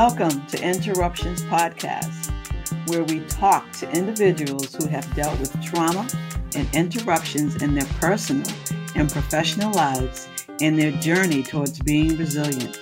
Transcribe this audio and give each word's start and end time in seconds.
Welcome 0.00 0.46
to 0.48 0.62
Interruptions 0.62 1.40
Podcast, 1.44 2.30
where 2.90 3.02
we 3.04 3.20
talk 3.28 3.72
to 3.78 3.90
individuals 3.92 4.74
who 4.74 4.86
have 4.88 5.10
dealt 5.14 5.40
with 5.40 5.58
trauma 5.62 6.06
and 6.54 6.68
interruptions 6.74 7.62
in 7.62 7.74
their 7.74 7.86
personal 7.98 8.46
and 8.94 9.10
professional 9.10 9.72
lives 9.72 10.28
and 10.60 10.78
their 10.78 10.90
journey 11.00 11.42
towards 11.42 11.78
being 11.78 12.14
resilient. 12.18 12.78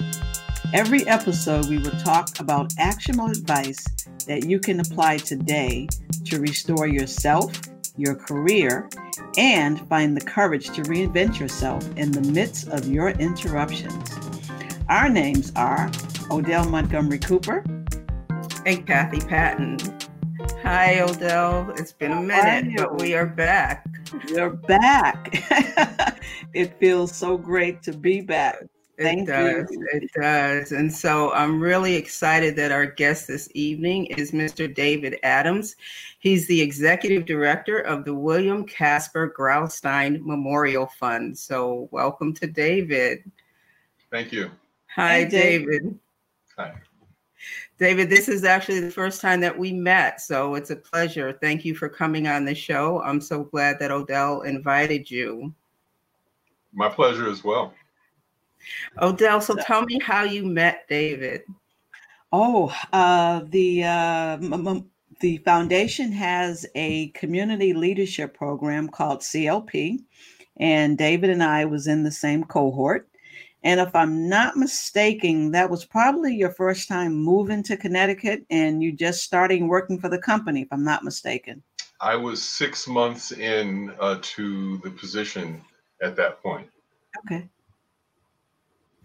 Every 0.72 1.07
episode, 1.07 1.68
we 1.68 1.79
will 1.79 1.96
talk 2.03 2.40
about 2.40 2.72
actionable 2.79 3.31
advice 3.31 3.85
that 4.26 4.46
you 4.46 4.58
can 4.58 4.81
apply 4.81 5.18
today 5.18 5.86
to 6.25 6.40
restore 6.40 6.89
yourself, 6.89 7.53
your 7.96 8.17
career, 8.17 8.89
and 9.39 9.89
find 9.89 10.17
the 10.17 10.26
courage 10.26 10.67
to 10.71 10.82
reinvent 10.82 11.39
yourself 11.39 11.89
in 11.96 12.11
the 12.11 12.32
midst 12.32 12.67
of 12.71 12.89
your 12.89 13.11
interruptions. 13.11 14.11
Our 14.89 15.08
names 15.08 15.53
are 15.54 15.93
Odell 16.31 16.69
Montgomery 16.69 17.19
Cooper 17.19 17.64
and 18.67 18.87
Kathy 18.87 19.21
Patton. 19.21 19.79
Hi, 20.63 21.00
Odell. 21.00 21.71
It's 21.77 21.93
been 21.93 22.13
a 22.13 22.21
minute, 22.21 22.75
but 22.77 23.00
we 23.00 23.14
are 23.14 23.27
back. 23.27 23.87
We're 24.31 24.50
back. 24.50 25.29
it 26.55 26.79
feels 26.79 27.14
so 27.14 27.37
great 27.37 27.83
to 27.83 27.93
be 27.93 28.21
back. 28.21 28.57
Thank 28.99 29.29
it 29.29 29.33
does. 29.33 29.69
You. 29.71 29.89
It 29.93 30.11
does. 30.19 30.73
And 30.73 30.93
so 30.93 31.33
I'm 31.33 31.61
really 31.61 31.95
excited 31.97 32.56
that 32.56 32.72
our 32.72 32.86
guest 32.86 33.27
this 33.27 33.48
evening 33.55 34.06
is 34.06 34.33
Mr. 34.33 34.72
David 34.72 35.19
Adams. 35.22 35.77
He's 36.20 36.47
the 36.47 36.61
executive 36.61 37.27
director 37.27 37.81
of 37.81 38.05
the 38.05 38.14
William 38.14 38.64
Casper 38.64 39.34
Graustein 39.36 40.20
Memorial 40.22 40.86
Fund. 40.86 41.36
So 41.36 41.89
welcome 41.91 42.33
to 42.34 42.47
David. 42.47 43.31
Thank 44.11 44.33
you. 44.33 44.50
Hi, 44.94 45.20
hey, 45.20 45.28
David. 45.28 45.83
David. 45.83 45.98
Hi. 46.58 46.74
David, 47.78 48.08
this 48.08 48.28
is 48.28 48.44
actually 48.44 48.80
the 48.80 48.91
first 48.91 49.20
time 49.20 49.41
that 49.41 49.58
we 49.58 49.72
met, 49.72 50.20
so 50.20 50.55
it's 50.55 50.70
a 50.70 50.77
pleasure. 50.77 51.36
Thank 51.41 51.64
you 51.64 51.74
for 51.74 51.88
coming 51.88 52.27
on 52.27 52.44
the 52.44 52.55
show. 52.55 53.02
I'm 53.02 53.20
so 53.20 53.44
glad 53.44 53.78
that 53.80 53.91
Odell 53.91 54.42
invited 54.42 55.10
you. 55.10 55.52
My 56.72 56.88
pleasure 56.88 57.28
as 57.28 57.42
well. 57.44 57.75
Odell, 59.02 59.41
so 59.41 59.56
tell 59.56 59.82
me 59.82 59.98
how 59.98 60.22
you 60.22 60.47
met 60.47 60.86
David. 60.88 61.42
Oh, 62.32 62.75
uh, 62.92 63.42
the 63.48 63.84
uh, 63.84 64.38
m- 64.41 64.66
m- 64.66 64.91
the 65.20 65.36
foundation 65.38 66.10
has 66.12 66.66
a 66.75 67.08
community 67.08 67.72
leadership 67.72 68.34
program 68.34 68.88
called 68.88 69.20
CLP, 69.20 69.98
and 70.58 70.97
David 70.97 71.30
and 71.30 71.42
I 71.42 71.64
was 71.64 71.86
in 71.86 72.02
the 72.02 72.10
same 72.10 72.44
cohort. 72.44 73.08
And 73.64 73.80
if 73.80 73.94
I'm 73.94 74.28
not 74.28 74.56
mistaken, 74.56 75.50
that 75.52 75.68
was 75.68 75.86
probably 75.86 76.34
your 76.34 76.50
first 76.50 76.86
time 76.86 77.14
moving 77.14 77.62
to 77.64 77.76
Connecticut, 77.78 78.44
and 78.50 78.82
you 78.82 78.92
just 78.92 79.24
starting 79.24 79.68
working 79.68 79.98
for 79.98 80.10
the 80.10 80.18
company. 80.18 80.62
If 80.62 80.68
I'm 80.70 80.84
not 80.84 81.02
mistaken, 81.02 81.62
I 82.00 82.14
was 82.14 82.42
six 82.42 82.86
months 82.86 83.32
in 83.32 83.92
uh, 83.98 84.18
to 84.20 84.78
the 84.78 84.90
position 84.90 85.62
at 86.02 86.14
that 86.16 86.42
point. 86.42 86.68
Okay. 87.24 87.48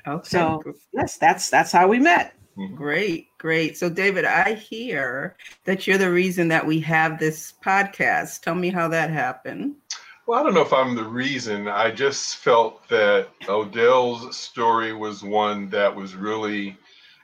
Okay. 0.05 0.29
So 0.29 0.61
yes, 0.93 1.17
that's 1.17 1.49
that's 1.49 1.71
how 1.71 1.87
we 1.87 1.99
met. 1.99 2.35
Mm-hmm. 2.57 2.75
Great, 2.75 3.27
great. 3.37 3.77
So 3.77 3.89
David, 3.89 4.25
I 4.25 4.55
hear 4.55 5.37
that 5.63 5.87
you're 5.87 5.97
the 5.97 6.11
reason 6.11 6.49
that 6.49 6.65
we 6.65 6.81
have 6.81 7.17
this 7.17 7.53
podcast. 7.63 8.41
Tell 8.41 8.55
me 8.55 8.69
how 8.69 8.89
that 8.89 9.09
happened. 9.09 9.75
Well, 10.29 10.39
I 10.39 10.43
don't 10.43 10.53
know 10.53 10.61
if 10.61 10.73
I'm 10.73 10.93
the 10.93 11.03
reason. 11.03 11.67
I 11.67 11.89
just 11.89 12.35
felt 12.35 12.87
that 12.89 13.29
Odell's 13.47 14.37
story 14.37 14.93
was 14.93 15.23
one 15.23 15.71
that 15.71 15.95
was 15.95 16.13
really 16.13 16.77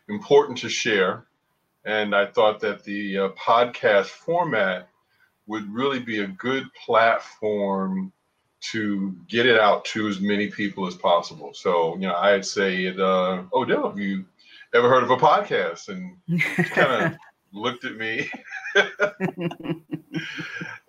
important 0.10 0.58
to 0.58 0.70
share. 0.70 1.28
And 1.86 2.16
I 2.16 2.26
thought 2.26 2.60
that 2.62 2.84
the 2.84 3.18
uh, 3.20 3.30
podcast 3.40 4.08
format 4.08 4.90
would 5.46 5.72
really 5.72 6.00
be 6.00 6.22
a 6.22 6.28
good 6.30 6.64
platform 6.74 8.12
to 8.72 9.16
get 9.30 9.46
it 9.46 9.60
out 9.60 9.86
to 9.86 10.08
as 10.08 10.20
many 10.20 10.48
people 10.50 10.88
as 10.88 10.96
possible. 10.96 11.54
So, 11.54 11.94
you 11.98 12.08
know, 12.08 12.16
I'd 12.16 12.44
say, 12.44 12.86
it, 12.86 13.00
uh, 13.00 13.44
Odell, 13.54 13.88
have 13.88 14.00
you 14.00 14.26
ever 14.74 14.90
heard 14.90 15.04
of 15.04 15.12
a 15.12 15.18
podcast? 15.18 15.90
And 15.90 16.18
kind 16.72 17.14
of 17.14 17.18
looked 17.56 17.86
at 17.86 17.96
me. 17.96 18.30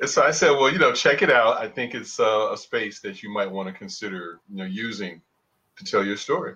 and 0.01 0.09
so 0.09 0.23
I 0.23 0.31
said, 0.31 0.51
well, 0.51 0.71
you 0.71 0.79
know, 0.79 0.93
check 0.93 1.23
it 1.23 1.31
out. 1.31 1.59
I 1.59 1.69
think 1.69 1.95
it's 1.95 2.19
uh, 2.21 2.51
a 2.53 2.57
space 2.57 3.01
that 3.01 3.23
you 3.23 3.31
might 3.31 3.51
want 3.51 3.69
to 3.69 3.73
consider, 3.73 4.41
you 4.51 4.57
know, 4.57 4.65
using 4.65 5.23
to 5.77 5.85
tell 5.85 6.05
your 6.05 6.17
story. 6.17 6.55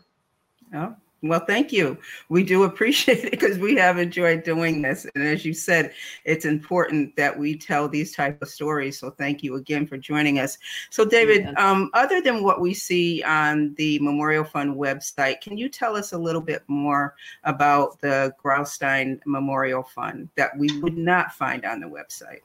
Oh, 0.75 0.95
well, 1.23 1.41
thank 1.41 1.71
you. 1.73 1.99
We 2.29 2.43
do 2.43 2.63
appreciate 2.63 3.25
it 3.25 3.31
because 3.31 3.59
we 3.59 3.75
have 3.77 3.99
enjoyed 3.99 4.43
doing 4.43 4.81
this. 4.83 5.07
And 5.15 5.25
as 5.25 5.45
you 5.45 5.53
said, 5.53 5.93
it's 6.25 6.45
important 6.45 7.15
that 7.17 7.39
we 7.39 7.57
tell 7.57 7.89
these 7.89 8.15
type 8.15 8.41
of 8.41 8.49
stories. 8.49 8.99
So 8.99 9.11
thank 9.11 9.43
you 9.43 9.57
again 9.57 9.87
for 9.87 9.99
joining 9.99 10.39
us. 10.39 10.57
So 10.89 11.05
David, 11.05 11.43
yeah. 11.43 11.71
um, 11.71 11.91
other 11.93 12.21
than 12.21 12.43
what 12.43 12.61
we 12.61 12.73
see 12.73 13.23
on 13.23 13.75
the 13.75 13.99
Memorial 13.99 14.45
Fund 14.45 14.77
website, 14.77 15.41
can 15.41 15.59
you 15.59 15.69
tell 15.69 15.97
us 15.97 16.13
a 16.13 16.19
little 16.19 16.41
bit 16.41 16.63
more 16.69 17.15
about 17.45 18.01
the 18.01 18.33
Graustein 18.43 19.21
Memorial 19.27 19.83
Fund 19.83 20.29
that 20.37 20.57
we 20.57 20.81
would 20.81 20.97
not 20.97 21.33
find 21.33 21.65
on 21.65 21.81
the 21.81 21.87
website? 21.87 22.41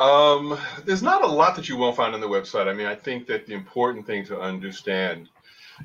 Um, 0.00 0.58
there's 0.84 1.02
not 1.02 1.22
a 1.22 1.26
lot 1.26 1.56
that 1.56 1.68
you 1.68 1.76
won't 1.76 1.96
find 1.96 2.14
on 2.14 2.20
the 2.20 2.28
website. 2.28 2.68
I 2.68 2.72
mean, 2.72 2.86
I 2.86 2.94
think 2.94 3.26
that 3.26 3.46
the 3.46 3.54
important 3.54 4.06
thing 4.06 4.24
to 4.26 4.40
understand 4.40 5.28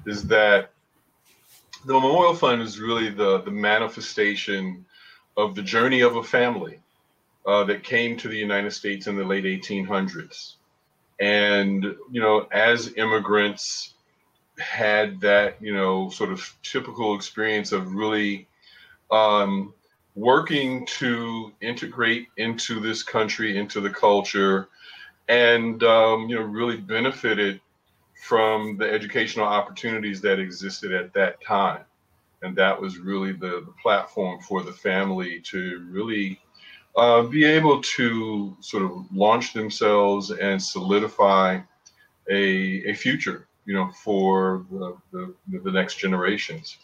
is 0.06 0.24
that 0.28 0.72
the 1.86 1.94
Memorial 1.94 2.36
Fund 2.36 2.62
is 2.62 2.80
really 2.80 3.10
the, 3.10 3.42
the 3.42 3.52
manifestation 3.52 4.86
of 5.36 5.56
the 5.56 5.62
journey 5.62 6.02
of 6.02 6.16
a 6.16 6.24
family 6.24 6.80
uh, 7.46 7.64
that 7.66 7.84
came 7.84 8.18
to 8.18 8.28
the 8.28 8.38
United 8.38 8.72
States 8.72 9.08
in 9.08 9.16
the 9.16 9.24
late 9.24 9.46
1800s. 9.46 10.56
And, 11.20 11.84
you 12.12 12.22
know, 12.22 12.48
as 12.52 12.94
immigrants 12.96 13.94
had 14.60 15.22
that, 15.22 15.56
you 15.62 15.74
know, 15.74 16.10
sort 16.10 16.32
of 16.32 16.54
typical 16.64 17.16
experience 17.16 17.72
of 17.72 17.94
really 17.94 18.48
um, 19.12 19.74
working 20.16 20.86
to 20.86 21.52
integrate 21.62 22.28
into 22.38 22.80
this 22.80 23.04
country, 23.04 23.58
into 23.58 23.80
the 23.80 23.90
culture, 23.90 24.68
and, 25.30 25.84
um, 25.84 26.28
you 26.28 26.36
know, 26.36 26.42
really 26.42 26.78
benefited 26.78 27.60
from 28.18 28.78
the 28.78 28.90
educational 28.90 29.46
opportunities 29.46 30.22
that 30.22 30.40
existed 30.40 30.94
at 30.94 31.14
that 31.14 31.42
time. 31.44 31.84
And 32.42 32.56
that 32.56 32.80
was 32.80 32.98
really 32.98 33.32
the, 33.32 33.64
the 33.66 33.74
platform 33.82 34.40
for 34.42 34.64
the 34.64 34.74
family 34.74 35.40
to 35.52 35.86
really 35.90 36.40
uh, 36.96 37.24
be 37.24 37.46
able 37.46 37.82
to 37.82 38.56
sort 38.60 38.84
of 38.84 39.06
launch 39.14 39.54
themselves 39.54 40.32
and 40.32 40.62
solidify 40.62 41.60
a, 42.30 42.90
a 42.90 42.94
future, 42.94 43.48
you 43.66 43.74
know, 43.74 43.90
for 44.04 44.66
the, 44.72 44.98
the, 45.12 45.60
the 45.60 45.72
next 45.72 45.96
generations. 45.96 46.78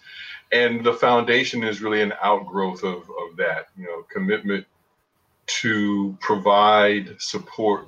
And 0.52 0.84
the 0.84 0.94
foundation 0.94 1.64
is 1.64 1.82
really 1.82 2.02
an 2.02 2.14
outgrowth 2.22 2.84
of, 2.84 3.10
of 3.10 3.38
that, 3.38 3.70
you 3.76 3.86
know, 3.86 4.04
commitment 4.12 4.66
to 5.46 6.18
provide 6.20 7.16
support 7.20 7.88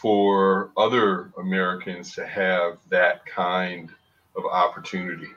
for 0.00 0.70
other 0.78 1.30
Americans 1.38 2.14
to 2.14 2.26
have 2.26 2.78
that 2.88 3.24
kind 3.26 3.90
of 4.36 4.46
opportunity. 4.46 5.28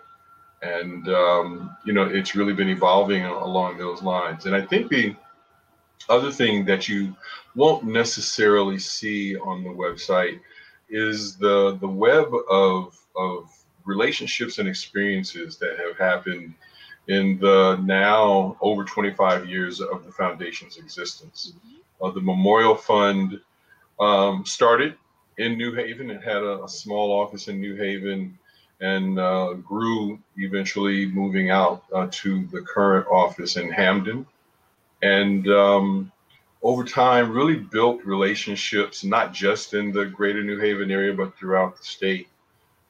And, 0.61 1.07
um, 1.09 1.75
you 1.85 1.91
know, 1.91 2.03
it's 2.03 2.35
really 2.35 2.53
been 2.53 2.69
evolving 2.69 3.25
along 3.25 3.77
those 3.77 4.01
lines. 4.01 4.45
And 4.45 4.55
I 4.55 4.61
think 4.61 4.89
the 4.89 5.13
other 6.07 6.31
thing 6.31 6.63
that 6.65 6.87
you 6.87 7.13
won't 7.53 7.83
necessarily 7.83 8.79
see 8.79 9.35
on 9.35 9.61
the 9.63 9.69
website 9.69 10.39
is 10.89 11.35
the, 11.35 11.77
the 11.81 11.87
web 11.87 12.31
of, 12.49 12.97
of 13.17 13.49
relationships 13.83 14.57
and 14.57 14.69
experiences 14.69 15.57
that 15.57 15.77
have 15.77 15.97
happened 15.97 16.53
in 17.09 17.37
the 17.39 17.75
now 17.83 18.55
over 18.61 18.85
25 18.85 19.49
years 19.49 19.81
of 19.81 20.05
the 20.05 20.11
foundation's 20.13 20.77
existence. 20.77 21.53
Uh, 22.01 22.09
the 22.09 22.21
Memorial 22.21 22.75
Fund 22.75 23.41
um, 23.99 24.45
started 24.45 24.95
in 25.37 25.57
New 25.57 25.73
Haven 25.73 26.09
and 26.09 26.23
had 26.23 26.37
a, 26.37 26.63
a, 26.63 26.69
small 26.69 27.11
office 27.11 27.47
in 27.47 27.59
New 27.59 27.75
Haven 27.75 28.37
and 28.81 29.19
uh, 29.19 29.53
grew 29.53 30.19
eventually 30.37 31.05
moving 31.05 31.49
out 31.49 31.83
uh, 31.93 32.07
to 32.11 32.45
the 32.47 32.61
current 32.61 33.07
office 33.07 33.57
in 33.57 33.71
Hamden. 33.71 34.25
And 35.01 35.47
um, 35.49 36.11
over 36.61 36.83
time, 36.83 37.31
really 37.31 37.57
built 37.57 38.03
relationships, 38.03 39.03
not 39.03 39.33
just 39.33 39.73
in 39.73 39.91
the 39.91 40.05
greater 40.05 40.43
New 40.43 40.59
Haven 40.59 40.91
area, 40.91 41.13
but 41.13 41.37
throughout 41.37 41.77
the 41.77 41.83
state. 41.83 42.27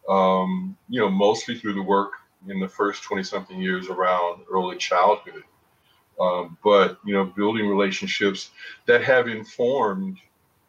Um, 0.08 0.78
you 0.88 1.02
know, 1.02 1.10
mostly 1.10 1.58
through 1.58 1.74
the 1.74 1.82
work 1.82 2.12
in 2.48 2.60
the 2.60 2.70
first 2.70 3.04
20 3.04 3.24
something 3.24 3.60
years 3.60 3.90
around 3.90 4.44
early 4.52 4.78
childhood. 4.78 5.44
Um, 6.20 6.58
but, 6.64 7.00
you 7.04 7.14
know, 7.14 7.26
building 7.26 7.68
relationships 7.68 8.52
that 8.86 9.04
have 9.04 9.28
informed 9.28 10.18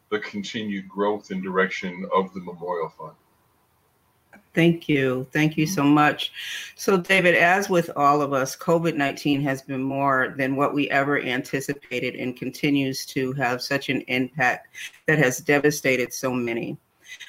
the 0.09 0.19
continued 0.19 0.87
growth 0.87 1.31
and 1.31 1.43
direction 1.43 2.07
of 2.13 2.33
the 2.33 2.39
Memorial 2.39 2.89
Fund. 2.97 3.13
Thank 4.53 4.89
you. 4.89 5.27
Thank 5.31 5.55
you 5.55 5.67
so 5.67 5.83
much. 5.83 6.31
So, 6.75 6.97
David, 6.97 7.35
as 7.35 7.69
with 7.69 7.91
all 7.95 8.23
of 8.23 8.33
us, 8.33 8.55
COVID 8.55 8.95
19 8.95 9.39
has 9.41 9.61
been 9.61 9.83
more 9.83 10.33
than 10.35 10.55
what 10.55 10.73
we 10.73 10.89
ever 10.89 11.21
anticipated 11.21 12.15
and 12.15 12.35
continues 12.35 13.05
to 13.07 13.33
have 13.33 13.61
such 13.61 13.89
an 13.89 14.01
impact 14.07 14.69
that 15.05 15.19
has 15.19 15.37
devastated 15.37 16.11
so 16.11 16.33
many. 16.33 16.75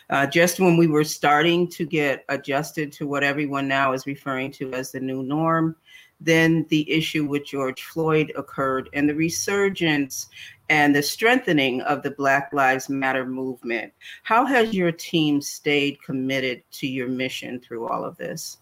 Uh, 0.09 0.27
just 0.27 0.59
when 0.59 0.79
we 0.79 0.87
were 0.87 1.05
starting 1.05 1.69
to 1.69 1.85
get 1.85 2.25
adjusted 2.31 2.93
to 2.93 3.07
what 3.07 3.23
everyone 3.23 3.69
now 3.69 3.93
is 3.93 4.07
referring 4.07 4.51
to 4.53 4.73
as 4.73 4.91
the 4.91 5.01
new 5.01 5.23
norm, 5.23 5.77
then 6.21 6.67
the 6.69 6.91
issue 6.91 7.25
with 7.27 7.45
George 7.45 7.83
Floyd 7.83 8.33
occurred 8.37 8.89
and 8.93 9.09
the 9.09 9.15
resurgence 9.15 10.29
and 10.69 10.95
the 10.95 11.03
strengthening 11.03 11.81
of 11.83 12.03
the 12.03 12.11
Black 12.11 12.51
Lives 12.53 12.89
Matter 12.89 13.25
movement. 13.25 13.93
How 14.23 14.45
has 14.45 14.75
your 14.75 14.93
team 14.93 15.41
stayed 15.41 16.03
committed 16.03 16.63
to 16.73 16.87
your 16.87 17.09
mission 17.09 17.61
through 17.61 17.89
all 17.89 18.05
of 18.05 18.17
this? 18.17 18.59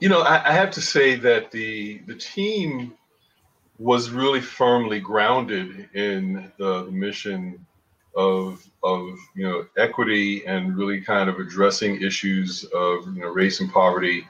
You 0.00 0.08
know, 0.08 0.20
I, 0.20 0.50
I 0.50 0.52
have 0.52 0.70
to 0.72 0.80
say 0.80 1.16
that 1.16 1.50
the 1.50 1.98
the 2.06 2.14
team 2.14 2.94
was 3.78 4.10
really 4.10 4.40
firmly 4.40 5.00
grounded 5.00 5.88
in 5.94 6.52
the, 6.58 6.84
the 6.84 6.90
mission 6.92 7.66
of 8.16 8.64
of 8.84 9.18
you 9.34 9.48
know 9.48 9.66
equity 9.76 10.46
and 10.46 10.76
really 10.76 11.00
kind 11.00 11.28
of 11.28 11.38
addressing 11.38 12.00
issues 12.00 12.64
of 12.72 13.06
you 13.14 13.22
know 13.22 13.28
race 13.28 13.60
and 13.60 13.72
poverty. 13.72 14.26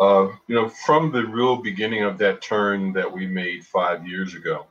Uh, 0.00 0.28
you 0.46 0.54
know, 0.54 0.68
from 0.68 1.10
the 1.10 1.24
real 1.26 1.56
beginning 1.56 2.04
of 2.04 2.18
that 2.18 2.40
turn 2.40 2.92
that 2.92 3.10
we 3.10 3.26
made 3.26 3.66
five 3.66 4.06
years 4.06 4.34
ago, 4.34 4.66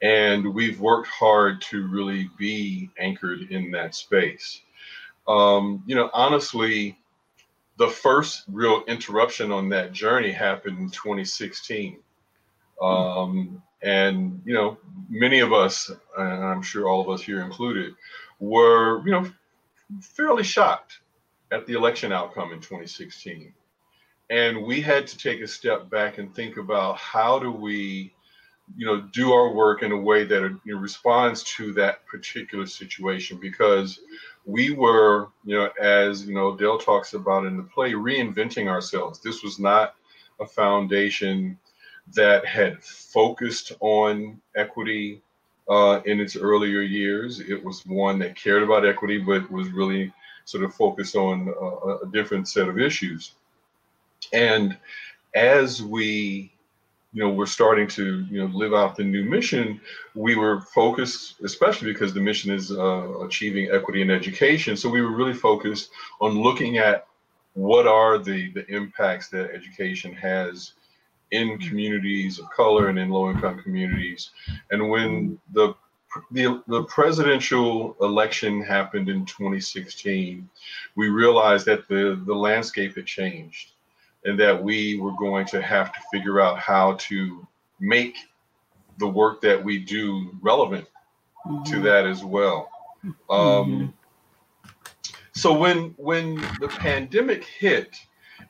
and 0.00 0.54
we've 0.54 0.80
worked 0.80 1.08
hard 1.08 1.60
to 1.60 1.86
really 1.88 2.30
be 2.38 2.90
anchored 2.98 3.42
in 3.50 3.70
that 3.70 3.94
space. 3.94 4.62
Um, 5.26 5.82
you 5.86 5.94
know, 5.94 6.08
honestly, 6.14 6.98
the 7.76 7.88
first 7.88 8.44
real 8.48 8.82
interruption 8.88 9.52
on 9.52 9.68
that 9.68 9.92
journey 9.92 10.32
happened 10.32 10.78
in 10.78 10.90
2016. 10.90 11.98
Um, 12.82 13.62
and 13.82 14.40
you 14.44 14.54
know, 14.54 14.78
many 15.08 15.40
of 15.40 15.52
us, 15.52 15.90
and 16.16 16.44
I'm 16.44 16.62
sure 16.62 16.88
all 16.88 17.00
of 17.00 17.08
us 17.08 17.22
here 17.22 17.42
included, 17.42 17.94
were 18.40 19.04
you 19.06 19.12
know 19.12 19.30
fairly 20.00 20.42
shocked 20.42 21.00
at 21.52 21.66
the 21.66 21.74
election 21.74 22.12
outcome 22.12 22.52
in 22.52 22.60
2016. 22.60 23.52
And 24.30 24.64
we 24.64 24.80
had 24.80 25.06
to 25.06 25.16
take 25.16 25.40
a 25.40 25.48
step 25.48 25.88
back 25.88 26.18
and 26.18 26.34
think 26.34 26.58
about 26.58 26.98
how 26.98 27.38
do 27.38 27.50
we, 27.50 28.12
you 28.76 28.84
know, 28.84 29.00
do 29.12 29.32
our 29.32 29.52
work 29.54 29.82
in 29.82 29.92
a 29.92 29.96
way 29.96 30.24
that 30.24 30.42
you 30.64 30.74
know, 30.74 30.78
responds 30.78 31.42
to 31.44 31.72
that 31.74 32.04
particular 32.06 32.66
situation 32.66 33.38
because 33.40 34.00
we 34.44 34.70
were, 34.70 35.28
you 35.44 35.56
know, 35.56 35.70
as 35.80 36.26
you 36.26 36.34
know, 36.34 36.48
Odell 36.48 36.78
talks 36.78 37.14
about 37.14 37.46
in 37.46 37.56
the 37.56 37.62
play, 37.62 37.92
reinventing 37.92 38.68
ourselves. 38.68 39.20
This 39.20 39.42
was 39.42 39.58
not 39.58 39.94
a 40.40 40.46
foundation 40.46 41.58
that 42.14 42.44
had 42.44 42.82
focused 42.82 43.72
on 43.80 44.40
equity 44.56 45.22
uh, 45.68 46.00
in 46.06 46.20
its 46.20 46.36
earlier 46.36 46.80
years. 46.80 47.40
It 47.40 47.62
was 47.62 47.84
one 47.86 48.18
that 48.20 48.36
cared 48.36 48.62
about 48.62 48.86
equity, 48.86 49.18
but 49.18 49.50
was 49.50 49.70
really 49.70 50.12
sort 50.44 50.64
of 50.64 50.74
focused 50.74 51.16
on 51.16 51.52
a, 51.60 52.06
a 52.06 52.10
different 52.10 52.48
set 52.48 52.68
of 52.68 52.78
issues. 52.78 53.32
And 54.32 54.76
as 55.34 55.82
we, 55.82 56.52
you 57.12 57.22
know, 57.22 57.30
we're 57.30 57.46
starting 57.46 57.88
to, 57.88 58.24
you 58.30 58.40
know, 58.40 58.54
live 58.54 58.74
out 58.74 58.96
the 58.96 59.04
new 59.04 59.24
mission, 59.24 59.80
we 60.14 60.36
were 60.36 60.60
focused, 60.60 61.40
especially 61.42 61.92
because 61.92 62.12
the 62.12 62.20
mission 62.20 62.50
is 62.50 62.70
uh, 62.70 63.20
achieving 63.20 63.70
equity 63.70 64.02
in 64.02 64.10
education. 64.10 64.76
So 64.76 64.88
we 64.88 65.02
were 65.02 65.16
really 65.16 65.34
focused 65.34 65.90
on 66.20 66.42
looking 66.42 66.78
at 66.78 67.06
what 67.54 67.86
are 67.86 68.18
the 68.18 68.52
the 68.52 68.66
impacts 68.72 69.28
that 69.28 69.50
education 69.50 70.12
has 70.12 70.74
in 71.30 71.58
communities 71.58 72.38
of 72.38 72.48
color 72.50 72.88
and 72.88 72.98
in 72.98 73.10
low 73.10 73.30
income 73.30 73.60
communities. 73.62 74.30
And 74.70 74.88
when 74.88 75.38
the 75.52 75.74
the, 76.30 76.62
the 76.68 76.84
presidential 76.84 77.94
election 78.00 78.62
happened 78.62 79.08
in 79.10 79.26
2016, 79.26 80.48
we 80.96 81.08
realized 81.08 81.66
that 81.66 81.86
the, 81.86 82.20
the 82.26 82.34
landscape 82.34 82.96
had 82.96 83.04
changed 83.04 83.72
and 84.24 84.38
that 84.38 84.62
we 84.62 84.98
were 84.98 85.12
going 85.18 85.46
to 85.46 85.62
have 85.62 85.92
to 85.92 86.00
figure 86.12 86.40
out 86.40 86.58
how 86.58 86.94
to 86.94 87.46
make 87.80 88.16
the 88.98 89.08
work 89.08 89.40
that 89.40 89.62
we 89.62 89.78
do 89.78 90.36
relevant 90.40 90.86
mm-hmm. 91.46 91.62
to 91.64 91.80
that 91.82 92.06
as 92.06 92.24
well. 92.24 92.68
Um, 93.04 93.12
mm-hmm. 93.30 93.86
So 95.32 95.56
when 95.56 95.94
when 95.96 96.36
the 96.60 96.68
pandemic 96.68 97.44
hit, 97.44 97.96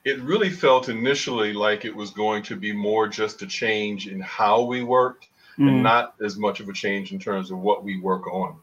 it 0.05 0.19
really 0.21 0.49
felt 0.49 0.89
initially 0.89 1.53
like 1.53 1.85
it 1.85 1.95
was 1.95 2.09
going 2.09 2.41
to 2.43 2.55
be 2.55 2.73
more 2.73 3.07
just 3.07 3.41
a 3.43 3.47
change 3.47 4.07
in 4.07 4.19
how 4.21 4.63
we 4.63 4.83
worked 4.83 5.27
mm. 5.57 5.67
and 5.67 5.83
not 5.83 6.15
as 6.23 6.37
much 6.37 6.59
of 6.59 6.67
a 6.67 6.73
change 6.73 7.11
in 7.11 7.19
terms 7.19 7.51
of 7.51 7.59
what 7.59 7.83
we 7.83 7.99
work 7.99 8.25
on. 8.27 8.55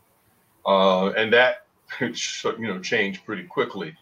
Uh, 0.67 1.11
and 1.11 1.33
that 1.33 1.67
you 2.01 2.67
know 2.67 2.81
changed 2.81 3.25
pretty 3.25 3.45
quickly 3.45 3.95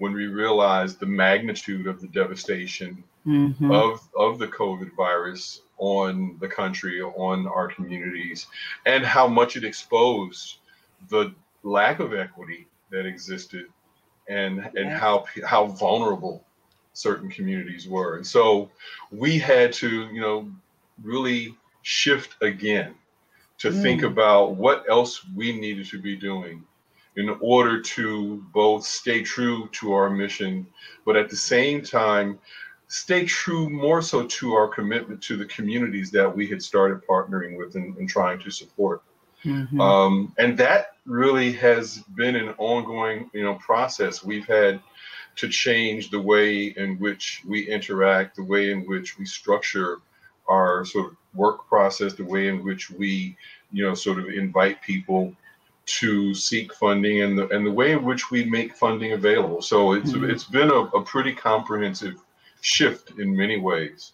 when 0.00 0.14
we 0.14 0.26
realized 0.26 0.98
the 0.98 1.06
magnitude 1.06 1.86
of 1.86 2.00
the 2.00 2.08
devastation 2.08 3.04
mm-hmm. 3.26 3.70
of 3.70 4.00
of 4.16 4.38
the 4.38 4.48
COVID 4.48 4.96
virus 4.96 5.60
on 5.76 6.36
the 6.40 6.48
country, 6.48 7.00
on 7.02 7.46
our 7.46 7.68
communities, 7.68 8.46
and 8.86 9.04
how 9.04 9.28
much 9.28 9.56
it 9.56 9.64
exposed 9.64 10.56
the 11.10 11.32
lack 11.62 12.00
of 12.00 12.14
equity 12.14 12.66
that 12.90 13.04
existed, 13.04 13.66
and 14.28 14.70
and 14.74 14.88
how 14.88 15.26
how 15.44 15.66
vulnerable 15.66 16.42
certain 16.94 17.28
communities 17.28 17.86
were. 17.86 18.16
And 18.16 18.26
so 18.26 18.70
we 19.12 19.38
had 19.38 19.70
to, 19.74 20.08
you 20.12 20.20
know, 20.20 20.50
really 21.02 21.54
shift 21.82 22.42
again 22.42 22.94
to 23.58 23.70
mm. 23.70 23.82
think 23.82 24.02
about 24.02 24.56
what 24.56 24.84
else 24.88 25.26
we 25.36 25.52
needed 25.60 25.86
to 25.88 26.00
be 26.00 26.16
doing 26.16 26.64
in 27.16 27.28
order 27.40 27.80
to 27.80 28.44
both 28.52 28.84
stay 28.84 29.22
true 29.22 29.68
to 29.72 29.92
our 29.92 30.10
mission, 30.10 30.66
but 31.04 31.16
at 31.16 31.28
the 31.28 31.36
same 31.36 31.82
time, 31.82 32.38
stay 32.88 33.24
true 33.24 33.68
more 33.68 34.02
so 34.02 34.26
to 34.26 34.54
our 34.54 34.68
commitment 34.68 35.22
to 35.22 35.36
the 35.36 35.46
communities 35.46 36.10
that 36.10 36.34
we 36.34 36.46
had 36.46 36.62
started 36.62 37.00
partnering 37.06 37.56
with 37.56 37.74
and, 37.74 37.96
and 37.96 38.08
trying 38.08 38.38
to 38.38 38.50
support. 38.50 39.02
Mm-hmm. 39.44 39.80
Um, 39.80 40.34
and 40.38 40.56
that 40.58 40.96
really 41.06 41.52
has 41.52 41.98
been 42.14 42.36
an 42.36 42.54
ongoing, 42.58 43.30
you 43.32 43.42
know, 43.42 43.54
process. 43.54 44.22
We've 44.22 44.46
had 44.46 44.80
to 45.36 45.48
change 45.48 46.10
the 46.10 46.20
way 46.20 46.66
in 46.76 46.98
which 46.98 47.42
we 47.46 47.68
interact, 47.68 48.36
the 48.36 48.44
way 48.44 48.70
in 48.70 48.86
which 48.86 49.18
we 49.18 49.24
structure 49.24 49.98
our 50.48 50.84
sort 50.84 51.12
of 51.12 51.16
work 51.34 51.66
process, 51.68 52.14
the 52.14 52.24
way 52.24 52.48
in 52.48 52.64
which 52.64 52.90
we, 52.90 53.36
you 53.72 53.84
know, 53.84 53.94
sort 53.94 54.18
of 54.18 54.28
invite 54.28 54.82
people 54.82 55.34
to 55.86 56.34
seek 56.34 56.72
funding 56.74 57.22
and 57.22 57.38
the 57.38 57.48
and 57.48 57.66
the 57.66 57.70
way 57.70 57.92
in 57.92 58.04
which 58.04 58.30
we 58.30 58.44
make 58.44 58.76
funding 58.76 59.12
available. 59.12 59.62
So 59.62 59.92
it's 59.92 60.12
mm-hmm. 60.12 60.30
it's 60.30 60.44
been 60.44 60.70
a, 60.70 60.80
a 60.98 61.02
pretty 61.02 61.32
comprehensive 61.32 62.16
shift 62.60 63.18
in 63.18 63.36
many 63.36 63.58
ways. 63.58 64.12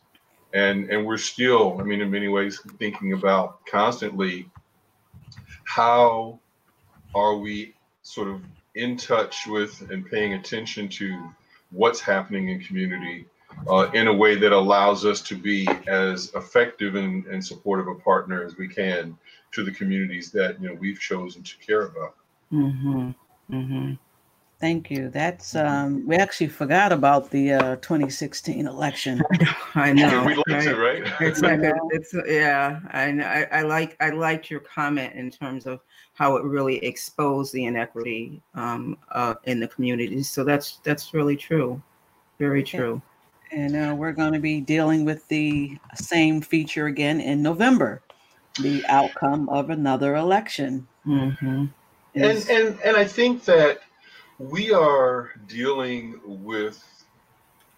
And 0.54 0.88
and 0.90 1.04
we're 1.04 1.18
still, 1.18 1.78
I 1.80 1.84
mean, 1.84 2.00
in 2.00 2.10
many 2.10 2.28
ways, 2.28 2.60
thinking 2.78 3.12
about 3.12 3.66
constantly 3.66 4.48
how 5.64 6.40
are 7.14 7.36
we 7.36 7.74
sort 8.02 8.28
of 8.28 8.40
in 8.74 8.96
touch 8.96 9.46
with 9.46 9.90
and 9.90 10.08
paying 10.08 10.34
attention 10.34 10.88
to 10.88 11.30
what's 11.70 12.00
happening 12.00 12.48
in 12.50 12.60
community 12.60 13.26
uh, 13.68 13.90
in 13.94 14.08
a 14.08 14.12
way 14.12 14.36
that 14.36 14.52
allows 14.52 15.04
us 15.04 15.20
to 15.22 15.34
be 15.34 15.68
as 15.86 16.32
effective 16.34 16.94
and, 16.94 17.26
and 17.26 17.44
supportive 17.44 17.88
a 17.88 17.94
partner 17.94 18.44
as 18.44 18.56
we 18.56 18.68
can 18.68 19.16
to 19.52 19.64
the 19.64 19.72
communities 19.72 20.30
that 20.32 20.60
you 20.60 20.68
know 20.68 20.74
we've 20.74 21.00
chosen 21.00 21.42
to 21.42 21.56
care 21.58 21.82
about. 21.82 22.14
Mm-hmm. 22.52 23.10
Mm-hmm. 23.50 23.92
Thank 24.58 24.90
you. 24.90 25.10
That's 25.10 25.54
um, 25.54 26.06
we 26.06 26.16
actually 26.16 26.46
forgot 26.46 26.90
about 26.90 27.30
the 27.30 27.52
uh, 27.52 27.76
2016 27.76 28.66
election. 28.66 29.22
I 29.74 29.92
know. 29.92 30.24
we 30.26 30.34
like 30.34 30.64
to, 30.64 30.76
right? 30.76 31.02
It's 31.20 31.42
like 31.42 31.60
a, 31.60 31.74
it's 31.90 32.14
yeah. 32.26 32.80
I, 32.90 33.10
I 33.20 33.58
I 33.58 33.62
like 33.62 33.96
I 34.00 34.10
liked 34.10 34.50
your 34.50 34.60
comment 34.60 35.14
in 35.14 35.30
terms 35.30 35.66
of 35.66 35.80
how 36.14 36.36
it 36.36 36.44
really 36.44 36.82
exposed 36.84 37.52
the 37.52 37.66
inequity 37.66 38.40
um, 38.54 38.96
uh, 39.12 39.34
in 39.44 39.60
the 39.60 39.68
community. 39.68 40.22
So 40.22 40.42
that's 40.42 40.78
that's 40.84 41.12
really 41.12 41.36
true, 41.36 41.82
very 42.38 42.62
true. 42.62 43.02
And 43.56 43.74
uh, 43.74 43.94
we're 43.94 44.12
going 44.12 44.34
to 44.34 44.38
be 44.38 44.60
dealing 44.60 45.06
with 45.06 45.26
the 45.28 45.78
same 45.94 46.42
feature 46.42 46.86
again 46.86 47.22
in 47.22 47.42
November, 47.42 48.02
the 48.60 48.84
outcome 48.86 49.48
of 49.48 49.70
another 49.70 50.14
election. 50.14 50.86
Mm-hmm. 51.06 51.64
And 52.14 52.50
and 52.50 52.78
and 52.84 52.96
I 52.98 53.04
think 53.06 53.46
that 53.46 53.80
we 54.38 54.74
are 54.74 55.30
dealing 55.48 56.20
with 56.26 56.84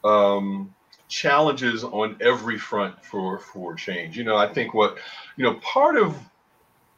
um, 0.03 0.75
challenges 1.07 1.85
on 1.85 2.17
every 2.21 2.59
front 2.59 3.05
for 3.05 3.39
for 3.39 3.75
change. 3.75 4.19
You 4.19 4.25
know, 4.25 4.37
I 4.37 4.53
think 4.53 4.75
what 4.75 4.99
you 5.37 5.45
know 5.45 5.55
part 5.61 5.97
of 5.97 6.17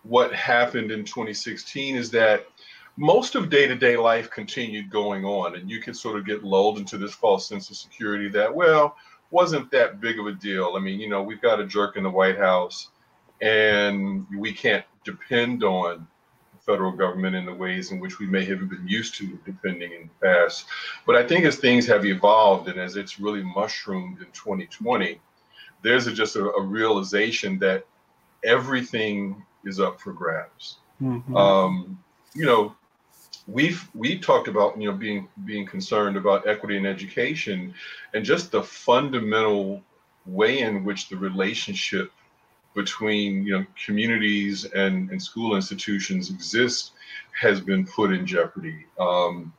what 0.05 0.35
happened 0.35 0.91
in 0.91 1.05
2016 1.05 1.97
is 1.97 2.11
that 2.13 2.47
most 2.97 3.35
of 3.35 3.51
day-to-day 3.51 3.97
life 3.97 4.31
continued 4.31 4.91
going 4.91 5.25
on 5.25 5.57
and 5.57 5.71
you 5.71 5.81
could 5.81 5.97
sort 5.97 6.19
of 6.19 6.27
get 6.27 6.45
lulled 6.45 6.79
into 6.79 6.99
this 6.99 7.15
false 7.15 7.47
sense 7.47 7.71
of 7.71 7.77
security 7.77 8.29
that 8.29 8.55
well 8.55 8.97
wasn't 9.31 9.71
that 9.71 10.01
big 10.01 10.19
of 10.19 10.27
a 10.27 10.33
deal. 10.33 10.75
I 10.77 10.81
mean 10.81 11.01
you 11.01 11.09
know 11.09 11.23
we've 11.23 11.41
got 11.41 11.61
a 11.61 11.67
jerk 11.67 11.97
in 11.97 12.03
the 12.03 12.11
white 12.11 12.39
house 12.39 12.89
and 13.41 14.27
we 14.37 14.53
can't 14.53 14.85
depend 15.05 15.65
on 15.65 16.07
the 16.53 16.59
federal 16.61 16.93
government 16.93 17.37
in 17.37 17.47
the 17.47 17.55
ways 17.55 17.91
in 17.91 18.01
which 18.01 18.19
we 18.19 18.27
may 18.27 18.45
have 18.45 18.69
been 18.69 18.87
used 18.87 19.15
to 19.15 19.39
depending 19.47 19.93
in 19.93 20.11
the 20.21 20.27
past. 20.27 20.67
But 21.07 21.17
i 21.17 21.27
think 21.27 21.45
as 21.45 21.57
things 21.57 21.87
have 21.87 22.05
evolved 22.05 22.69
and 22.69 22.79
as 22.79 22.97
it's 22.97 23.21
really 23.21 23.43
mushroomed 23.43 24.19
in 24.19 24.27
2020 24.33 25.21
there's 25.83 26.07
a, 26.07 26.13
just 26.13 26.37
a, 26.37 26.45
a 26.45 26.63
realization 26.63 27.59
that 27.61 27.87
everything 28.45 29.43
is 29.65 29.81
up 29.81 29.99
for 30.01 30.13
grabs. 30.13 30.77
Mm-hmm. 31.01 31.35
um, 31.35 31.99
you 32.35 32.45
know 32.45 32.75
we've 33.47 33.89
we 33.95 34.19
talked 34.19 34.49
about 34.49 34.81
you 34.81 34.91
know 34.91 34.97
being 34.97 35.29
being 35.45 35.67
concerned 35.67 36.17
about 36.17 36.47
equity 36.47 36.77
in 36.77 36.87
education 36.87 37.75
and 38.15 38.25
just 38.25 38.51
the 38.51 38.63
fundamental 38.63 39.83
way 40.27 40.61
in 40.61 40.85
which 40.85 41.09
the 41.09 41.17
relationship 41.17 42.13
between 42.75 43.43
you 43.45 43.59
know 43.59 43.67
communities 43.85 44.65
and, 44.65 45.11
and 45.11 45.23
school 45.23 45.57
institutions 45.57 46.31
exist 46.31 46.93
has 47.39 47.61
been 47.61 47.87
put 47.87 48.13
in 48.13 48.27
jeopardy. 48.27 48.87
Um, 48.99 49.53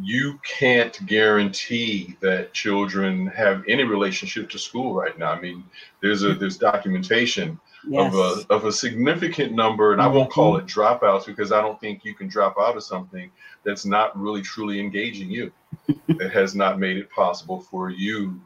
you 0.00 0.40
can't 0.42 1.04
guarantee 1.06 2.16
that 2.20 2.54
children 2.54 3.26
have 3.26 3.62
any 3.68 3.84
relationship 3.84 4.48
to 4.50 4.58
school 4.58 4.94
right 4.94 5.18
now. 5.18 5.32
I 5.32 5.40
mean 5.40 5.64
there's 6.00 6.22
a 6.24 6.34
there's 6.34 6.58
documentation 6.58 7.58
yes. 7.88 8.12
of 8.12 8.18
a 8.18 8.52
of 8.54 8.64
a 8.64 8.72
significant 8.72 9.52
number, 9.52 9.92
and 9.92 10.00
mm-hmm. 10.00 10.10
I 10.10 10.14
won't 10.14 10.30
call 10.30 10.54
mm-hmm. 10.54 10.66
it 10.66 10.70
dropouts 10.70 11.26
because 11.26 11.52
I 11.52 11.60
don't 11.60 11.80
think 11.80 12.04
you 12.04 12.14
can 12.14 12.28
drop 12.28 12.56
out 12.60 12.76
of 12.76 12.82
something 12.82 13.30
that's 13.64 13.84
not 13.84 14.18
really 14.18 14.42
truly 14.42 14.80
engaging 14.80 15.30
you. 15.30 15.52
that 16.08 16.30
has 16.32 16.54
not 16.54 16.78
made 16.78 16.96
it 16.96 17.10
possible 17.10 17.60
for 17.60 17.90
you 17.90 18.40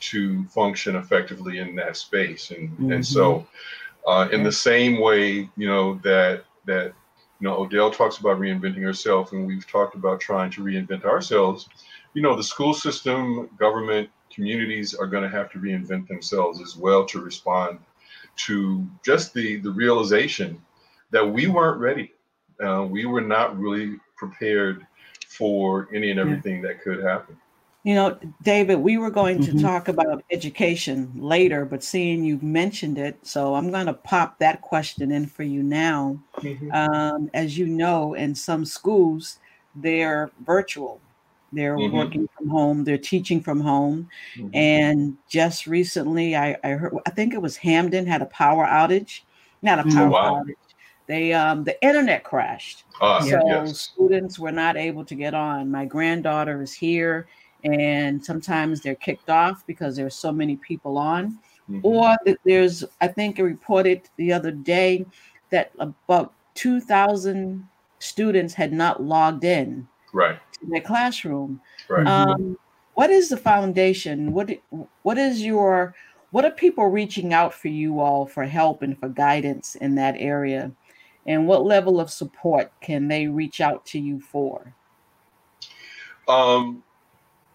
to 0.00 0.44
function 0.46 0.96
effectively 0.96 1.58
in 1.58 1.74
that 1.76 1.96
space, 1.96 2.50
and 2.50 2.70
mm-hmm. 2.70 2.92
and 2.92 3.06
so 3.06 3.46
uh, 4.06 4.28
in 4.32 4.42
the 4.42 4.52
same 4.52 5.00
way, 5.00 5.48
you 5.56 5.66
know 5.66 5.94
that 6.02 6.44
that 6.64 6.92
you 7.40 7.48
know 7.48 7.56
Odell 7.56 7.90
talks 7.90 8.18
about 8.18 8.38
reinventing 8.38 8.82
herself, 8.82 9.32
and 9.32 9.46
we've 9.46 9.66
talked 9.66 9.94
about 9.94 10.20
trying 10.20 10.50
to 10.52 10.62
reinvent 10.62 11.04
ourselves. 11.04 11.68
You 12.14 12.22
know, 12.22 12.34
the 12.34 12.42
school 12.42 12.74
system, 12.74 13.48
government, 13.56 14.10
communities 14.34 14.94
are 14.94 15.06
going 15.06 15.22
to 15.22 15.28
have 15.28 15.50
to 15.52 15.58
reinvent 15.58 16.08
themselves 16.08 16.60
as 16.60 16.76
well 16.76 17.04
to 17.06 17.20
respond 17.20 17.78
to 18.46 18.86
just 19.04 19.34
the 19.34 19.58
the 19.58 19.70
realization 19.70 20.60
that 21.10 21.24
we 21.24 21.46
weren't 21.46 21.80
ready. 21.80 22.12
Uh, 22.62 22.86
we 22.88 23.06
were 23.06 23.20
not 23.20 23.58
really 23.58 23.96
prepared 24.16 24.86
for 25.28 25.88
any 25.94 26.10
and 26.10 26.20
everything 26.20 26.62
yeah. 26.62 26.68
that 26.68 26.82
could 26.82 27.02
happen. 27.02 27.36
You 27.82 27.94
know, 27.94 28.18
David, 28.42 28.76
we 28.76 28.98
were 28.98 29.10
going 29.10 29.38
mm-hmm. 29.38 29.56
to 29.56 29.62
talk 29.62 29.88
about 29.88 30.22
education 30.30 31.10
later, 31.16 31.64
but 31.64 31.82
seeing 31.82 32.22
you 32.24 32.38
mentioned 32.42 32.98
it, 32.98 33.18
so 33.26 33.54
I'm 33.54 33.70
going 33.70 33.86
to 33.86 33.94
pop 33.94 34.38
that 34.38 34.60
question 34.60 35.10
in 35.10 35.26
for 35.26 35.44
you 35.44 35.62
now. 35.62 36.20
Mm-hmm. 36.36 36.70
Um, 36.72 37.30
as 37.32 37.56
you 37.56 37.66
know, 37.66 38.12
in 38.12 38.34
some 38.34 38.66
schools, 38.66 39.38
they're 39.74 40.30
virtual. 40.44 41.00
They're 41.52 41.76
mm-hmm. 41.76 41.96
working 41.96 42.28
from 42.36 42.48
home. 42.48 42.84
They're 42.84 42.98
teaching 42.98 43.40
from 43.40 43.60
home. 43.60 44.08
Mm-hmm. 44.36 44.54
And 44.54 45.16
just 45.28 45.66
recently, 45.66 46.36
I, 46.36 46.56
I 46.62 46.70
heard, 46.70 46.94
I 47.06 47.10
think 47.10 47.34
it 47.34 47.42
was 47.42 47.56
Hamden 47.56 48.06
had 48.06 48.22
a 48.22 48.26
power 48.26 48.66
outage, 48.66 49.22
not 49.62 49.78
a 49.78 49.82
mm, 49.82 49.94
power 49.94 50.10
wow. 50.10 50.42
outage. 50.44 50.54
They 51.06 51.32
um 51.32 51.64
the 51.64 51.80
internet 51.82 52.22
crashed. 52.22 52.84
Uh, 53.00 53.20
so 53.22 53.40
yes. 53.44 53.80
students 53.80 54.38
were 54.38 54.52
not 54.52 54.76
able 54.76 55.04
to 55.04 55.14
get 55.16 55.34
on. 55.34 55.68
My 55.68 55.84
granddaughter 55.84 56.62
is 56.62 56.72
here, 56.72 57.26
and 57.64 58.24
sometimes 58.24 58.80
they're 58.80 58.94
kicked 58.94 59.28
off 59.28 59.66
because 59.66 59.96
there's 59.96 60.14
so 60.14 60.30
many 60.30 60.56
people 60.56 60.98
on. 60.98 61.38
Mm-hmm. 61.68 61.80
Or 61.82 62.16
there's, 62.44 62.84
I 63.00 63.08
think, 63.08 63.38
it 63.38 63.42
reported 63.42 64.02
the 64.16 64.32
other 64.32 64.50
day 64.50 65.04
that 65.50 65.72
about 65.78 66.32
2,000 66.54 67.66
students 67.98 68.54
had 68.54 68.72
not 68.72 69.02
logged 69.02 69.44
in 69.44 69.86
right 70.12 70.38
in 70.62 70.70
their 70.70 70.80
classroom. 70.80 71.60
Right. 71.88 72.06
Um, 72.06 72.58
what 72.94 73.10
is 73.10 73.28
the 73.28 73.36
foundation? 73.36 74.32
What 74.32 74.50
what 75.02 75.18
is 75.18 75.42
your 75.42 75.94
what 76.30 76.44
are 76.44 76.50
people 76.50 76.86
reaching 76.86 77.32
out 77.32 77.52
for 77.52 77.68
you 77.68 78.00
all 78.00 78.26
for 78.26 78.44
help 78.44 78.82
and 78.82 78.98
for 78.98 79.08
guidance 79.08 79.74
in 79.74 79.94
that 79.96 80.16
area? 80.18 80.72
And 81.26 81.46
what 81.46 81.64
level 81.64 82.00
of 82.00 82.10
support 82.10 82.72
can 82.80 83.08
they 83.08 83.26
reach 83.26 83.60
out 83.60 83.84
to 83.86 83.98
you 83.98 84.20
for? 84.20 84.74
Um, 86.28 86.82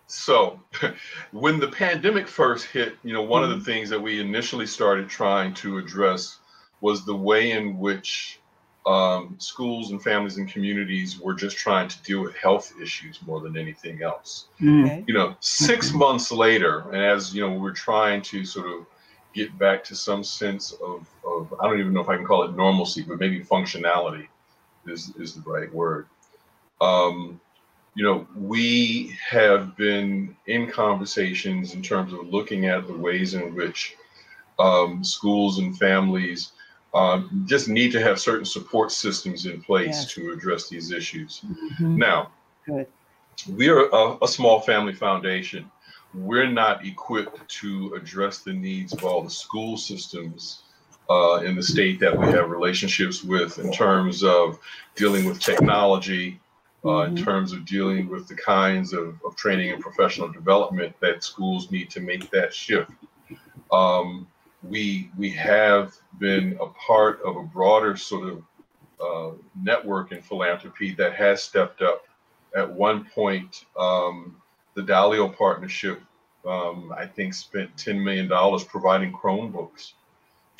so 0.07 0.59
when 1.31 1.59
the 1.59 1.67
pandemic 1.67 2.27
first 2.27 2.65
hit, 2.65 2.97
you 3.03 3.13
know, 3.13 3.21
one 3.21 3.41
mm-hmm. 3.41 3.51
of 3.51 3.57
the 3.57 3.63
mm-hmm. 3.63 3.79
things 3.79 3.89
that 3.89 4.01
we 4.01 4.19
initially 4.19 4.67
started 4.67 5.09
trying 5.09 5.53
to 5.55 5.77
address 5.77 6.39
was 6.81 7.05
the 7.05 7.15
way 7.15 7.51
in 7.51 7.77
which 7.77 8.39
um, 8.85 9.35
schools 9.39 9.91
and 9.91 10.01
families 10.01 10.37
and 10.37 10.47
communities 10.47 11.19
were 11.19 11.33
just 11.33 11.57
trying 11.57 11.87
to 11.87 12.01
deal 12.03 12.21
with 12.21 12.35
health 12.35 12.73
issues 12.81 13.19
more 13.25 13.41
than 13.41 13.57
anything 13.57 14.03
else. 14.03 14.47
Okay. 14.61 15.03
You 15.07 15.13
know, 15.13 15.35
6 15.39 15.89
mm-hmm. 15.89 15.97
months 15.97 16.31
later, 16.31 16.81
and 16.91 16.97
as 17.03 17.33
you 17.33 17.41
know, 17.41 17.53
we're 17.57 17.73
trying 17.73 18.21
to 18.23 18.45
sort 18.45 18.67
of 18.67 18.85
get 19.33 19.57
back 19.57 19.83
to 19.85 19.95
some 19.95 20.23
sense 20.23 20.71
of, 20.73 21.07
of 21.27 21.53
I 21.59 21.67
don't 21.67 21.79
even 21.79 21.93
know 21.93 22.01
if 22.01 22.09
I 22.09 22.15
can 22.15 22.25
call 22.25 22.43
it 22.43 22.55
normalcy, 22.55 23.03
but 23.03 23.19
maybe 23.19 23.43
functionality 23.43 24.27
is, 24.87 25.11
is 25.17 25.33
the 25.33 25.41
right 25.41 25.73
word. 25.73 26.07
Um, 26.79 27.41
you 27.95 28.03
know, 28.03 28.27
we 28.35 29.17
have 29.27 29.75
been 29.77 30.35
in 30.47 30.69
conversations 30.69 31.73
in 31.73 31.81
terms 31.81 32.13
of 32.13 32.27
looking 32.27 32.65
at 32.65 32.87
the 32.87 32.93
ways 32.93 33.33
in 33.33 33.55
which 33.55 33.95
um, 34.59 35.03
schools 35.03 35.59
and 35.59 35.77
families 35.77 36.51
um, 36.95 37.43
just 37.45 37.67
need 37.67 37.91
to 37.91 38.01
have 38.01 38.19
certain 38.19 38.45
support 38.45 38.91
systems 38.91 39.45
in 39.45 39.61
place 39.61 39.87
yes. 39.87 40.13
to 40.13 40.31
address 40.31 40.69
these 40.69 40.91
issues. 40.91 41.41
Mm-hmm. 41.45 41.97
Now, 41.97 42.31
Good. 42.65 42.87
we 43.49 43.67
are 43.67 43.89
a, 43.89 44.17
a, 44.23 44.27
small 44.27 44.61
family 44.61 44.93
foundation. 44.93 45.69
We're 46.13 46.49
not 46.49 46.85
equipped 46.85 47.47
to 47.59 47.93
address 47.95 48.39
the 48.39 48.53
needs 48.53 48.93
of 48.93 49.03
all 49.03 49.21
the 49.21 49.29
school 49.29 49.75
systems 49.75 50.63
uh, 51.09 51.41
in 51.43 51.55
the 51.55 51.63
state 51.63 51.99
that 51.99 52.17
we 52.17 52.27
have 52.27 52.49
relationships 52.49 53.25
with 53.25 53.59
in 53.59 53.73
terms 53.73 54.23
of 54.23 54.57
dealing 54.95 55.25
with 55.25 55.41
technology, 55.41 56.39
uh, 56.85 56.87
mm-hmm. 56.87 57.17
in 57.17 57.23
terms 57.23 57.51
of 57.51 57.65
dealing 57.65 58.07
with 58.07 58.29
the 58.29 58.35
kinds 58.35 58.93
of, 58.93 59.19
of, 59.25 59.35
training 59.35 59.71
and 59.71 59.81
professional 59.81 60.31
development 60.31 60.95
that 61.01 61.25
schools 61.25 61.71
need 61.71 61.89
to 61.89 61.99
make 61.99 62.31
that 62.31 62.53
shift. 62.53 62.91
Um, 63.73 64.27
we 64.69 65.09
we 65.17 65.29
have 65.31 65.95
been 66.19 66.57
a 66.61 66.67
part 66.67 67.21
of 67.23 67.35
a 67.37 67.43
broader 67.43 67.95
sort 67.95 68.29
of 68.29 68.43
uh, 69.01 69.31
network 69.61 70.11
in 70.11 70.21
philanthropy 70.21 70.93
that 70.95 71.13
has 71.13 71.43
stepped 71.43 71.81
up. 71.81 72.07
At 72.55 72.71
one 72.71 73.05
point, 73.05 73.65
um, 73.77 74.37
the 74.75 74.81
Dalio 74.81 75.35
Partnership, 75.35 76.01
um, 76.47 76.93
I 76.95 77.05
think, 77.05 77.33
spent 77.33 77.75
$10 77.75 78.01
million 78.01 78.29
providing 78.67 79.11
Chromebooks 79.11 79.93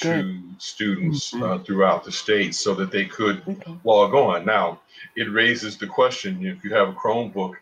Good. 0.01 0.25
to 0.25 0.41
students 0.57 1.31
mm-hmm. 1.31 1.43
uh, 1.43 1.59
throughout 1.59 2.03
the 2.03 2.12
state 2.12 2.55
so 2.55 2.75
that 2.75 2.91
they 2.91 3.05
could 3.05 3.41
okay. 3.47 3.77
log 3.85 4.13
on. 4.13 4.45
Now, 4.45 4.81
it 5.15 5.31
raises 5.31 5.77
the 5.77 5.88
question 5.88 6.45
if 6.45 6.63
you 6.63 6.74
have 6.74 6.89
a 6.89 6.93
Chromebook, 6.93 7.53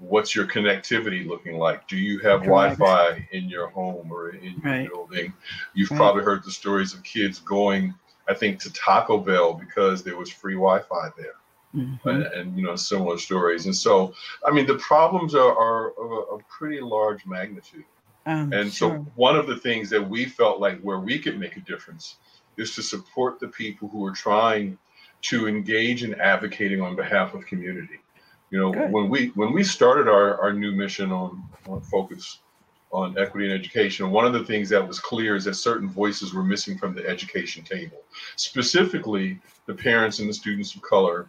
what's 0.00 0.34
your 0.34 0.46
connectivity 0.46 1.26
looking 1.26 1.58
like? 1.58 1.86
Do 1.86 1.96
you 1.96 2.18
have 2.20 2.42
Correct. 2.42 2.78
Wi-Fi 2.78 3.28
in 3.32 3.48
your 3.48 3.68
home 3.68 4.10
or 4.10 4.30
in 4.30 4.54
your 4.54 4.60
right. 4.62 4.88
building? 4.90 5.32
You've 5.74 5.90
right. 5.90 5.96
probably 5.98 6.24
heard 6.24 6.42
the 6.42 6.50
stories 6.50 6.94
of 6.94 7.02
kids 7.02 7.38
going, 7.38 7.94
I 8.28 8.34
think, 8.34 8.58
to 8.60 8.72
Taco 8.72 9.18
Bell 9.18 9.54
because 9.54 10.02
there 10.02 10.16
was 10.16 10.30
free 10.30 10.54
Wi-Fi 10.54 11.10
there. 11.16 11.34
Mm-hmm. 11.74 12.08
And, 12.08 12.22
and, 12.24 12.56
you 12.56 12.64
know 12.64 12.74
similar 12.74 13.16
stories 13.16 13.66
and 13.66 13.76
so 13.76 14.12
i 14.44 14.50
mean 14.50 14.66
the 14.66 14.74
problems 14.78 15.36
are, 15.36 15.56
are 15.56 15.92
of 15.92 16.40
a, 16.40 16.42
pretty 16.48 16.80
large 16.80 17.24
magnitude 17.26 17.84
um, 18.26 18.52
and 18.52 18.72
sure. 18.72 18.90
so 18.90 19.06
one 19.14 19.36
of 19.36 19.46
the 19.46 19.56
things 19.56 19.88
that 19.90 20.02
we 20.02 20.24
felt 20.24 20.58
like 20.58 20.80
where 20.80 20.98
we 20.98 21.16
could 21.20 21.38
make 21.38 21.56
a 21.56 21.60
difference 21.60 22.16
is 22.56 22.74
to 22.74 22.82
support 22.82 23.38
the 23.38 23.46
people 23.46 23.86
who 23.86 24.04
are 24.04 24.10
trying 24.10 24.76
to 25.22 25.46
engage 25.46 26.02
in 26.02 26.20
advocating 26.20 26.80
on 26.80 26.96
behalf 26.96 27.34
of 27.34 27.46
community 27.46 28.00
you 28.50 28.58
know, 28.58 28.72
Good. 28.72 28.92
when 28.92 29.08
we 29.08 29.28
when 29.34 29.52
we 29.52 29.62
started 29.62 30.08
our, 30.08 30.40
our 30.40 30.52
new 30.52 30.72
mission 30.72 31.12
on, 31.12 31.42
on 31.68 31.80
focus 31.82 32.38
on 32.92 33.16
equity 33.16 33.50
and 33.50 33.58
education, 33.58 34.10
one 34.10 34.24
of 34.24 34.32
the 34.32 34.44
things 34.44 34.68
that 34.68 34.86
was 34.86 34.98
clear 34.98 35.36
is 35.36 35.44
that 35.44 35.54
certain 35.54 35.88
voices 35.88 36.34
were 36.34 36.42
missing 36.42 36.76
from 36.76 36.92
the 36.92 37.06
education 37.06 37.62
table, 37.62 37.98
specifically 38.34 39.38
the 39.66 39.74
parents 39.74 40.18
and 40.18 40.28
the 40.28 40.34
students 40.34 40.74
of 40.74 40.82
color 40.82 41.28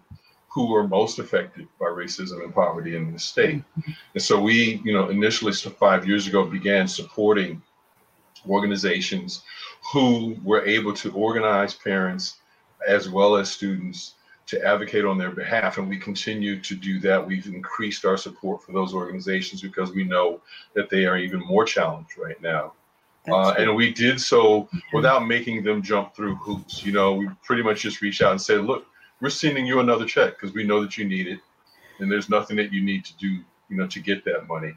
who 0.49 0.69
were 0.69 0.87
most 0.87 1.19
affected 1.19 1.67
by 1.79 1.85
racism 1.85 2.43
and 2.43 2.53
poverty 2.53 2.95
in 2.95 3.13
the 3.13 3.19
state. 3.19 3.63
And 4.13 4.21
so 4.21 4.41
we, 4.41 4.81
you 4.83 4.91
know, 4.91 5.09
initially 5.09 5.53
five 5.53 6.05
years 6.05 6.27
ago 6.27 6.45
began 6.45 6.87
supporting 6.87 7.61
organizations 8.49 9.43
who 9.93 10.35
were 10.43 10.65
able 10.65 10.93
to 10.95 11.11
organize 11.13 11.73
parents 11.75 12.39
as 12.87 13.07
well 13.07 13.35
as 13.35 13.49
students 13.49 14.15
to 14.51 14.65
advocate 14.65 15.05
on 15.05 15.17
their 15.17 15.31
behalf. 15.31 15.77
And 15.77 15.87
we 15.87 15.97
continue 15.97 16.59
to 16.59 16.75
do 16.75 16.99
that. 16.99 17.25
We've 17.25 17.47
increased 17.47 18.03
our 18.03 18.17
support 18.17 18.61
for 18.61 18.73
those 18.73 18.93
organizations 18.93 19.61
because 19.61 19.91
we 19.91 20.03
know 20.03 20.41
that 20.75 20.89
they 20.89 21.05
are 21.05 21.17
even 21.17 21.39
more 21.39 21.63
challenged 21.63 22.17
right 22.17 22.39
now. 22.41 22.73
Uh, 23.31 23.53
and 23.57 23.75
we 23.75 23.93
did 23.93 24.19
so 24.19 24.67
without 24.93 25.25
making 25.25 25.63
them 25.63 25.81
jump 25.81 26.13
through 26.13 26.35
hoops. 26.35 26.83
You 26.83 26.91
know, 26.91 27.13
we 27.13 27.29
pretty 27.43 27.63
much 27.63 27.81
just 27.81 28.01
reached 28.01 28.21
out 28.21 28.31
and 28.31 28.41
said, 28.41 28.61
look, 28.61 28.85
we're 29.21 29.29
sending 29.29 29.65
you 29.65 29.79
another 29.79 30.05
check 30.05 30.33
because 30.33 30.53
we 30.53 30.65
know 30.65 30.81
that 30.81 30.97
you 30.97 31.05
need 31.05 31.27
it. 31.27 31.39
And 31.99 32.11
there's 32.11 32.29
nothing 32.29 32.57
that 32.57 32.73
you 32.73 32.83
need 32.83 33.05
to 33.05 33.15
do, 33.17 33.27
you 33.69 33.77
know, 33.77 33.87
to 33.87 33.99
get 33.99 34.25
that 34.25 34.47
money. 34.47 34.73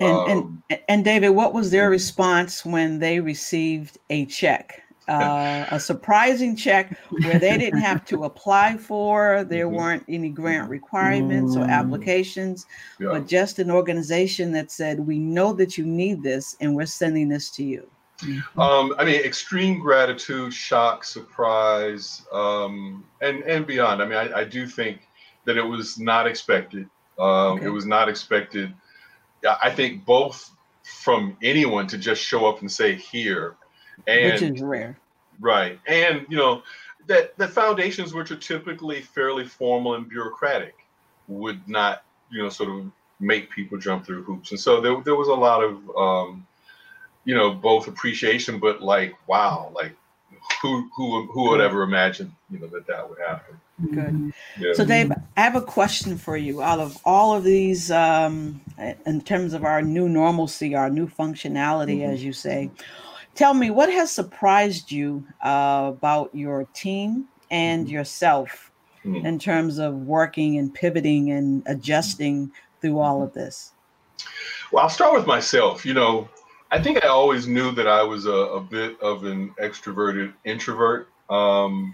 And, 0.00 0.16
um, 0.16 0.62
and, 0.70 0.80
and 0.88 1.04
David, 1.04 1.30
what 1.30 1.52
was 1.52 1.70
their 1.70 1.90
response 1.90 2.64
when 2.64 2.98
they 2.98 3.20
received 3.20 3.98
a 4.08 4.24
check? 4.26 4.81
Uh, 5.08 5.66
a 5.70 5.80
surprising 5.80 6.54
check 6.56 6.96
where 7.22 7.38
they 7.38 7.58
didn't 7.58 7.80
have 7.80 8.04
to 8.06 8.24
apply 8.24 8.76
for, 8.76 9.44
there 9.44 9.66
mm-hmm. 9.66 9.76
weren't 9.76 10.04
any 10.08 10.28
grant 10.28 10.70
requirements 10.70 11.54
mm-hmm. 11.54 11.62
or 11.62 11.72
applications, 11.72 12.66
yeah. 13.00 13.08
but 13.08 13.26
just 13.26 13.58
an 13.58 13.70
organization 13.70 14.52
that 14.52 14.70
said, 14.70 15.00
We 15.00 15.18
know 15.18 15.52
that 15.54 15.76
you 15.76 15.84
need 15.84 16.22
this 16.22 16.56
and 16.60 16.74
we're 16.74 16.86
sending 16.86 17.28
this 17.28 17.50
to 17.50 17.64
you. 17.64 17.88
Um, 18.56 18.94
I 18.98 19.04
mean, 19.04 19.20
extreme 19.20 19.80
gratitude, 19.80 20.54
shock, 20.54 21.02
surprise, 21.02 22.22
um, 22.32 23.04
and 23.20 23.42
and 23.42 23.66
beyond. 23.66 24.00
I 24.00 24.04
mean, 24.04 24.16
I, 24.16 24.40
I, 24.40 24.44
do 24.44 24.64
think 24.66 25.08
that 25.44 25.56
it 25.56 25.62
was 25.62 25.98
not 25.98 26.28
expected. 26.28 26.88
Um, 27.18 27.56
okay. 27.56 27.66
It 27.66 27.70
was 27.70 27.84
not 27.84 28.08
expected. 28.08 28.72
I 29.60 29.70
think 29.70 30.04
both 30.04 30.52
from 30.84 31.36
anyone 31.42 31.88
to 31.88 31.98
just 31.98 32.22
show 32.22 32.46
up 32.46 32.60
and 32.60 32.70
say 32.70 32.94
here, 32.94 33.56
and, 34.06 34.32
which 34.32 34.42
is 34.42 34.62
rare. 34.62 34.96
Right. 35.40 35.78
And, 35.86 36.26
you 36.28 36.36
know, 36.36 36.62
that, 37.06 37.36
that 37.38 37.50
foundations, 37.50 38.14
which 38.14 38.30
are 38.30 38.36
typically 38.36 39.00
fairly 39.00 39.44
formal 39.44 39.94
and 39.94 40.08
bureaucratic, 40.08 40.74
would 41.28 41.66
not, 41.68 42.04
you 42.30 42.42
know, 42.42 42.48
sort 42.48 42.70
of 42.70 42.90
make 43.20 43.50
people 43.50 43.78
jump 43.78 44.04
through 44.04 44.22
hoops. 44.24 44.50
And 44.50 44.60
so 44.60 44.80
there, 44.80 45.00
there 45.02 45.16
was 45.16 45.28
a 45.28 45.34
lot 45.34 45.62
of, 45.62 45.96
um, 45.96 46.46
you 47.24 47.34
know, 47.34 47.52
both 47.52 47.88
appreciation, 47.88 48.58
but 48.58 48.82
like, 48.82 49.14
wow, 49.28 49.70
like 49.74 49.94
who, 50.60 50.88
who, 50.96 51.26
who 51.26 51.50
would 51.50 51.60
ever 51.60 51.82
imagine, 51.82 52.34
you 52.50 52.58
know, 52.58 52.66
that 52.68 52.86
that 52.86 53.08
would 53.08 53.18
happen. 53.18 53.56
Good. 53.92 54.32
Yeah. 54.60 54.72
So, 54.74 54.84
Dave, 54.84 55.10
I 55.36 55.40
have 55.40 55.56
a 55.56 55.62
question 55.62 56.16
for 56.16 56.36
you. 56.36 56.62
Out 56.62 56.78
of 56.78 56.98
all 57.04 57.34
of 57.34 57.42
these, 57.42 57.90
um, 57.90 58.60
in 59.06 59.20
terms 59.22 59.54
of 59.54 59.64
our 59.64 59.82
new 59.82 60.08
normalcy, 60.08 60.74
our 60.74 60.90
new 60.90 61.08
functionality, 61.08 61.98
mm-hmm. 61.98 62.12
as 62.12 62.22
you 62.22 62.32
say, 62.32 62.70
Tell 63.34 63.54
me 63.54 63.70
what 63.70 63.90
has 63.90 64.10
surprised 64.10 64.92
you 64.92 65.26
uh, 65.42 65.92
about 65.96 66.34
your 66.34 66.64
team 66.74 67.28
and 67.50 67.86
mm-hmm. 67.86 67.94
yourself 67.94 68.70
mm-hmm. 69.04 69.24
in 69.24 69.38
terms 69.38 69.78
of 69.78 69.94
working 69.94 70.58
and 70.58 70.72
pivoting 70.72 71.30
and 71.30 71.62
adjusting 71.66 72.52
through 72.80 72.98
all 72.98 73.22
of 73.22 73.32
this? 73.32 73.72
Well, 74.70 74.84
I'll 74.84 74.90
start 74.90 75.14
with 75.14 75.26
myself. 75.26 75.84
You 75.86 75.94
know, 75.94 76.28
I 76.70 76.82
think 76.82 77.04
I 77.04 77.08
always 77.08 77.46
knew 77.46 77.70
that 77.72 77.86
I 77.86 78.02
was 78.02 78.26
a, 78.26 78.30
a 78.30 78.60
bit 78.60 79.00
of 79.00 79.24
an 79.24 79.54
extroverted 79.60 80.32
introvert. 80.44 81.11
Um, 81.32 81.92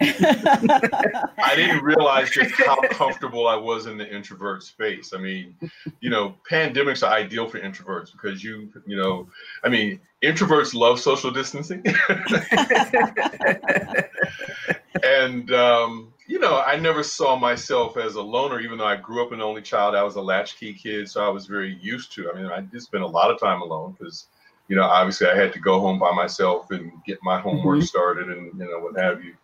I 0.00 1.52
didn't 1.56 1.82
realize 1.82 2.30
just 2.30 2.54
how 2.54 2.80
comfortable 2.88 3.46
I 3.46 3.56
was 3.56 3.86
in 3.86 3.98
the 3.98 4.08
introvert 4.08 4.62
space. 4.62 5.12
I 5.12 5.18
mean, 5.18 5.56
you 6.00 6.08
know, 6.08 6.36
pandemics 6.48 7.06
are 7.06 7.12
ideal 7.12 7.48
for 7.48 7.60
introverts 7.60 8.12
because 8.12 8.42
you, 8.42 8.72
you 8.86 8.96
know, 8.96 9.28
I 9.64 9.68
mean, 9.68 10.00
introverts 10.22 10.72
love 10.72 11.00
social 11.00 11.30
distancing. 11.30 11.84
and, 15.02 15.52
um, 15.52 16.14
you 16.28 16.38
know, 16.38 16.60
I 16.60 16.76
never 16.76 17.02
saw 17.02 17.36
myself 17.36 17.96
as 17.96 18.14
a 18.14 18.22
loner, 18.22 18.60
even 18.60 18.78
though 18.78 18.86
I 18.86 18.96
grew 18.96 19.24
up 19.24 19.32
an 19.32 19.42
only 19.42 19.62
child. 19.62 19.96
I 19.96 20.04
was 20.04 20.14
a 20.14 20.22
latchkey 20.22 20.74
kid, 20.74 21.10
so 21.10 21.24
I 21.24 21.28
was 21.28 21.46
very 21.46 21.76
used 21.82 22.12
to. 22.12 22.30
I 22.30 22.40
mean, 22.40 22.46
I 22.46 22.60
did 22.60 22.82
spend 22.82 23.02
a 23.02 23.08
lot 23.08 23.32
of 23.32 23.40
time 23.40 23.62
alone 23.62 23.96
because, 23.98 24.26
you 24.70 24.76
know, 24.76 24.84
obviously 24.84 25.26
I 25.26 25.34
had 25.34 25.52
to 25.54 25.58
go 25.58 25.80
home 25.80 25.98
by 25.98 26.12
myself 26.12 26.70
and 26.70 26.92
get 27.04 27.18
my 27.24 27.40
homework 27.40 27.78
mm-hmm. 27.78 27.84
started 27.84 28.28
and 28.30 28.56
you 28.56 28.70
know 28.70 28.78
what 28.78 28.96
have 28.96 29.22
you. 29.24 29.34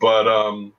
But 0.00 0.26
um, 0.26 0.72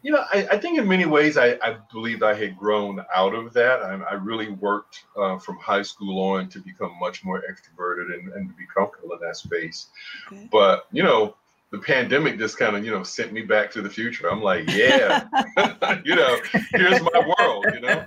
you 0.00 0.12
know, 0.12 0.24
I, 0.32 0.46
I, 0.52 0.58
think 0.58 0.78
in 0.78 0.86
many 0.86 1.06
ways 1.06 1.36
I, 1.36 1.58
I 1.60 1.76
believed 1.92 2.22
I 2.22 2.34
had 2.34 2.56
grown 2.56 3.04
out 3.12 3.34
of 3.34 3.52
that. 3.54 3.82
I, 3.82 3.94
I 3.94 4.14
really 4.14 4.50
worked 4.50 5.04
uh, 5.16 5.38
from 5.38 5.56
high 5.56 5.82
school 5.82 6.22
on 6.22 6.50
to 6.50 6.60
become 6.60 6.96
much 7.00 7.24
more 7.24 7.42
extroverted 7.42 8.14
and, 8.14 8.32
and 8.32 8.48
to 8.48 8.54
be 8.54 8.64
comfortable 8.72 9.12
in 9.14 9.18
that 9.26 9.36
space. 9.36 9.88
Okay. 10.30 10.48
But 10.52 10.86
you 10.92 11.02
know, 11.02 11.34
the 11.72 11.78
pandemic 11.78 12.38
just 12.38 12.58
kind 12.58 12.76
of 12.76 12.84
you 12.84 12.92
know 12.92 13.02
sent 13.02 13.32
me 13.32 13.42
back 13.42 13.72
to 13.72 13.82
the 13.82 13.90
future. 13.90 14.30
I'm 14.30 14.40
like, 14.40 14.70
yeah, 14.70 15.24
you 16.04 16.14
know, 16.14 16.38
here's 16.70 17.02
my 17.02 17.34
world. 17.38 17.66
You 17.74 17.80
know, 17.80 18.04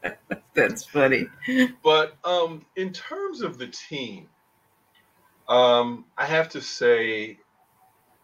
that's 0.54 0.84
funny. 0.84 1.26
But 1.84 2.16
um, 2.24 2.64
in 2.76 2.94
terms 2.94 3.42
of 3.42 3.58
the 3.58 3.66
team, 3.66 4.26
um, 5.50 6.04
I 6.16 6.24
have 6.24 6.48
to 6.50 6.62
say 6.62 7.38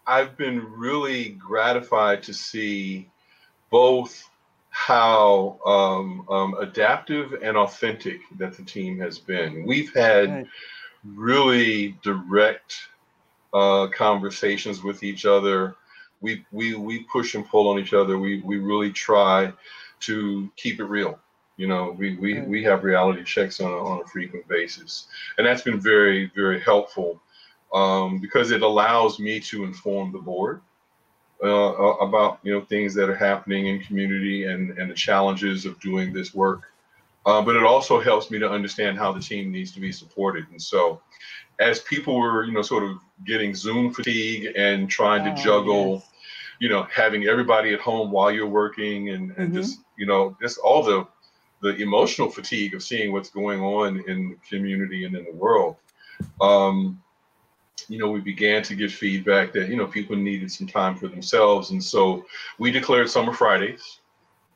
I've 0.06 0.36
been 0.36 0.64
really 0.72 1.30
gratified 1.30 2.22
to 2.24 2.32
see 2.32 3.10
both 3.70 4.30
how 4.70 5.58
um, 5.66 6.24
um, 6.28 6.54
adaptive 6.60 7.34
and 7.42 7.56
authentic 7.56 8.20
that 8.38 8.56
the 8.56 8.62
team 8.62 8.98
has 9.00 9.18
been. 9.18 9.66
We've 9.66 9.92
had 9.92 10.30
right. 10.30 10.46
really 11.04 11.98
direct 12.02 12.76
uh, 13.52 13.88
conversations 13.88 14.84
with 14.84 15.02
each 15.02 15.26
other. 15.26 15.74
We, 16.20 16.44
we, 16.52 16.74
we 16.74 17.04
push 17.04 17.34
and 17.34 17.46
pull 17.48 17.68
on 17.68 17.80
each 17.80 17.92
other. 17.92 18.18
We, 18.18 18.40
we 18.42 18.58
really 18.58 18.92
try 18.92 19.52
to 20.00 20.50
keep 20.56 20.78
it 20.78 20.84
real. 20.84 21.18
You 21.56 21.66
know, 21.66 21.94
we, 21.98 22.16
we, 22.16 22.42
we 22.42 22.62
have 22.64 22.84
reality 22.84 23.24
checks 23.24 23.60
on 23.60 23.70
a, 23.70 23.76
on 23.76 24.02
a 24.02 24.06
frequent 24.06 24.46
basis. 24.46 25.06
And 25.38 25.46
that's 25.46 25.62
been 25.62 25.80
very, 25.80 26.30
very 26.34 26.60
helpful 26.60 27.20
um, 27.72 28.18
because 28.20 28.50
it 28.50 28.62
allows 28.62 29.18
me 29.18 29.40
to 29.40 29.64
inform 29.64 30.12
the 30.12 30.18
board 30.18 30.60
uh, 31.42 31.48
about 31.48 32.38
you 32.42 32.52
know 32.52 32.62
things 32.62 32.94
that 32.94 33.08
are 33.08 33.14
happening 33.14 33.66
in 33.66 33.80
community 33.80 34.44
and 34.44 34.76
and 34.78 34.90
the 34.90 34.94
challenges 34.94 35.66
of 35.66 35.78
doing 35.80 36.12
this 36.12 36.34
work. 36.34 36.72
Uh, 37.24 37.42
but 37.42 37.56
it 37.56 37.64
also 37.64 38.00
helps 38.00 38.30
me 38.30 38.38
to 38.38 38.48
understand 38.48 38.96
how 38.96 39.12
the 39.12 39.20
team 39.20 39.50
needs 39.50 39.72
to 39.72 39.80
be 39.80 39.90
supported. 39.90 40.46
And 40.50 40.62
so, 40.62 41.00
as 41.58 41.80
people 41.80 42.18
were 42.18 42.44
you 42.44 42.52
know 42.52 42.62
sort 42.62 42.84
of 42.84 42.98
getting 43.24 43.54
Zoom 43.54 43.92
fatigue 43.92 44.52
and 44.56 44.88
trying 44.88 45.24
to 45.24 45.32
oh, 45.32 45.44
juggle. 45.44 45.94
Yes. 45.94 46.12
You 46.58 46.70
know, 46.70 46.84
having 46.84 47.26
everybody 47.26 47.74
at 47.74 47.80
home 47.80 48.10
while 48.10 48.32
you're 48.32 48.46
working, 48.46 49.10
and, 49.10 49.30
and 49.32 49.48
mm-hmm. 49.50 49.56
just 49.56 49.80
you 49.98 50.06
know, 50.06 50.34
just 50.40 50.56
all 50.56 50.82
the 50.82 51.06
the 51.62 51.76
emotional 51.76 52.30
fatigue 52.30 52.74
of 52.74 52.82
seeing 52.82 53.12
what's 53.12 53.30
going 53.30 53.60
on 53.60 54.02
in 54.08 54.30
the 54.30 54.36
community 54.48 55.04
and 55.04 55.16
in 55.16 55.24
the 55.24 55.32
world. 55.32 55.76
Um, 56.40 57.02
you 57.88 57.98
know, 57.98 58.10
we 58.10 58.20
began 58.20 58.62
to 58.64 58.74
get 58.74 58.90
feedback 58.90 59.52
that, 59.52 59.68
you 59.68 59.76
know, 59.76 59.86
people 59.86 60.16
needed 60.16 60.50
some 60.50 60.66
time 60.66 60.96
for 60.96 61.08
themselves. 61.08 61.70
And 61.70 61.82
so 61.82 62.24
we 62.58 62.70
declared 62.70 63.10
Summer 63.10 63.32
Fridays. 63.32 64.00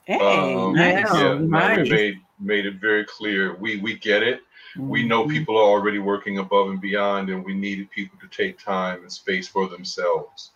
Hey, 0.04 0.18
um, 0.18 0.74
nice. 0.74 1.06
Yeah, 1.14 1.38
nice. 1.38 1.78
We 1.78 1.90
made, 1.90 2.14
made 2.40 2.66
it 2.66 2.76
very 2.80 3.04
clear. 3.04 3.56
We, 3.56 3.76
we 3.78 3.98
get 3.98 4.22
it. 4.22 4.40
Mm-hmm. 4.76 4.88
We 4.88 5.06
know 5.06 5.28
people 5.28 5.56
are 5.56 5.64
already 5.64 5.98
working 5.98 6.38
above 6.38 6.70
and 6.70 6.80
beyond, 6.80 7.28
and 7.28 7.44
we 7.44 7.54
needed 7.54 7.90
people 7.90 8.18
to 8.20 8.28
take 8.28 8.58
time 8.58 9.02
and 9.02 9.12
space 9.12 9.46
for 9.46 9.68
themselves. 9.68 10.52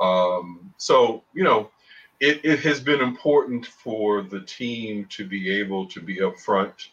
Um, 0.00 0.72
so, 0.78 1.22
you 1.34 1.44
know, 1.44 1.70
it, 2.20 2.44
it 2.44 2.60
has 2.60 2.80
been 2.80 3.00
important 3.00 3.66
for 3.66 4.22
the 4.22 4.40
team 4.40 5.06
to 5.06 5.26
be 5.26 5.50
able 5.58 5.86
to 5.86 6.00
be 6.00 6.18
upfront 6.18 6.88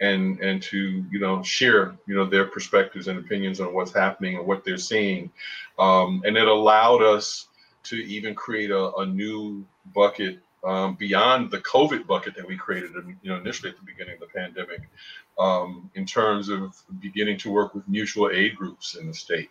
and 0.00 0.40
and 0.40 0.62
to 0.62 1.04
you 1.10 1.20
know 1.20 1.42
share 1.42 1.94
you 2.06 2.14
know 2.14 2.24
their 2.24 2.46
perspectives 2.46 3.06
and 3.06 3.18
opinions 3.18 3.60
on 3.60 3.74
what's 3.74 3.92
happening 3.92 4.36
and 4.36 4.46
what 4.46 4.64
they're 4.64 4.78
seeing. 4.78 5.30
Um, 5.78 6.22
and 6.24 6.36
it 6.36 6.48
allowed 6.48 7.02
us 7.02 7.48
to 7.84 7.96
even 7.96 8.34
create 8.34 8.70
a, 8.70 8.94
a 8.96 9.06
new 9.06 9.64
bucket 9.94 10.38
um, 10.64 10.94
beyond 10.96 11.50
the 11.50 11.58
covid 11.58 12.06
bucket 12.06 12.34
that 12.36 12.46
we 12.46 12.56
created 12.56 12.90
you 13.22 13.30
know 13.30 13.36
initially 13.36 13.70
at 13.70 13.76
the 13.78 13.84
beginning 13.84 14.14
of 14.14 14.20
the 14.20 14.26
pandemic 14.26 14.88
um, 15.38 15.90
in 15.94 16.04
terms 16.04 16.48
of 16.50 16.74
beginning 17.00 17.38
to 17.38 17.50
work 17.50 17.74
with 17.74 17.86
mutual 17.88 18.30
aid 18.30 18.56
groups 18.56 18.94
in 18.94 19.06
the 19.06 19.14
state 19.14 19.50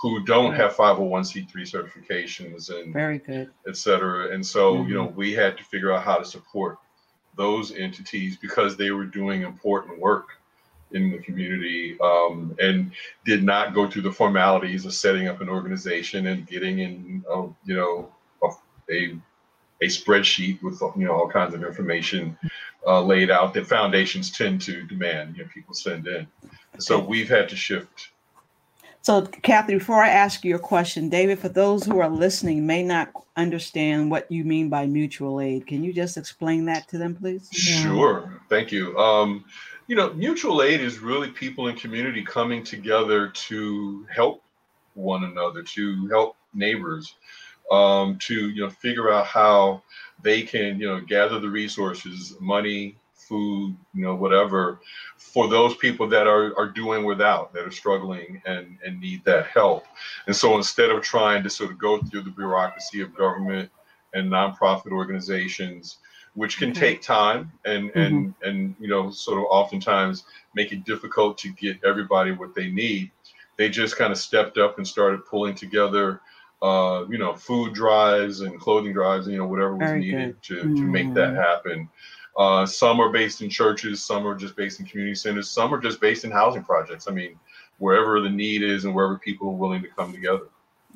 who 0.00 0.24
don't 0.24 0.54
have 0.54 0.74
501c3 0.74 1.52
certifications 1.52 2.70
and 2.70 2.92
very 2.92 3.18
good 3.18 3.50
et 3.68 3.76
cetera 3.76 4.32
and 4.32 4.44
so 4.44 4.74
mm-hmm. 4.74 4.88
you 4.88 4.94
know 4.94 5.06
we 5.16 5.32
had 5.32 5.56
to 5.56 5.64
figure 5.64 5.92
out 5.92 6.02
how 6.02 6.16
to 6.16 6.24
support 6.24 6.78
those 7.36 7.72
entities 7.72 8.36
because 8.36 8.76
they 8.76 8.90
were 8.90 9.04
doing 9.04 9.42
important 9.42 9.98
work 9.98 10.28
in 10.92 11.10
the 11.10 11.18
community 11.18 11.96
um, 12.00 12.56
and 12.60 12.92
did 13.24 13.42
not 13.42 13.74
go 13.74 13.88
through 13.88 14.02
the 14.02 14.12
formalities 14.12 14.84
of 14.84 14.92
setting 14.92 15.28
up 15.28 15.40
an 15.40 15.48
organization 15.48 16.26
and 16.26 16.46
getting 16.46 16.80
in, 16.80 17.24
uh, 17.32 17.46
you 17.64 17.76
know, 17.76 18.12
a 18.90 19.16
a 19.82 19.86
spreadsheet 19.86 20.62
with 20.62 20.80
you 20.96 21.06
know 21.06 21.12
all 21.12 21.28
kinds 21.28 21.54
of 21.54 21.62
information 21.62 22.36
uh, 22.86 23.00
laid 23.00 23.30
out 23.30 23.54
that 23.54 23.66
foundations 23.66 24.30
tend 24.30 24.60
to 24.60 24.82
demand. 24.82 25.36
You 25.36 25.44
know, 25.44 25.50
people 25.52 25.74
send 25.74 26.06
in. 26.06 26.26
So 26.78 26.98
we've 26.98 27.28
had 27.28 27.48
to 27.50 27.56
shift 27.56 28.10
So, 29.02 29.22
Kathy, 29.22 29.74
before 29.74 30.02
I 30.02 30.10
ask 30.10 30.44
you 30.44 30.54
a 30.56 30.58
question, 30.58 31.08
David, 31.08 31.38
for 31.38 31.48
those 31.48 31.84
who 31.84 32.00
are 32.00 32.08
listening 32.08 32.66
may 32.66 32.82
not 32.82 33.10
understand 33.36 34.10
what 34.10 34.30
you 34.30 34.44
mean 34.44 34.68
by 34.68 34.86
mutual 34.86 35.40
aid, 35.40 35.66
can 35.66 35.82
you 35.82 35.92
just 35.92 36.18
explain 36.18 36.66
that 36.66 36.86
to 36.88 36.98
them, 36.98 37.14
please? 37.14 37.48
Sure. 37.50 38.40
Thank 38.50 38.70
you. 38.72 38.96
Um, 38.98 39.44
you 39.86 39.96
know, 39.96 40.12
mutual 40.12 40.62
aid 40.62 40.82
is 40.82 40.98
really 40.98 41.30
people 41.30 41.68
in 41.68 41.76
community 41.76 42.22
coming 42.22 42.62
together 42.62 43.28
to 43.28 44.06
help 44.14 44.42
one 44.94 45.24
another, 45.24 45.62
to 45.62 46.06
help 46.08 46.36
neighbors, 46.52 47.14
um, 47.70 48.18
to 48.18 48.50
you 48.50 48.62
know 48.62 48.70
figure 48.70 49.10
out 49.12 49.26
how 49.26 49.82
they 50.22 50.42
can 50.42 50.78
you 50.78 50.86
know 50.86 51.00
gather 51.00 51.40
the 51.40 51.48
resources, 51.48 52.36
money, 52.38 52.96
food, 53.30 53.76
you 53.94 54.04
know, 54.04 54.16
whatever, 54.16 54.80
for 55.16 55.48
those 55.48 55.76
people 55.76 56.08
that 56.08 56.26
are, 56.26 56.52
are 56.58 56.68
doing 56.68 57.04
without, 57.04 57.54
that 57.54 57.64
are 57.64 57.70
struggling 57.70 58.42
and, 58.44 58.76
and 58.84 59.00
need 59.00 59.24
that 59.24 59.46
help. 59.46 59.86
And 60.26 60.34
so 60.34 60.56
instead 60.56 60.90
of 60.90 61.00
trying 61.02 61.42
to 61.44 61.50
sort 61.50 61.70
of 61.70 61.78
go 61.78 61.98
through 62.02 62.22
the 62.22 62.30
bureaucracy 62.30 63.00
of 63.00 63.14
government 63.14 63.70
and 64.14 64.30
nonprofit 64.30 64.90
organizations, 64.90 65.98
which 66.34 66.58
can 66.58 66.70
mm-hmm. 66.70 66.80
take 66.80 67.02
time 67.02 67.50
and 67.64 67.90
and 67.94 68.28
mm-hmm. 68.28 68.48
and 68.48 68.74
you 68.78 68.88
know 68.88 69.10
sort 69.10 69.38
of 69.38 69.44
oftentimes 69.50 70.24
make 70.54 70.72
it 70.72 70.84
difficult 70.84 71.36
to 71.38 71.48
get 71.52 71.82
everybody 71.84 72.32
what 72.32 72.54
they 72.54 72.70
need 72.70 73.10
they 73.56 73.68
just 73.68 73.96
kind 73.96 74.12
of 74.12 74.18
stepped 74.18 74.56
up 74.56 74.78
and 74.78 74.86
started 74.86 75.26
pulling 75.26 75.54
together 75.54 76.20
uh, 76.62 77.04
you 77.10 77.18
know 77.18 77.34
food 77.34 77.74
drives 77.74 78.40
and 78.42 78.60
clothing 78.60 78.92
drives 78.92 79.26
you 79.26 79.36
know 79.36 79.46
whatever 79.46 79.76
was 79.76 79.90
Very 79.90 80.00
needed 80.00 80.42
to, 80.42 80.54
mm-hmm. 80.54 80.74
to 80.76 80.82
make 80.82 81.14
that 81.14 81.30
mm-hmm. 81.30 81.36
happen 81.36 81.88
uh, 82.40 82.64
some 82.64 83.00
are 83.00 83.10
based 83.10 83.42
in 83.42 83.50
churches, 83.50 84.02
some 84.02 84.26
are 84.26 84.34
just 84.34 84.56
based 84.56 84.80
in 84.80 84.86
community 84.86 85.14
centers, 85.14 85.50
some 85.50 85.74
are 85.74 85.78
just 85.78 86.00
based 86.00 86.24
in 86.24 86.30
housing 86.30 86.64
projects. 86.64 87.06
I 87.06 87.10
mean, 87.10 87.38
wherever 87.76 88.18
the 88.18 88.30
need 88.30 88.62
is 88.62 88.86
and 88.86 88.94
wherever 88.94 89.18
people 89.18 89.48
are 89.48 89.56
willing 89.56 89.82
to 89.82 89.88
come 89.88 90.10
together. 90.10 90.46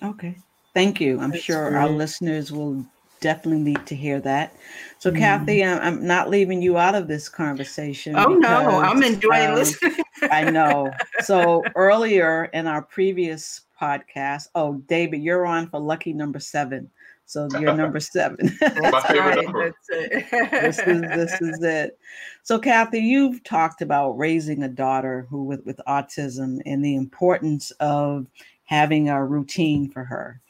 Okay. 0.03 0.39
Thank 0.73 1.03
you. 1.03 1.21
I'm 1.21 1.33
That's 1.33 1.43
sure 1.43 1.69
great. 1.69 1.83
our 1.83 1.89
listeners 1.91 2.51
will 2.51 2.83
definitely 3.21 3.61
need 3.61 3.85
to 3.85 3.95
hear 3.95 4.21
that. 4.21 4.57
So, 4.99 5.11
mm. 5.11 5.19
Kathy, 5.19 5.63
I'm 5.63 6.07
not 6.07 6.31
leaving 6.31 6.63
you 6.63 6.79
out 6.79 6.95
of 6.95 7.09
this 7.09 7.29
conversation. 7.29 8.17
Oh, 8.17 8.37
because, 8.37 8.41
no, 8.41 8.81
I'm 8.81 9.03
enjoying 9.03 9.51
um, 9.51 9.55
listening. 9.57 10.03
I 10.23 10.51
know. 10.51 10.91
So, 11.25 11.63
earlier 11.75 12.47
in 12.55 12.67
our 12.67 12.83
previous 12.83 13.63
podcast, 13.81 14.49
oh, 14.55 14.75
David, 14.89 15.23
you're 15.23 15.47
on 15.47 15.69
for 15.69 15.79
lucky 15.79 16.15
number 16.15 16.39
seven. 16.39 16.91
So 17.27 17.49
you're 17.59 17.75
number 17.75 18.01
seven. 18.01 18.57
My 18.61 19.01
favorite 19.01 19.45
number. 19.45 19.75
this 19.89 20.79
is 20.79 21.01
this 21.01 21.41
is 21.41 21.63
it. 21.63 21.99
So 22.43 22.59
Kathy, 22.59 23.01
you've 23.01 23.43
talked 23.45 23.81
about 23.81 24.19
raising 24.19 24.63
a 24.63 24.69
daughter 24.69 25.27
who 25.31 25.45
with, 25.45 25.65
with 25.65 25.81
autism 25.89 26.61
and 26.67 26.85
the 26.85 26.97
importance 26.97 27.71
of 27.81 28.27
having 28.65 29.09
a 29.09 29.25
routine 29.25 29.91
for 29.91 30.05
her. 30.05 30.41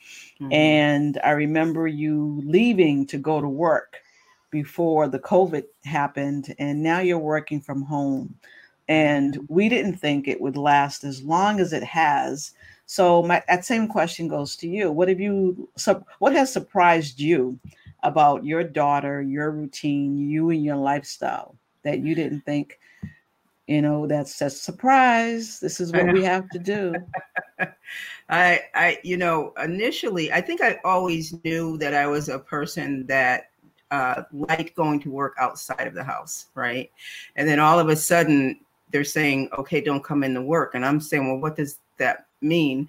Mm-hmm. 0.41 0.53
And 0.53 1.21
I 1.23 1.31
remember 1.31 1.87
you 1.87 2.43
leaving 2.45 3.07
to 3.09 3.19
go 3.19 3.41
to 3.41 3.49
work 3.49 3.97
before 4.51 5.09
the 5.09 5.19
COVID 5.19 5.65
happened, 5.85 6.55
and 6.59 6.83
now 6.83 7.01
you're 7.01 7.19
working 7.19 7.61
from 7.61 7.83
home. 7.83 8.35
And 8.89 9.35
mm-hmm. 9.35 9.55
we 9.55 9.69
didn't 9.69 9.97
think 9.97 10.27
it 10.27 10.41
would 10.41 10.57
last 10.57 11.05
as 11.05 11.23
long 11.23 11.61
as 11.61 11.73
it 11.73 11.85
has 11.85 12.53
so 12.95 13.25
my 13.25 13.43
that 13.49 13.65
same 13.65 13.89
question 13.89 14.29
goes 14.29 14.55
to 14.55 14.69
you. 14.69 14.93
What 14.93 15.09
have 15.09 15.19
you 15.19 15.69
what 16.21 16.33
has 16.33 16.53
surprised 16.53 17.19
you 17.19 17.59
about 18.05 18.45
your 18.45 18.63
daughter, 18.63 19.21
your 19.21 19.51
routine, 19.51 20.17
you 20.17 20.51
and 20.51 20.63
your 20.63 20.77
lifestyle 20.77 21.57
that 21.83 21.99
you 21.99 22.15
didn't 22.15 22.43
think, 22.43 22.79
you 23.67 23.83
know, 23.83 24.07
that's 24.07 24.41
a 24.41 24.49
surprise. 24.49 25.59
This 25.59 25.81
is 25.81 25.91
what 25.91 26.13
we 26.13 26.23
have 26.35 26.49
to 26.51 26.61
do. 26.61 26.95
I 28.29 28.61
I 28.77 28.99
you 29.03 29.17
know, 29.17 29.53
initially 29.61 30.33
I 30.33 30.41
think 30.41 30.63
I 30.63 30.79
always 30.85 31.35
knew 31.43 31.77
that 31.79 31.95
I 31.95 32.07
was 32.07 32.29
a 32.29 32.39
person 32.39 33.07
that 33.09 33.51
uh, 33.91 34.23
liked 34.33 34.77
going 34.77 35.01
to 35.01 35.11
work 35.11 35.35
outside 35.41 35.89
of 35.89 35.95
the 35.95 36.05
house, 36.05 36.47
right? 36.55 36.93
And 37.35 37.49
then 37.49 37.59
all 37.59 37.81
of 37.81 37.89
a 37.89 37.97
sudden 37.97 38.61
they're 38.91 39.03
saying, 39.03 39.49
okay, 39.59 39.81
don't 39.81 40.05
come 40.05 40.23
into 40.23 40.43
work. 40.43 40.77
And 40.77 40.87
I'm 40.87 41.01
saying, 41.01 41.27
well, 41.27 41.41
what 41.41 41.57
does 41.57 41.81
that 41.99 42.27
mean 42.45 42.89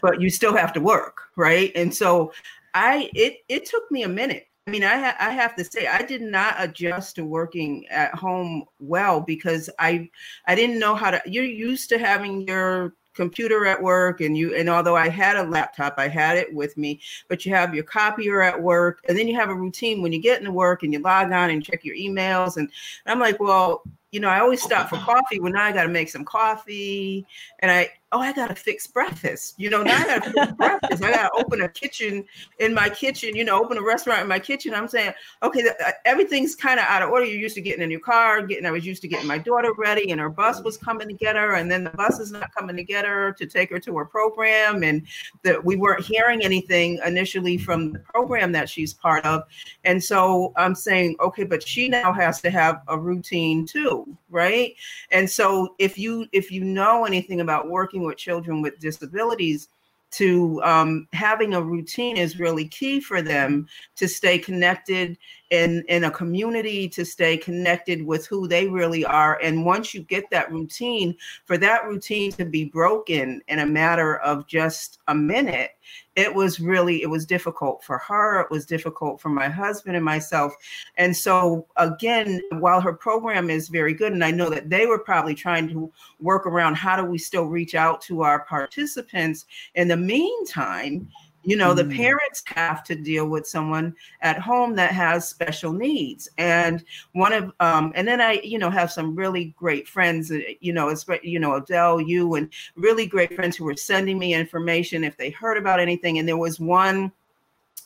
but 0.00 0.20
you 0.20 0.30
still 0.30 0.56
have 0.56 0.72
to 0.72 0.80
work 0.80 1.28
right 1.36 1.72
and 1.74 1.94
so 1.94 2.32
i 2.74 3.10
it 3.14 3.38
it 3.48 3.64
took 3.64 3.90
me 3.90 4.02
a 4.02 4.08
minute 4.08 4.48
I 4.66 4.70
mean, 4.70 4.82
I, 4.82 4.96
ha- 4.98 5.16
I 5.20 5.30
have 5.32 5.54
to 5.56 5.64
say, 5.64 5.86
I 5.86 6.00
did 6.00 6.22
not 6.22 6.54
adjust 6.58 7.16
to 7.16 7.24
working 7.26 7.86
at 7.88 8.14
home 8.14 8.64
well 8.80 9.20
because 9.20 9.68
I 9.78 10.08
I 10.46 10.54
didn't 10.54 10.78
know 10.78 10.94
how 10.94 11.10
to. 11.10 11.20
You're 11.26 11.44
used 11.44 11.90
to 11.90 11.98
having 11.98 12.48
your 12.48 12.94
computer 13.14 13.66
at 13.66 13.80
work 13.80 14.20
and 14.20 14.36
you 14.36 14.54
and 14.54 14.68
although 14.68 14.96
I 14.96 15.08
had 15.08 15.36
a 15.36 15.44
laptop, 15.44 15.94
I 15.98 16.08
had 16.08 16.38
it 16.38 16.52
with 16.52 16.76
me, 16.78 17.00
but 17.28 17.44
you 17.44 17.54
have 17.54 17.74
your 17.74 17.84
copier 17.84 18.42
at 18.42 18.60
work 18.60 19.00
and 19.08 19.16
then 19.18 19.28
you 19.28 19.34
have 19.36 19.50
a 19.50 19.54
routine 19.54 20.00
when 20.02 20.12
you 20.12 20.20
get 20.20 20.40
into 20.40 20.50
work 20.50 20.82
and 20.82 20.92
you 20.92 20.98
log 20.98 21.30
on 21.30 21.50
and 21.50 21.64
check 21.64 21.84
your 21.84 21.96
emails 21.96 22.56
and 22.56 22.70
I'm 23.06 23.20
like, 23.20 23.40
well, 23.40 23.82
you 24.14 24.20
know, 24.20 24.28
I 24.28 24.38
always 24.38 24.62
stop 24.62 24.88
for 24.88 24.96
coffee. 24.98 25.40
Well, 25.40 25.52
now 25.52 25.64
I 25.64 25.72
got 25.72 25.82
to 25.82 25.88
make 25.88 26.08
some 26.08 26.24
coffee, 26.24 27.26
and 27.58 27.68
I 27.68 27.90
oh, 28.12 28.20
I 28.20 28.32
got 28.32 28.48
to 28.48 28.54
fix 28.54 28.86
breakfast. 28.86 29.54
You 29.56 29.70
know, 29.70 29.82
now 29.82 30.00
I 30.00 30.06
got 30.06 30.24
to 30.24 30.30
fix 30.30 30.52
breakfast. 30.52 31.02
I 31.02 31.10
got 31.10 31.32
to 31.32 31.40
open 31.40 31.62
a 31.62 31.68
kitchen 31.68 32.24
in 32.60 32.72
my 32.72 32.88
kitchen. 32.88 33.34
You 33.34 33.44
know, 33.44 33.60
open 33.60 33.76
a 33.76 33.82
restaurant 33.82 34.22
in 34.22 34.28
my 34.28 34.38
kitchen. 34.38 34.72
I'm 34.72 34.88
saying, 34.88 35.12
okay, 35.42 35.62
the, 35.62 35.74
uh, 35.84 35.92
everything's 36.04 36.54
kind 36.54 36.78
of 36.78 36.86
out 36.86 37.02
of 37.02 37.10
order. 37.10 37.24
You're 37.24 37.40
used 37.40 37.56
to 37.56 37.60
getting 37.60 37.82
a 37.82 37.86
new 37.86 37.98
car, 37.98 38.42
getting. 38.46 38.66
I 38.66 38.70
was 38.70 38.86
used 38.86 39.02
to 39.02 39.08
getting 39.08 39.26
my 39.26 39.38
daughter 39.38 39.72
ready, 39.76 40.10
and 40.10 40.20
her 40.20 40.28
bus 40.28 40.62
was 40.62 40.76
coming 40.76 41.08
to 41.08 41.14
get 41.14 41.36
her, 41.36 41.54
and 41.54 41.70
then 41.70 41.84
the 41.84 41.90
bus 41.90 42.20
is 42.20 42.30
not 42.30 42.54
coming 42.54 42.76
to 42.76 42.84
get 42.84 43.04
her 43.04 43.32
to 43.32 43.46
take 43.46 43.70
her 43.70 43.80
to 43.80 43.96
her 43.96 44.04
program, 44.04 44.84
and 44.84 45.02
that 45.42 45.64
we 45.64 45.76
weren't 45.76 46.04
hearing 46.04 46.44
anything 46.44 47.00
initially 47.04 47.58
from 47.58 47.92
the 47.92 47.98
program 47.98 48.52
that 48.52 48.68
she's 48.68 48.94
part 48.94 49.24
of, 49.24 49.42
and 49.84 50.02
so 50.02 50.52
I'm 50.56 50.74
saying, 50.74 51.16
okay, 51.20 51.44
but 51.44 51.66
she 51.66 51.88
now 51.88 52.12
has 52.12 52.40
to 52.42 52.50
have 52.50 52.82
a 52.88 52.98
routine 52.98 53.66
too 53.66 54.16
right 54.34 54.74
and 55.12 55.30
so 55.30 55.76
if 55.78 55.96
you 55.96 56.26
if 56.32 56.50
you 56.50 56.64
know 56.64 57.04
anything 57.04 57.40
about 57.40 57.70
working 57.70 57.93
with 58.02 58.16
children 58.16 58.62
with 58.62 58.78
disabilities 58.78 59.68
to 60.14 60.62
um, 60.62 61.08
having 61.12 61.54
a 61.54 61.62
routine 61.62 62.16
is 62.16 62.38
really 62.38 62.68
key 62.68 63.00
for 63.00 63.20
them 63.20 63.66
to 63.96 64.06
stay 64.06 64.38
connected 64.38 65.18
in 65.50 65.84
in 65.88 66.04
a 66.04 66.10
community 66.10 66.88
to 66.88 67.04
stay 67.04 67.36
connected 67.36 68.04
with 68.04 68.24
who 68.26 68.46
they 68.46 68.68
really 68.68 69.04
are. 69.04 69.40
And 69.42 69.64
once 69.64 69.92
you 69.92 70.02
get 70.02 70.30
that 70.30 70.52
routine 70.52 71.16
for 71.46 71.58
that 71.58 71.84
routine 71.84 72.30
to 72.32 72.44
be 72.44 72.64
broken 72.64 73.42
in 73.48 73.58
a 73.58 73.66
matter 73.66 74.18
of 74.18 74.46
just 74.46 75.00
a 75.08 75.14
minute 75.14 75.72
it 76.16 76.34
was 76.34 76.60
really 76.60 77.02
it 77.02 77.10
was 77.10 77.26
difficult 77.26 77.82
for 77.82 77.98
her 77.98 78.40
it 78.40 78.50
was 78.50 78.64
difficult 78.64 79.20
for 79.20 79.28
my 79.28 79.48
husband 79.48 79.96
and 79.96 80.04
myself. 80.04 80.54
And 80.96 81.16
so 81.16 81.66
again 81.76 82.40
while 82.52 82.80
her 82.80 82.92
program 82.92 83.50
is 83.50 83.68
very 83.68 83.94
good 83.94 84.12
and 84.12 84.24
i 84.24 84.30
know 84.30 84.50
that 84.50 84.70
they 84.70 84.86
were 84.86 84.98
probably 84.98 85.34
trying 85.34 85.68
to 85.68 85.92
work 86.20 86.46
around 86.46 86.74
how 86.74 86.96
do 86.96 87.04
we 87.04 87.18
still 87.18 87.44
reach 87.44 87.74
out 87.74 88.00
to 88.02 88.22
our 88.22 88.44
participants 88.44 89.46
in 89.74 89.88
the 89.88 89.96
meantime 89.96 91.08
you 91.44 91.56
know, 91.56 91.74
the 91.74 91.84
mm. 91.84 91.94
parents 91.94 92.42
have 92.46 92.82
to 92.84 92.94
deal 92.94 93.26
with 93.26 93.46
someone 93.46 93.94
at 94.22 94.38
home 94.38 94.74
that 94.76 94.92
has 94.92 95.28
special 95.28 95.72
needs. 95.72 96.28
And 96.38 96.84
one 97.12 97.32
of, 97.32 97.52
um, 97.60 97.92
and 97.94 98.08
then 98.08 98.20
I, 98.20 98.40
you 98.42 98.58
know, 98.58 98.70
have 98.70 98.90
some 98.90 99.14
really 99.14 99.54
great 99.56 99.86
friends, 99.86 100.30
uh, 100.30 100.38
you 100.60 100.72
know, 100.72 100.94
you 101.22 101.38
know, 101.38 101.54
Odell, 101.54 102.00
you, 102.00 102.34
and 102.34 102.50
really 102.76 103.06
great 103.06 103.34
friends 103.34 103.56
who 103.56 103.64
were 103.64 103.76
sending 103.76 104.18
me 104.18 104.34
information 104.34 105.04
if 105.04 105.16
they 105.16 105.30
heard 105.30 105.58
about 105.58 105.80
anything. 105.80 106.18
And 106.18 106.26
there 106.26 106.38
was 106.38 106.58
one, 106.58 107.12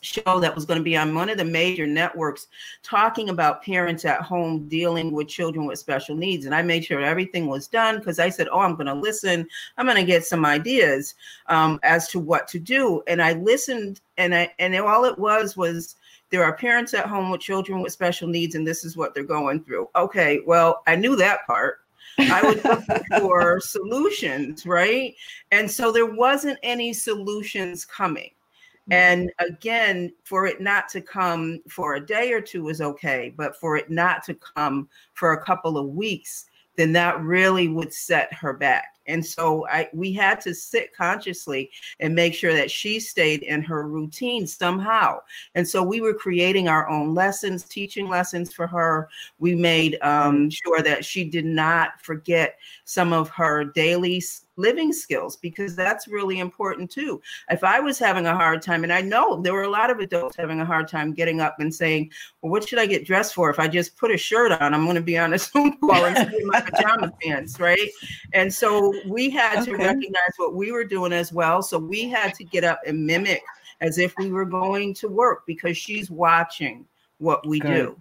show 0.03 0.41
that 0.41 0.55
was 0.55 0.65
going 0.65 0.79
to 0.79 0.85
be 0.85 0.97
on 0.97 1.15
one 1.15 1.29
of 1.29 1.39
the 1.39 1.45
major 1.45 1.87
networks 1.87 2.49
talking 2.83 3.29
about 3.29 3.63
parents 3.63 4.05
at 4.05 4.23
home 4.23 4.69
dealing 4.69 5.13
with 5.13 5.29
children 5.29 5.67
with 5.67 5.79
special 5.79 6.17
needs. 6.17 6.47
And 6.47 6.55
i 6.55 6.63
made 6.63 6.85
sure 6.85 7.01
everything 7.01 7.47
was 7.47 7.69
done 7.69 7.99
because 7.99 8.19
i 8.19 8.29
said 8.29 8.49
oh 8.53 8.61
i'm 8.61 8.75
going 8.75 8.87
to 8.87 8.95
listen. 8.95 9.47
I'm 9.77 9.87
going 9.87 9.97
to 9.97 10.05
get 10.05 10.27
some 10.27 10.45
ideas 10.45 11.15
um, 11.47 11.79
as 11.83 12.09
to 12.09 12.19
what 12.19 12.49
to 12.49 12.59
do. 12.59 13.03
And 13.07 13.23
i 13.23 13.33
listened 13.33 14.01
and 14.17 14.35
i 14.35 14.53
and 14.59 14.75
all 14.77 15.05
it 15.05 15.19
was 15.19 15.57
was 15.57 15.97
there 16.31 16.45
are 16.45 16.57
parents 16.57 16.93
at 16.93 17.07
home 17.07 17.31
with 17.31 17.41
children 17.41 17.81
with 17.81 17.93
special 17.93 18.29
needs 18.29 18.55
and 18.55 18.67
this 18.67 18.85
is 18.85 18.97
what 18.97 19.15
they're 19.15 19.25
going 19.25 19.63
through. 19.65 19.89
Okay 19.97 20.41
well 20.47 20.83
i 20.87 20.95
knew 20.97 21.17
that 21.17 21.47
part. 21.47 21.79
I 22.19 22.43
would 22.43 22.65
look 22.65 22.83
for 23.21 23.61
solutions, 23.61 24.67
right? 24.67 25.15
And 25.53 25.71
so 25.71 25.93
there 25.93 26.07
wasn't 26.07 26.59
any 26.63 26.93
solutions 26.93 27.85
coming. 27.85 28.31
Mm-hmm. 28.91 28.93
And 28.93 29.33
again, 29.39 30.13
for 30.25 30.47
it 30.47 30.61
not 30.61 30.89
to 30.91 31.01
come 31.01 31.61
for 31.69 31.95
a 31.95 32.05
day 32.05 32.33
or 32.33 32.41
two 32.41 32.69
is 32.69 32.81
okay, 32.81 33.33
but 33.37 33.57
for 33.57 33.77
it 33.77 33.91
not 33.91 34.25
to 34.25 34.35
come 34.35 34.89
for 35.15 35.33
a 35.33 35.45
couple 35.45 35.77
of 35.77 35.89
weeks, 35.89 36.47
then 36.77 36.93
that 36.93 37.21
really 37.21 37.69
would 37.69 37.93
set 37.93 38.33
her 38.33 38.53
back. 38.53 38.95
And 39.09 39.25
so 39.25 39.67
I 39.69 39.89
we 39.93 40.13
had 40.13 40.41
to 40.43 40.55
sit 40.55 40.95
consciously 40.95 41.71
and 42.01 42.15
make 42.15 42.35
sure 42.35 42.55
that 42.55 42.71
she 42.71 43.01
stayed 43.01 43.43
in 43.43 43.63
her 43.63 43.89
routine 43.89 44.47
somehow. 44.47 45.19
And 45.55 45.67
so 45.67 45.83
we 45.83 46.01
were 46.01 46.15
creating 46.15 46.69
our 46.69 46.89
own 46.89 47.15
lessons, 47.15 47.65
teaching 47.65 48.09
lessons 48.09 48.53
for 48.53 48.67
her. 48.67 49.09
We 49.39 49.55
made 49.55 49.99
um, 50.03 50.51
sure 50.51 50.83
that 50.83 51.05
she 51.05 51.25
did 51.25 51.45
not 51.45 52.01
forget 52.01 52.59
some 52.85 53.13
of 53.13 53.29
her 53.31 53.65
daily 53.65 54.23
living 54.59 54.93
skills 54.93 55.37
because 55.37 55.75
that's 55.75 56.09
really 56.09 56.41
important 56.41 56.91
too. 56.91 57.23
If 57.49 57.65
I 57.65 57.81
was 57.81 57.99
having 57.99 58.27
a 58.27 58.35
hard 58.35 58.61
time, 58.61 58.83
and 58.83 58.93
I 58.93 59.01
know 59.01 59.41
there 59.41 59.55
were 59.55 59.63
a 59.63 59.71
lot 59.71 59.91
of 59.91 60.01
adults 60.01 60.37
having 60.37 60.61
a 60.61 60.65
hard 60.65 60.89
time 60.89 61.15
getting 61.15 61.41
up 61.41 61.57
and 61.61 61.75
saying, 61.75 62.11
Well, 62.43 62.51
what 62.51 62.69
should 62.69 62.79
I 62.79 62.87
get 62.87 63.07
dressed 63.07 63.35
for? 63.35 63.49
If 63.49 63.59
I 63.59 63.69
just 63.69 63.97
put 63.97 64.11
a 64.11 64.17
shirt 64.17 64.53
on, 64.53 64.75
I'm 64.75 64.85
going 64.85 64.97
to 64.97 65.01
be 65.01 65.17
on 65.17 65.33
a 65.33 65.39
Zoom 65.39 65.79
call 65.79 66.05
and 66.05 66.35
in 66.35 66.47
my 66.49 66.61
pajama 66.61 67.13
pants, 67.23 67.59
right? 67.59 67.89
And 68.33 68.53
so 68.53 68.93
we 69.07 69.31
had 69.31 69.63
okay. 69.63 69.73
to 69.73 69.77
recognize 69.77 70.33
what 70.37 70.55
we 70.55 70.73
were 70.73 70.85
doing 70.85 71.13
as 71.13 71.33
well. 71.33 71.63
So 71.63 71.79
we 71.79 72.09
had 72.09 72.35
to 72.35 72.45
get 72.45 72.65
up 72.65 72.81
and 72.87 73.07
mimic 73.07 73.43
as 73.81 73.99
if 73.99 74.15
we 74.19 74.31
were 74.31 74.45
going 74.45 74.95
to 74.95 75.09
work 75.09 75.45
because 75.47 75.77
she's 75.77 76.11
watching 76.11 76.85
what 77.19 77.47
we 77.47 77.61
do. 77.61 78.01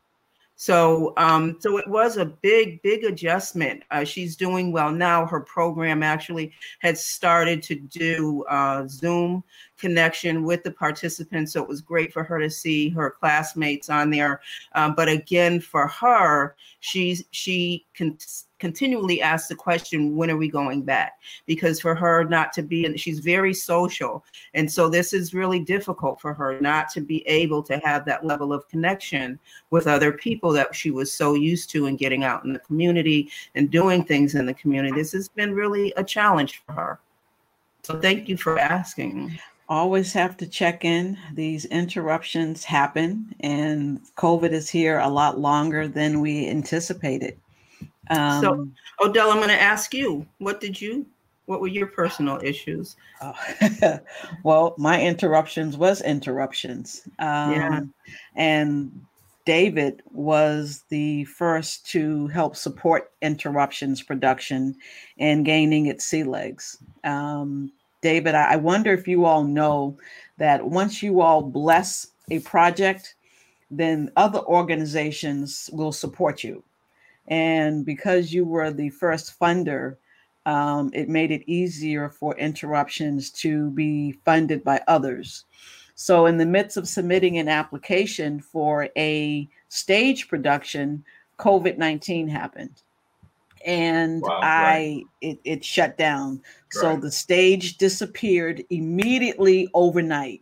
So, 0.59 1.13
um, 1.17 1.57
so 1.59 1.77
it 1.77 1.87
was 1.87 2.17
a 2.17 2.25
big, 2.25 2.81
big 2.81 3.03
adjustment. 3.03 3.83
Uh, 3.91 4.03
she's 4.03 4.35
doing 4.35 4.71
well 4.71 4.91
now. 4.91 5.23
Her 5.23 5.39
program 5.39 6.01
actually 6.01 6.51
had 6.79 6.97
started 6.97 7.61
to 7.63 7.75
do 7.75 8.43
uh, 8.49 8.87
Zoom 8.87 9.43
connection 9.77 10.43
with 10.43 10.63
the 10.63 10.71
participants. 10.71 11.53
So 11.53 11.61
it 11.61 11.69
was 11.69 11.81
great 11.81 12.11
for 12.11 12.23
her 12.23 12.39
to 12.39 12.49
see 12.49 12.89
her 12.89 13.11
classmates 13.11 13.91
on 13.91 14.09
there. 14.09 14.41
Um, 14.73 14.95
but 14.95 15.07
again, 15.07 15.59
for 15.59 15.87
her, 15.87 16.55
she's 16.79 17.23
she 17.29 17.85
can 17.93 18.17
continually 18.59 19.21
asks 19.21 19.47
the 19.47 19.55
question, 19.55 20.15
when 20.15 20.31
are 20.31 20.37
we 20.37 20.49
going 20.49 20.81
back? 20.81 21.19
Because 21.45 21.79
for 21.79 21.95
her 21.95 22.23
not 22.23 22.53
to 22.53 22.61
be, 22.61 22.85
and 22.85 22.99
she's 22.99 23.19
very 23.19 23.53
social. 23.53 24.23
And 24.53 24.71
so 24.71 24.89
this 24.89 25.13
is 25.13 25.33
really 25.33 25.59
difficult 25.59 26.19
for 26.19 26.33
her 26.33 26.59
not 26.61 26.89
to 26.91 27.01
be 27.01 27.27
able 27.27 27.63
to 27.63 27.77
have 27.79 28.05
that 28.05 28.25
level 28.25 28.53
of 28.53 28.67
connection 28.67 29.39
with 29.69 29.87
other 29.87 30.11
people 30.11 30.51
that 30.53 30.75
she 30.75 30.91
was 30.91 31.11
so 31.11 31.33
used 31.33 31.69
to 31.71 31.85
and 31.87 31.97
getting 31.97 32.23
out 32.23 32.45
in 32.45 32.53
the 32.53 32.59
community 32.59 33.29
and 33.55 33.69
doing 33.69 34.03
things 34.03 34.35
in 34.35 34.45
the 34.45 34.53
community. 34.53 34.95
This 34.95 35.11
has 35.13 35.27
been 35.27 35.53
really 35.53 35.93
a 35.97 36.03
challenge 36.03 36.61
for 36.65 36.73
her. 36.73 36.99
So 37.83 37.99
thank 37.99 38.27
you 38.27 38.37
for 38.37 38.59
asking 38.59 39.39
always 39.69 40.13
have 40.13 40.37
to 40.37 40.47
check 40.47 40.85
in. 40.85 41.17
These 41.33 41.65
interruptions 41.65 42.63
happen, 42.63 43.35
and 43.41 44.01
COVID 44.15 44.51
is 44.51 44.69
here 44.69 44.99
a 44.99 45.09
lot 45.09 45.39
longer 45.39 45.87
than 45.87 46.21
we 46.21 46.47
anticipated. 46.47 47.37
Um, 48.09 48.41
so, 48.41 48.67
Odell, 49.05 49.31
I'm 49.31 49.37
going 49.37 49.49
to 49.49 49.61
ask 49.61 49.93
you, 49.93 50.25
what 50.37 50.59
did 50.59 50.79
you, 50.79 51.05
what 51.45 51.61
were 51.61 51.67
your 51.67 51.87
personal 51.87 52.39
issues? 52.43 52.95
Uh, 53.21 53.97
well, 54.43 54.75
my 54.77 55.01
interruptions 55.01 55.77
was 55.77 56.01
interruptions. 56.01 57.07
Um, 57.19 57.51
yeah. 57.51 57.81
And 58.35 59.01
David 59.45 60.03
was 60.11 60.83
the 60.89 61.23
first 61.23 61.85
to 61.91 62.27
help 62.27 62.57
support 62.57 63.11
interruptions 63.21 64.03
production 64.03 64.75
and 65.19 65.45
gaining 65.45 65.85
its 65.85 66.03
sea 66.03 66.25
legs. 66.25 66.77
Um, 67.05 67.71
David, 68.01 68.35
I 68.35 68.57
wonder 68.57 68.93
if 68.93 69.07
you 69.07 69.23
all 69.23 69.45
know 69.45 69.97
that 70.37 70.65
once 70.65 71.01
you 71.01 71.21
all 71.21 71.41
bless 71.41 72.07
a 72.29 72.39
project, 72.39 73.15
then 73.71 74.11
other 74.17 74.39
organizations 74.39 75.69
will 75.71 75.93
support 75.93 76.43
you. 76.43 76.61
And 77.27 77.85
because 77.85 78.33
you 78.33 78.45
were 78.45 78.71
the 78.71 78.89
first 78.89 79.37
funder, 79.39 79.97
um, 80.45 80.91
it 80.93 81.09
made 81.09 81.31
it 81.31 81.43
easier 81.45 82.09
for 82.09 82.37
interruptions 82.37 83.29
to 83.31 83.69
be 83.71 84.13
funded 84.23 84.63
by 84.63 84.81
others. 84.87 85.43
So, 85.95 86.27
in 86.27 86.37
the 86.37 86.45
midst 86.45 86.77
of 86.77 86.87
submitting 86.87 87.37
an 87.37 87.49
application 87.49 88.39
for 88.39 88.87
a 88.95 89.49
stage 89.67 90.27
production, 90.27 91.03
COVID 91.37 91.77
19 91.77 92.27
happened. 92.27 92.81
And 93.65 94.21
wow, 94.21 94.39
I, 94.41 94.45
right. 94.45 95.03
it, 95.21 95.39
it 95.43 95.65
shut 95.65 95.97
down. 95.97 96.35
Right. 96.35 96.43
So 96.69 96.95
the 96.95 97.11
stage 97.11 97.77
disappeared 97.77 98.63
immediately 98.69 99.67
overnight. 99.73 100.41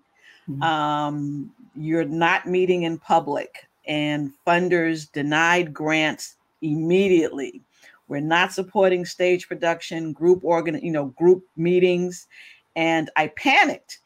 Mm-hmm. 0.50 0.62
Um, 0.62 1.52
you're 1.76 2.06
not 2.06 2.48
meeting 2.48 2.84
in 2.84 3.00
public, 3.00 3.68
and 3.88 4.32
funders 4.46 5.12
denied 5.12 5.74
grants 5.74 6.36
immediately. 6.62 7.62
We're 8.08 8.20
not 8.20 8.54
supporting 8.54 9.06
stage 9.06 9.48
production, 9.48 10.14
group 10.14 10.44
organ, 10.44 10.80
you 10.84 10.92
know, 10.92 11.06
group 11.06 11.44
meetings. 11.58 12.28
And 12.76 13.10
I 13.16 13.28
panicked. 13.28 14.00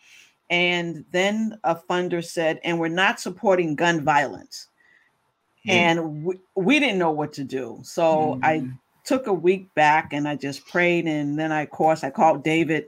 And 0.49 1.05
then 1.11 1.59
a 1.63 1.75
funder 1.75 2.23
said, 2.23 2.59
and 2.63 2.79
we're 2.79 2.87
not 2.87 3.19
supporting 3.19 3.75
gun 3.75 4.03
violence. 4.03 4.67
Mm. 5.67 5.71
And 5.71 6.23
we, 6.23 6.35
we, 6.55 6.79
didn't 6.79 6.97
know 6.97 7.11
what 7.11 7.33
to 7.33 7.43
do. 7.43 7.79
So 7.83 8.39
mm. 8.41 8.43
I 8.43 8.67
took 9.03 9.27
a 9.27 9.33
week 9.33 9.73
back 9.75 10.13
and 10.13 10.27
I 10.27 10.35
just 10.35 10.65
prayed. 10.65 11.05
And 11.05 11.37
then 11.37 11.51
I, 11.51 11.63
of 11.63 11.69
course, 11.69 12.03
I 12.03 12.09
called 12.09 12.43
David 12.43 12.87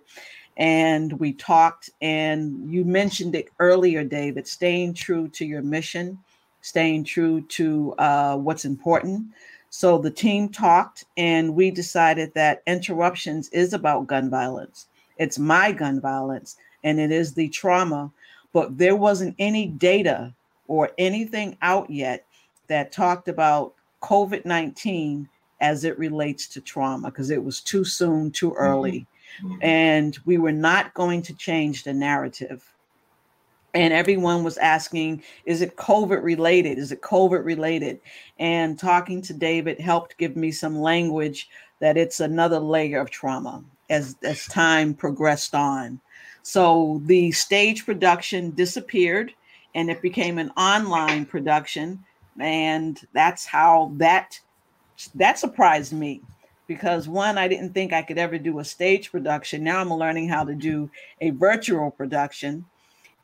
and 0.58 1.20
we 1.20 1.34
talked. 1.34 1.90
And 2.02 2.72
you 2.72 2.84
mentioned 2.86 3.36
it 3.36 3.50
earlier, 3.60 4.04
David, 4.04 4.48
staying 4.48 4.96
true 4.96 5.28
to 5.30 5.46
your 5.46 5.62
mission, 5.62 6.20
staying 6.62 7.04
true 7.04 7.42
to 7.42 7.94
uh, 7.98 8.38
what's 8.38 8.66
important. 8.66 9.28
So 9.70 9.98
the 9.98 10.12
team 10.12 10.50
talked, 10.50 11.06
and 11.18 11.56
we 11.56 11.72
decided 11.72 12.34
that 12.34 12.62
interruptions 12.68 13.50
is 13.50 13.74
about 13.74 14.08
gun 14.08 14.30
violence. 14.30 14.88
It's 15.18 15.40
my 15.40 15.72
gun 15.72 16.02
violence, 16.02 16.58
and 16.84 17.00
it 17.00 17.12
is 17.12 17.34
the 17.34 17.48
trauma. 17.50 18.12
But 18.54 18.78
there 18.78 18.98
wasn't 18.98 19.36
any 19.40 19.68
data 19.68 20.34
or 20.68 20.92
anything 20.98 21.58
out 21.62 21.90
yet 21.90 22.26
that 22.68 22.92
talked 22.92 23.28
about 23.28 23.74
COVID 24.02 24.46
19 24.46 25.30
as 25.62 25.84
it 25.84 25.98
relates 25.98 26.48
to 26.48 26.60
trauma 26.62 27.10
because 27.10 27.30
it 27.30 27.44
was 27.44 27.62
too 27.62 27.86
soon, 27.86 28.32
too 28.32 28.54
early. 28.54 29.06
Mm-hmm. 29.42 29.58
And 29.62 30.20
we 30.26 30.38
were 30.38 30.52
not 30.52 30.94
going 30.94 31.22
to 31.24 31.34
change 31.36 31.84
the 31.84 31.94
narrative 31.94 32.74
and 33.74 33.94
everyone 33.94 34.44
was 34.44 34.58
asking 34.58 35.24
is 35.46 35.62
it 35.62 35.76
covid 35.76 36.24
related? 36.24 36.78
Is 36.78 36.92
it 36.92 37.02
covid 37.02 37.46
related? 37.46 38.00
And 38.40 38.78
talking 38.78 39.22
to 39.24 39.34
david 39.34 39.80
helped 39.80 40.18
give 40.18 40.36
me 40.36 40.52
some 40.52 40.80
language 40.80 41.50
that 41.80 41.98
it's 41.98 42.20
another 42.20 42.60
layer 42.60 43.00
of 43.00 43.10
trauma 43.10 43.64
as 43.90 44.16
as 44.24 44.46
time 44.48 44.94
progressed 44.94 45.56
on. 45.56 46.00
So 46.44 47.02
the 47.06 47.32
stage 47.32 47.86
production 47.86 48.52
disappeared 48.52 49.34
and 49.76 49.90
it 49.90 50.02
became 50.02 50.38
an 50.38 50.50
online 50.52 51.26
production 51.26 52.04
and 52.40 53.00
that's 53.14 53.46
how 53.46 53.92
that 53.96 54.40
that 55.16 55.40
surprised 55.40 55.94
me 55.94 56.22
because 56.68 57.08
one 57.08 57.38
i 57.38 57.48
didn't 57.48 57.74
think 57.74 57.92
i 57.92 58.02
could 58.02 58.18
ever 58.18 58.38
do 58.38 58.60
a 58.60 58.66
stage 58.66 59.12
production. 59.12 59.64
Now 59.64 59.82
i'm 59.82 59.94
learning 59.94 60.30
how 60.30 60.44
to 60.44 60.56
do 60.56 60.90
a 61.20 61.32
virtual 61.32 61.92
production 61.92 62.66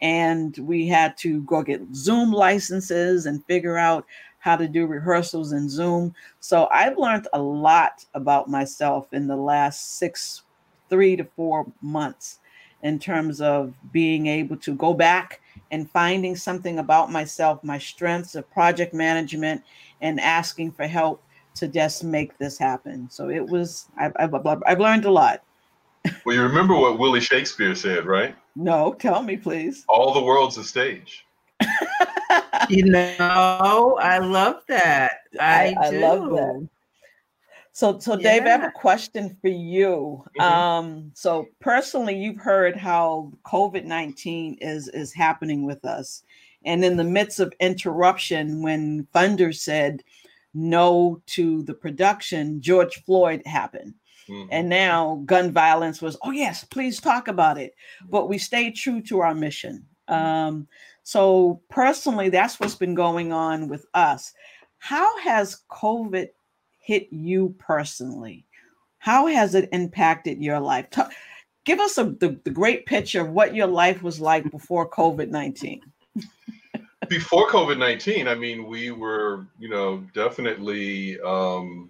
and 0.02 0.58
we 0.60 0.88
had 0.88 1.18
to 1.18 1.42
go 1.44 1.64
get 1.64 1.82
Zoom 1.94 2.32
licenses 2.32 3.26
and 3.26 3.46
figure 3.46 3.78
out 3.78 4.06
how 4.40 4.56
to 4.56 4.68
do 4.68 4.86
rehearsals 4.86 5.52
in 5.52 5.70
Zoom. 5.70 6.14
So 6.40 6.68
I've 6.72 6.98
learned 6.98 7.28
a 7.34 7.42
lot 7.42 8.06
about 8.14 8.50
myself 8.50 9.12
in 9.12 9.28
the 9.28 9.36
last 9.36 9.98
six, 9.98 10.44
three 10.90 11.16
to 11.16 11.24
four 11.24 11.66
months 11.82 12.40
in 12.84 13.00
terms 13.00 13.42
of 13.42 13.74
being 13.92 14.28
able 14.28 14.56
to 14.58 14.76
go 14.76 14.94
back 14.94 15.42
and 15.72 15.90
finding 15.92 16.36
something 16.36 16.80
about 16.80 17.12
myself, 17.12 17.64
my 17.64 17.78
strengths 17.78 18.36
of 18.36 18.50
project 18.52 18.94
management, 18.94 19.64
and 20.02 20.20
asking 20.20 20.72
for 20.72 20.88
help 20.88 21.22
to 21.56 21.68
just 21.68 22.04
make 22.04 22.38
this 22.38 22.58
happen. 22.58 23.10
So 23.10 23.30
it 23.30 23.46
was, 23.46 23.88
I've, 23.98 24.14
I've, 24.18 24.34
I've 24.66 24.80
learned 24.80 25.06
a 25.06 25.12
lot. 25.12 25.44
Well, 26.24 26.36
you 26.36 26.44
remember 26.44 26.76
what 26.76 27.00
Willie 27.00 27.20
Shakespeare 27.20 27.76
said, 27.76 28.06
right? 28.06 28.36
No, 28.58 28.96
tell 28.96 29.22
me, 29.22 29.38
please. 29.38 29.86
All 29.88 30.16
the 30.16 30.22
world's 30.22 30.58
a 30.58 30.64
stage. 30.64 31.24
you 32.70 32.86
know, 32.86 34.00
I 34.02 34.18
love 34.18 34.64
that. 34.68 35.12
I, 35.40 35.76
I, 35.80 35.88
I 35.88 35.90
love 35.92 36.32
that. 36.32 36.68
So, 37.72 38.00
so 38.00 38.18
yeah. 38.18 38.32
Dave, 38.32 38.48
I 38.48 38.50
have 38.50 38.64
a 38.64 38.72
question 38.72 39.38
for 39.42 39.50
you. 39.50 40.26
Mm-hmm. 40.40 40.42
Um, 40.42 41.12
so 41.14 41.46
personally, 41.60 42.18
you've 42.18 42.42
heard 42.42 42.76
how 42.76 43.32
COVID 43.46 43.86
nineteen 43.86 44.58
is 44.60 44.88
is 44.88 45.14
happening 45.14 45.64
with 45.64 45.86
us, 45.86 46.24
and 46.66 46.84
in 46.84 46.98
the 46.98 47.04
midst 47.04 47.40
of 47.40 47.54
interruption, 47.60 48.64
when 48.64 49.08
funders 49.14 49.58
said 49.58 50.02
no 50.56 51.22
to 51.28 51.62
the 51.62 51.76
production, 51.76 52.60
George 52.60 53.04
Floyd 53.04 53.44
happened. 53.46 53.94
Mm-hmm. 54.30 54.50
And 54.52 54.70
now 54.70 55.22
gun 55.26 55.52
violence 55.52 56.02
was, 56.02 56.18
oh, 56.24 56.32
yes, 56.32 56.64
please 56.64 57.00
talk 57.00 57.28
about 57.28 57.58
it. 57.58 57.76
But 58.10 58.30
we 58.30 58.38
stayed 58.38 58.76
true 58.76 59.02
to 59.04 59.20
our 59.22 59.34
mission. 59.34 59.86
Um, 60.08 60.68
so, 61.04 61.62
personally, 61.70 62.30
that's 62.30 62.60
what's 62.60 62.76
been 62.76 62.96
going 62.96 63.32
on 63.32 63.68
with 63.68 63.86
us. 63.94 64.34
How 64.80 65.18
has 65.20 65.62
COVID 65.72 66.30
hit 66.80 67.08
you 67.12 67.56
personally? 67.58 68.46
How 69.00 69.28
has 69.28 69.56
it 69.56 69.70
impacted 69.72 70.42
your 70.42 70.60
life? 70.60 70.90
Talk, 70.90 71.12
give 71.66 71.80
us 71.80 71.98
a, 71.98 72.06
the, 72.06 72.40
the 72.44 72.50
great 72.50 72.86
picture 72.86 73.22
of 73.22 73.30
what 73.30 73.56
your 73.56 73.68
life 73.68 74.02
was 74.02 74.20
like 74.20 74.50
before 74.52 74.90
COVID 74.90 75.30
19. 75.30 75.82
before 77.10 77.50
COVID 77.50 77.78
19, 77.78 78.28
I 78.28 78.36
mean, 78.36 78.66
we 78.66 78.92
were, 78.92 79.46
you 79.60 79.70
know, 79.70 80.04
definitely 80.14 81.20
um, 81.22 81.90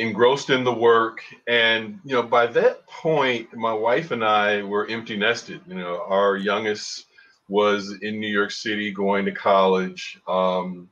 engrossed 0.00 0.50
in 0.50 0.64
the 0.64 0.72
work. 0.72 1.22
And, 1.46 2.00
you 2.04 2.14
know, 2.14 2.22
by 2.22 2.46
that 2.46 2.86
point, 2.86 3.54
my 3.54 3.72
wife 3.72 4.10
and 4.10 4.24
I 4.24 4.62
were 4.62 4.86
empty 4.88 5.16
nested. 5.16 5.60
You 5.66 5.76
know, 5.76 6.04
our 6.08 6.36
youngest 6.36 7.06
was 7.48 7.92
in 8.02 8.20
New 8.20 8.28
York 8.28 8.50
City 8.50 8.92
going 8.92 9.24
to 9.26 9.32
college. 9.32 10.18
Um, 10.26 10.88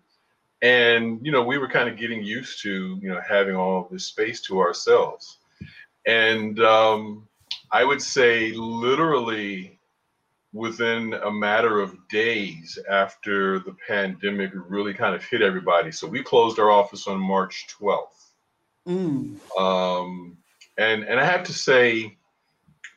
and, 0.60 1.24
you 1.24 1.32
know, 1.32 1.42
we 1.42 1.58
were 1.58 1.68
kind 1.68 1.88
of 1.88 1.96
getting 1.96 2.22
used 2.22 2.62
to, 2.62 2.98
you 3.00 3.08
know, 3.08 3.20
having 3.26 3.56
all 3.56 3.88
this 3.90 4.04
space 4.04 4.40
to 4.42 4.60
ourselves. 4.60 5.38
And 6.06 6.60
um, 6.60 7.28
I 7.70 7.84
would 7.84 8.02
say 8.02 8.52
literally 8.52 9.78
within 10.52 11.14
a 11.14 11.30
matter 11.30 11.80
of 11.80 11.96
days 12.08 12.78
after 12.90 13.60
the 13.60 13.76
pandemic 13.86 14.50
really 14.54 14.94
kind 14.94 15.14
of 15.14 15.22
hit 15.24 15.42
everybody. 15.42 15.92
So 15.92 16.06
we 16.06 16.22
closed 16.22 16.58
our 16.58 16.70
office 16.70 17.06
on 17.06 17.20
March 17.20 17.68
12th. 17.78 18.17
Mm. 18.86 19.38
Um, 19.58 20.36
and, 20.76 21.04
and 21.04 21.18
I 21.18 21.24
have 21.24 21.42
to 21.44 21.52
say, 21.52 22.16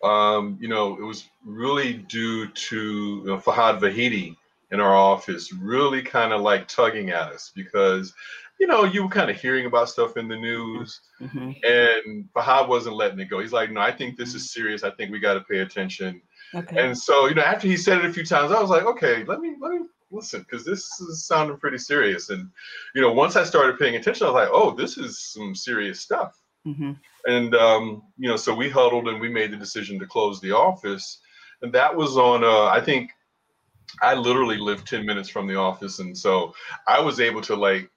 um, 0.04 0.58
you 0.60 0.68
know, 0.68 0.96
it 0.98 1.04
was 1.04 1.30
really 1.46 1.94
due 1.94 2.48
to 2.48 2.78
you 2.78 3.24
know, 3.26 3.38
Fahad 3.38 3.80
Vahidi 3.80 4.36
in 4.72 4.80
our 4.80 4.96
office 4.96 5.52
really 5.54 6.02
kind 6.02 6.32
of 6.32 6.42
like 6.42 6.68
tugging 6.68 7.10
at 7.10 7.32
us 7.34 7.52
because, 7.56 8.14
you 8.60 8.68
know, 8.68 8.84
you 8.84 9.04
were 9.04 9.10
kind 9.10 9.30
of 9.30 9.40
hearing 9.40 9.66
about 9.66 9.90
stuff 9.90 10.18
in 10.18 10.28
the 10.28 10.36
news 10.36 11.02
mm-hmm. 11.20 11.52
and 11.64 12.26
Fahad 12.34 12.68
wasn't 12.68 12.96
letting 12.96 13.20
it 13.20 13.30
go. 13.30 13.40
He's 13.40 13.54
like, 13.54 13.72
no, 13.72 13.82
I 13.82 13.92
think 13.92 14.18
this 14.18 14.34
is 14.34 14.54
serious. 14.54 14.84
I 14.84 14.92
think 14.92 15.12
we 15.12 15.20
got 15.20 15.34
to 15.34 15.42
pay 15.42 15.60
attention. 15.60 16.22
Okay. 16.56 16.82
And 16.82 16.98
so, 16.98 17.28
you 17.28 17.36
know, 17.36 17.44
after 17.44 17.68
he 17.68 17.78
said 17.78 18.00
it 18.00 18.06
a 18.06 18.14
few 18.14 18.26
times, 18.26 18.52
I 18.52 18.62
was 18.62 18.70
like, 18.70 18.84
okay, 18.84 19.24
let 19.26 19.40
me, 19.40 19.56
let 19.60 19.72
me 19.72 19.80
listen, 20.12 20.42
because 20.42 20.66
this 20.66 21.00
is 21.02 21.26
sounding 21.26 21.58
pretty 21.58 21.78
serious. 21.78 22.30
And, 22.30 22.50
you 22.94 23.02
know, 23.02 23.12
once 23.12 23.36
I 23.36 23.44
started 23.44 23.80
paying 23.80 23.96
attention, 23.96 24.28
I 24.28 24.30
was 24.30 24.36
like, 24.36 24.50
oh, 24.52 24.72
this 24.76 24.98
is 24.98 25.20
some 25.20 25.56
serious 25.56 26.00
stuff. 26.00 26.42
Mm-hmm. 26.68 26.92
And 27.26 27.56
um, 27.56 28.04
you 28.18 28.30
know, 28.30 28.36
so 28.36 28.54
we 28.54 28.70
huddled 28.70 29.08
and 29.08 29.20
we 29.20 29.30
made 29.30 29.52
the 29.52 29.58
decision 29.58 30.00
to 30.00 30.06
close 30.06 30.40
the 30.40 30.52
office, 30.52 31.20
and 31.62 31.74
that 31.74 31.96
was 31.96 32.18
on. 32.18 32.44
Uh, 32.44 32.66
I 32.66 32.82
think 32.82 33.12
I 34.02 34.14
literally 34.14 34.58
lived 34.58 34.88
ten 34.88 35.06
minutes 35.06 35.30
from 35.30 35.48
the 35.48 35.56
office, 35.56 36.00
and 36.00 36.18
so 36.18 36.54
I 36.88 37.00
was 37.00 37.20
able 37.20 37.42
to 37.42 37.56
like 37.56 37.90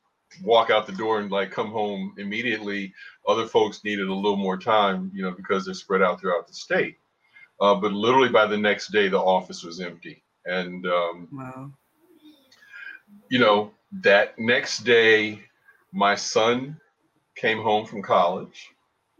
walk 0.42 0.70
out 0.70 0.86
the 0.86 0.92
door 0.92 1.20
and 1.20 1.30
like 1.30 1.50
come 1.50 1.70
home 1.70 2.14
immediately. 2.18 2.92
Other 3.28 3.46
folks 3.46 3.84
needed 3.84 4.08
a 4.08 4.14
little 4.14 4.36
more 4.36 4.56
time, 4.56 5.10
you 5.14 5.22
know, 5.22 5.30
because 5.30 5.64
they're 5.64 5.74
spread 5.74 6.02
out 6.02 6.20
throughout 6.20 6.46
the 6.48 6.54
state. 6.54 6.96
Uh, 7.60 7.74
but 7.74 7.92
literally 7.92 8.30
by 8.30 8.46
the 8.46 8.56
next 8.56 8.92
day, 8.92 9.08
the 9.08 9.18
office 9.18 9.62
was 9.62 9.80
empty, 9.80 10.22
and 10.46 10.86
um, 10.86 11.28
wow. 11.32 11.70
You 13.30 13.38
know, 13.38 13.70
that 14.02 14.38
next 14.38 14.84
day, 14.84 15.40
my 15.92 16.14
son 16.14 16.78
came 17.36 17.62
home 17.62 17.86
from 17.86 18.02
college. 18.02 18.70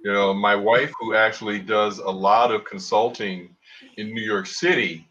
You 0.04 0.12
know, 0.12 0.35
my 0.35 0.54
wife, 0.54 0.92
who 1.00 1.14
actually 1.14 1.61
does 1.61 1.98
a 1.98 2.11
lot 2.11 2.50
of 2.50 2.64
consulting 2.64 3.57
in 3.96 4.12
New 4.12 4.22
York 4.22 4.46
City, 4.46 5.07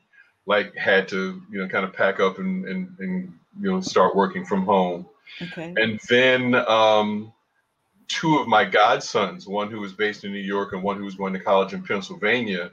like 0.46 0.76
had 0.76 1.08
to, 1.10 1.42
you 1.52 1.60
know, 1.60 1.68
kind 1.68 1.86
of 1.86 1.94
pack 1.94 2.20
up 2.20 2.38
and, 2.38 2.66
and, 2.66 2.96
and 3.00 3.34
you 3.60 3.72
know, 3.72 3.82
start 3.82 4.16
working 4.16 4.46
from 4.46 4.64
home. 4.64 5.08
Okay. 5.42 5.74
And 5.78 6.00
then 6.10 6.54
um, 6.56 7.34
two 8.08 8.38
of 8.38 8.48
my 8.48 8.66
godsons, 8.66 9.48
one 9.48 9.72
who 9.72 9.80
was 9.80 9.94
based 9.94 10.24
in 10.24 10.32
New 10.32 10.40
York 10.40 10.74
and 10.74 10.84
one 10.84 10.98
who 10.98 11.06
was 11.06 11.16
going 11.16 11.34
to 11.34 11.40
college 11.40 11.74
in 11.74 11.84
Pennsylvania, 11.84 12.72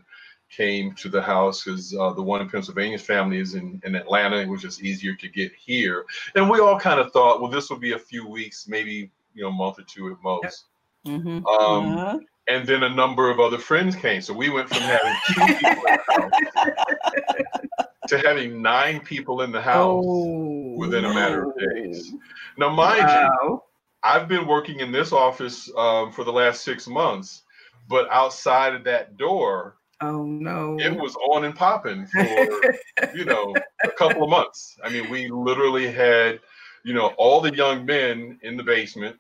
came 0.51 0.95
to 0.97 1.09
the 1.09 1.23
house 1.23 1.65
because 1.65 1.95
uh, 1.95 2.13
the 2.13 2.23
one 2.23 2.41
in 2.41 2.51
Pennsylvania's 2.51 3.03
family 3.03 3.39
is 3.39 3.55
in, 3.55 3.81
in 3.85 3.95
Atlanta. 3.95 4.37
It 4.37 4.49
was 4.49 4.63
just 4.63 4.83
easier 4.83 5.15
to 5.15 5.29
get 5.29 5.53
here. 5.55 6.05
And 6.35 6.51
we 6.51 6.61
all 6.61 6.79
kind 6.79 7.01
of 7.01 7.13
thought, 7.13 7.41
well, 7.41 7.51
this 7.51 7.71
will 7.71 7.79
be 7.79 7.93
a 7.93 7.99
few 7.99 8.27
weeks, 8.27 8.67
maybe 8.69 9.11
you 9.35 9.43
know, 9.43 9.49
a 9.49 9.53
month 9.53 9.79
or 9.79 9.83
two 9.83 10.11
at 10.11 10.17
most. 10.23 10.67
Mm-hmm. 11.07 11.47
Um, 11.47 11.97
uh-huh. 11.97 12.19
And 12.49 12.67
then 12.67 12.83
a 12.83 12.89
number 12.89 13.31
of 13.31 13.39
other 13.39 13.59
friends 13.59 13.95
came. 13.95 14.21
So 14.21 14.35
we 14.35 14.51
went 14.51 14.69
from 14.69 14.83
having 14.83 15.15
two 15.29 15.47
people 15.47 15.83
in 15.87 15.97
the 15.97 16.75
house 16.75 17.91
to 18.09 18.19
having 18.19 18.61
nine 18.61 19.01
people 19.01 19.43
in 19.43 19.53
the 19.53 19.63
house 19.63 20.05
oh, 20.05 20.75
within 20.77 21.05
a 21.05 21.15
matter 21.15 21.45
of 21.45 21.53
days. 21.57 22.13
Now, 22.59 22.71
mind 22.71 23.05
wow. 23.05 23.39
you, 23.43 23.63
I've 24.03 24.27
been 24.27 24.49
working 24.49 24.81
in 24.81 24.91
this 24.91 25.13
office 25.13 25.71
um, 25.77 26.11
for 26.11 26.25
the 26.25 26.33
last 26.33 26.65
six 26.65 26.89
months, 26.89 27.43
but 27.89 28.11
outside 28.11 28.75
of 28.75 28.83
that 28.85 29.17
door, 29.17 29.77
Oh 30.01 30.25
no. 30.25 30.79
It 30.81 30.95
was 30.95 31.15
on 31.31 31.45
and 31.45 31.55
popping 31.55 32.07
for, 32.07 32.23
you 33.15 33.25
know, 33.25 33.55
a 33.85 33.91
couple 33.91 34.23
of 34.23 34.31
months. 34.31 34.79
I 34.83 34.89
mean, 34.91 35.11
we 35.11 35.29
literally 35.29 35.91
had 35.91 36.41
you 36.85 36.95
know, 36.95 37.09
all 37.19 37.41
the 37.41 37.55
young 37.55 37.85
men 37.85 38.39
in 38.43 38.57
the 38.57 38.63
basement, 38.63 39.17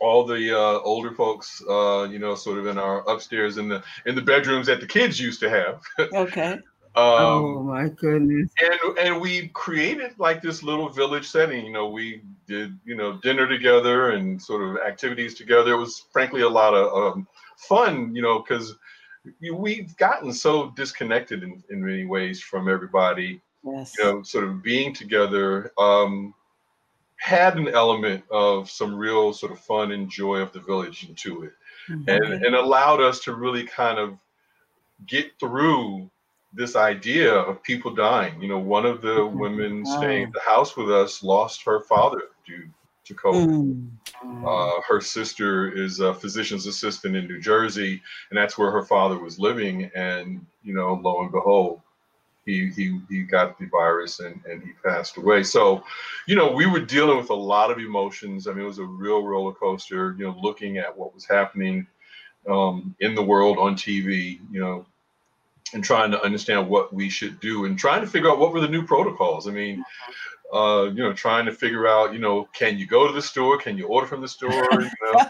all 0.00 0.24
the 0.24 0.56
uh, 0.56 0.80
older 0.80 1.12
folks, 1.12 1.62
uh, 1.68 2.08
you 2.10 2.18
know, 2.18 2.34
sort 2.34 2.58
of 2.58 2.66
in 2.66 2.78
our 2.78 3.08
upstairs 3.08 3.58
in 3.58 3.68
the 3.68 3.82
in 4.06 4.14
the 4.14 4.22
bedrooms 4.22 4.66
that 4.66 4.80
the 4.80 4.86
kids 4.86 5.20
used 5.20 5.40
to 5.40 5.50
have. 5.50 5.80
Okay. 6.14 6.58
Um, 6.96 7.04
oh 7.06 7.62
my 7.64 7.88
goodness! 7.88 8.52
And 8.60 8.98
and 8.98 9.20
we 9.20 9.48
created 9.48 10.12
like 10.18 10.40
this 10.40 10.62
little 10.62 10.88
village 10.88 11.26
setting. 11.26 11.66
You 11.66 11.72
know, 11.72 11.88
we 11.88 12.22
did 12.46 12.78
you 12.84 12.94
know 12.94 13.18
dinner 13.18 13.48
together 13.48 14.10
and 14.10 14.40
sort 14.40 14.62
of 14.62 14.76
activities 14.86 15.34
together. 15.34 15.72
It 15.72 15.78
was 15.78 16.06
frankly 16.12 16.42
a 16.42 16.48
lot 16.48 16.72
of 16.72 17.16
um, 17.16 17.26
fun. 17.56 18.14
You 18.14 18.22
know, 18.22 18.38
because 18.38 18.76
we've 19.52 19.96
gotten 19.96 20.32
so 20.32 20.70
disconnected 20.70 21.42
in, 21.42 21.62
in 21.70 21.84
many 21.84 22.04
ways 22.04 22.40
from 22.40 22.68
everybody. 22.68 23.40
Yes. 23.64 23.94
You 23.98 24.04
know, 24.04 24.22
sort 24.22 24.44
of 24.44 24.62
being 24.62 24.92
together. 24.92 25.72
Um, 25.78 26.34
had 27.16 27.56
an 27.56 27.68
element 27.68 28.22
of 28.30 28.68
some 28.68 28.94
real 28.94 29.32
sort 29.32 29.50
of 29.50 29.58
fun 29.58 29.92
and 29.92 30.10
joy 30.10 30.36
of 30.36 30.52
the 30.52 30.60
village 30.60 31.08
into 31.08 31.44
it 31.44 31.52
mm-hmm. 31.88 32.08
and, 32.08 32.44
and 32.44 32.54
allowed 32.54 33.00
us 33.00 33.20
to 33.20 33.34
really 33.34 33.64
kind 33.64 33.98
of 33.98 34.18
get 35.06 35.32
through 35.40 36.10
this 36.52 36.76
idea 36.76 37.34
of 37.34 37.62
people 37.62 37.94
dying. 37.94 38.40
You 38.40 38.48
know, 38.48 38.58
one 38.58 38.86
of 38.86 39.00
the 39.00 39.16
mm-hmm. 39.16 39.38
women 39.38 39.86
staying 39.86 40.24
at 40.24 40.32
the 40.32 40.40
house 40.40 40.76
with 40.76 40.90
us 40.90 41.22
lost 41.22 41.64
her 41.64 41.80
father 41.80 42.22
due 42.46 42.68
to 43.04 43.14
COVID. 43.14 43.46
Mm-hmm. 44.22 44.46
Uh, 44.46 44.80
her 44.88 45.00
sister 45.00 45.70
is 45.70 46.00
a 46.00 46.14
physician's 46.14 46.66
assistant 46.66 47.16
in 47.16 47.26
New 47.26 47.40
Jersey, 47.40 48.02
and 48.30 48.38
that's 48.38 48.56
where 48.56 48.70
her 48.70 48.84
father 48.84 49.18
was 49.18 49.38
living. 49.38 49.90
And, 49.94 50.44
you 50.62 50.74
know, 50.74 50.94
lo 51.02 51.22
and 51.22 51.30
behold, 51.30 51.80
he 52.46 52.70
he 52.70 53.00
he 53.08 53.22
got 53.22 53.58
the 53.58 53.66
virus 53.66 54.20
and 54.20 54.40
and 54.46 54.62
he 54.62 54.72
passed 54.84 55.16
away. 55.16 55.42
So, 55.42 55.82
you 56.26 56.36
know, 56.36 56.52
we 56.52 56.66
were 56.66 56.80
dealing 56.80 57.16
with 57.16 57.30
a 57.30 57.34
lot 57.34 57.70
of 57.70 57.78
emotions. 57.78 58.46
I 58.46 58.52
mean, 58.52 58.64
it 58.64 58.68
was 58.68 58.78
a 58.78 58.84
real 58.84 59.22
roller 59.24 59.52
coaster. 59.52 60.14
You 60.18 60.26
know, 60.26 60.36
looking 60.42 60.78
at 60.78 60.96
what 60.96 61.14
was 61.14 61.26
happening 61.26 61.86
um, 62.48 62.94
in 63.00 63.14
the 63.14 63.22
world 63.22 63.58
on 63.58 63.74
TV. 63.74 64.40
You 64.50 64.60
know, 64.60 64.86
and 65.72 65.82
trying 65.82 66.10
to 66.10 66.22
understand 66.22 66.68
what 66.68 66.92
we 66.92 67.08
should 67.08 67.40
do 67.40 67.64
and 67.64 67.78
trying 67.78 68.02
to 68.02 68.06
figure 68.06 68.30
out 68.30 68.38
what 68.38 68.52
were 68.52 68.60
the 68.60 68.68
new 68.68 68.86
protocols. 68.86 69.48
I 69.48 69.50
mean, 69.50 69.76
mm-hmm 69.76 70.33
uh, 70.52 70.90
you 70.94 71.02
know, 71.02 71.12
trying 71.12 71.46
to 71.46 71.52
figure 71.52 71.86
out, 71.86 72.12
you 72.12 72.18
know, 72.18 72.48
can 72.54 72.78
you 72.78 72.86
go 72.86 73.06
to 73.06 73.12
the 73.12 73.22
store? 73.22 73.58
Can 73.58 73.76
you 73.76 73.86
order 73.88 74.06
from 74.06 74.20
the 74.20 74.28
store? 74.28 74.52
You 74.52 74.90
know, 75.02 75.24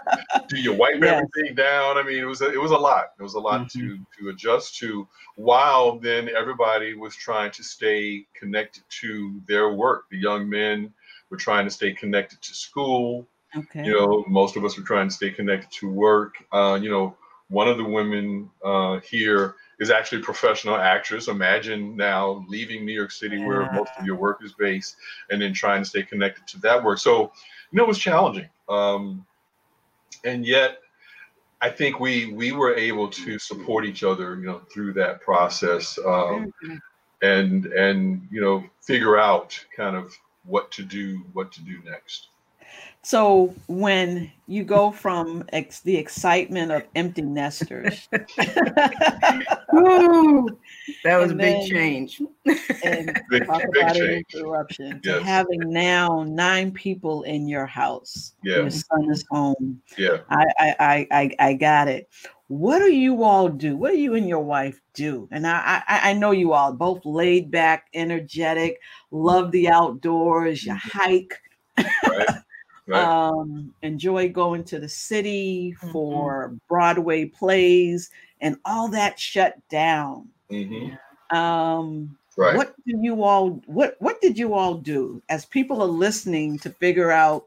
do 0.49 0.59
you 0.59 0.73
wipe 0.75 1.01
yes. 1.01 1.23
everything 1.35 1.55
down? 1.55 1.97
I 1.97 2.03
mean, 2.03 2.19
it 2.19 2.25
was 2.25 2.43
a, 2.43 2.53
it 2.53 2.61
was 2.61 2.73
a 2.73 2.77
lot. 2.77 3.13
It 3.19 3.23
was 3.23 3.35
a 3.35 3.41
lot 3.41 3.63
mm-hmm. 3.63 3.79
to 3.79 4.07
to 4.19 4.29
adjust 4.31 4.77
to. 4.79 5.09
While 5.37 5.99
then 5.99 6.29
everybody 6.29 6.95
was 6.95 7.15
trying 7.15 7.53
to 7.53 7.63
stay 7.63 8.27
connected 8.35 8.83
to 9.01 9.41
their 9.47 9.73
work. 9.73 10.05
The 10.11 10.19
young 10.19 10.49
men 10.49 10.93
were 11.31 11.37
trying 11.37 11.65
to 11.65 11.71
stay 11.71 11.93
connected 11.93 12.43
to 12.43 12.55
school. 12.55 13.27
Okay. 13.57 13.85
You 13.85 13.93
know, 13.93 14.25
most 14.29 14.57
of 14.57 14.65
us 14.65 14.77
were 14.77 14.85
trying 14.85 15.09
to 15.09 15.15
stay 15.15 15.31
connected 15.31 15.71
to 15.79 15.89
work. 15.89 16.35
Uh, 16.53 16.79
you 16.81 16.91
know, 16.91 17.17
one 17.49 17.69
of 17.69 17.79
the 17.79 17.85
women 17.85 18.51
uh, 18.65 18.99
here 19.01 19.55
is 19.85 19.91
actually 19.91 20.21
a 20.21 20.25
professional 20.25 20.77
actress. 20.77 21.29
Imagine 21.29 21.97
now 21.97 22.45
leaving 22.49 22.85
New 22.85 22.93
York 22.93 23.11
City, 23.11 23.37
yeah. 23.37 23.47
where 23.47 23.73
most 23.73 23.93
of 23.99 24.07
your 24.07 24.17
work 24.17 24.41
is 24.43 24.53
based, 24.53 24.97
and 25.31 25.41
then 25.41 25.53
trying 25.53 25.83
to 25.83 25.89
stay 25.89 26.03
connected 26.03 26.47
to 26.49 26.59
that 26.61 26.83
work. 26.83 26.99
So, 26.99 27.33
you 27.71 27.77
know, 27.77 27.85
it 27.85 27.89
was 27.89 27.99
challenging. 27.99 28.49
Um, 28.69 29.27
and 30.25 30.47
yet, 30.47 30.79
I 31.61 31.71
think 31.71 32.01
we 32.01 32.33
we 32.33 32.53
were 32.53 32.75
able 32.75 33.09
to 33.09 33.39
support 33.39 33.85
each 33.85 34.03
other, 34.03 34.37
you 34.37 34.47
know, 34.47 34.61
through 34.73 34.95
that 34.95 35.21
process, 35.21 35.99
um, 36.05 36.53
and 37.23 37.67
and 37.67 38.27
you 38.31 38.41
know, 38.41 38.65
figure 38.83 39.19
out 39.19 39.59
kind 39.77 39.97
of 39.97 40.13
what 40.45 40.71
to 40.73 40.83
do, 40.83 41.23
what 41.33 41.53
to 41.53 41.63
do 41.63 41.79
next. 41.85 42.29
So 43.03 43.55
when 43.67 44.33
you 44.47 44.65
go 44.65 44.91
from 44.91 45.45
ex- 45.53 45.81
the 45.81 45.95
excitement 45.97 46.73
of 46.73 46.85
empty 46.95 47.21
nesters, 47.21 48.09
Woo, 49.73 50.47
that 51.03 51.17
was 51.19 51.31
a 51.33 51.35
big 51.35 51.57
then- 51.57 51.67
change. 51.69 52.23
and 52.85 53.21
Big, 53.31 53.47
talk 53.47 53.63
big 53.73 53.83
about 53.83 53.97
an 53.97 54.07
change. 54.07 54.25
interruption, 54.35 55.01
to 55.03 55.23
having 55.23 55.61
now 55.71 56.25
nine 56.27 56.71
people 56.73 57.23
in 57.25 57.47
your 57.49 57.67
house, 57.67 58.33
your 58.43 58.63
Yeah. 58.65 58.69
son 58.71 59.11
is 59.11 59.25
home. 59.31 59.83
Yeah. 59.99 60.19
I, 60.31 60.45
I, 60.59 60.75
I, 60.81 61.07
I, 61.11 61.31
I 61.49 61.53
got 61.55 61.89
it. 61.89 62.09
What 62.49 62.79
do 62.81 62.93
you 62.93 63.23
all 63.23 63.49
do? 63.49 63.77
What 63.77 63.93
do 63.93 63.99
you 63.99 64.15
and 64.15 64.29
your 64.29 64.41
wife 64.45 64.81
do? 64.95 65.29
And 65.31 65.47
I, 65.47 65.83
I, 65.89 66.11
I 66.11 66.13
know 66.13 66.31
you 66.31 66.53
all 66.53 66.73
both 66.73 67.05
laid 67.05 67.51
back, 67.51 67.87
energetic, 67.95 68.81
love 69.11 69.51
the 69.51 69.69
outdoors. 69.69 70.65
You 70.65 70.73
mm-hmm. 70.75 70.99
hike, 70.99 71.35
Right. 71.77 72.29
Right. 72.87 73.07
um, 73.07 73.75
enjoy 73.83 74.29
going 74.29 74.65
to 74.65 74.79
the 74.79 74.89
city 74.89 75.75
Mhm. 75.83 75.93
for 75.93 76.55
Broadway 76.69 77.25
plays, 77.27 78.11
and 78.41 78.57
all 78.65 78.89
that 78.89 79.19
shut 79.19 79.57
down. 79.69 80.29
hmm 80.51 80.91
Um, 81.31 82.19
Right. 82.37 82.57
What 82.57 82.75
do 82.85 82.99
you 83.01 83.23
all? 83.23 83.63
What 83.67 83.97
What 84.01 84.21
did 84.21 84.37
you 84.37 84.55
all 84.55 84.75
do 84.75 85.23
as 85.29 85.47
people 85.47 85.81
are 85.83 85.87
listening 85.87 86.59
to 86.61 86.71
figure 86.71 87.11
out? 87.13 87.47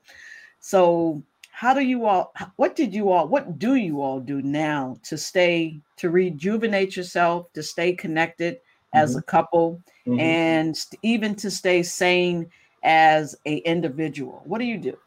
So, 0.60 1.22
how 1.52 1.74
do 1.74 1.82
you 1.82 2.06
all? 2.06 2.34
What 2.56 2.76
did 2.76 2.94
you 2.94 3.10
all? 3.12 3.28
What 3.28 3.60
do 3.60 3.76
you 3.76 4.02
all 4.02 4.20
do 4.20 4.42
now 4.42 4.98
to 5.04 5.18
stay 5.18 5.80
to 5.98 6.10
rejuvenate 6.10 6.96
yourself, 6.96 7.52
to 7.54 7.62
stay 7.64 7.94
connected 7.94 8.60
as 8.94 9.16
a 9.16 9.22
couple, 9.22 9.82
Mhm. 10.08 10.20
and 10.20 10.86
even 11.04 11.36
to 11.36 11.52
stay 11.52 11.84
sane 11.84 12.50
as 12.84 13.36
a 13.46 13.58
individual? 13.58 14.42
What 14.46 14.60
do 14.60 14.66
you 14.66 14.78
do? 14.78 14.98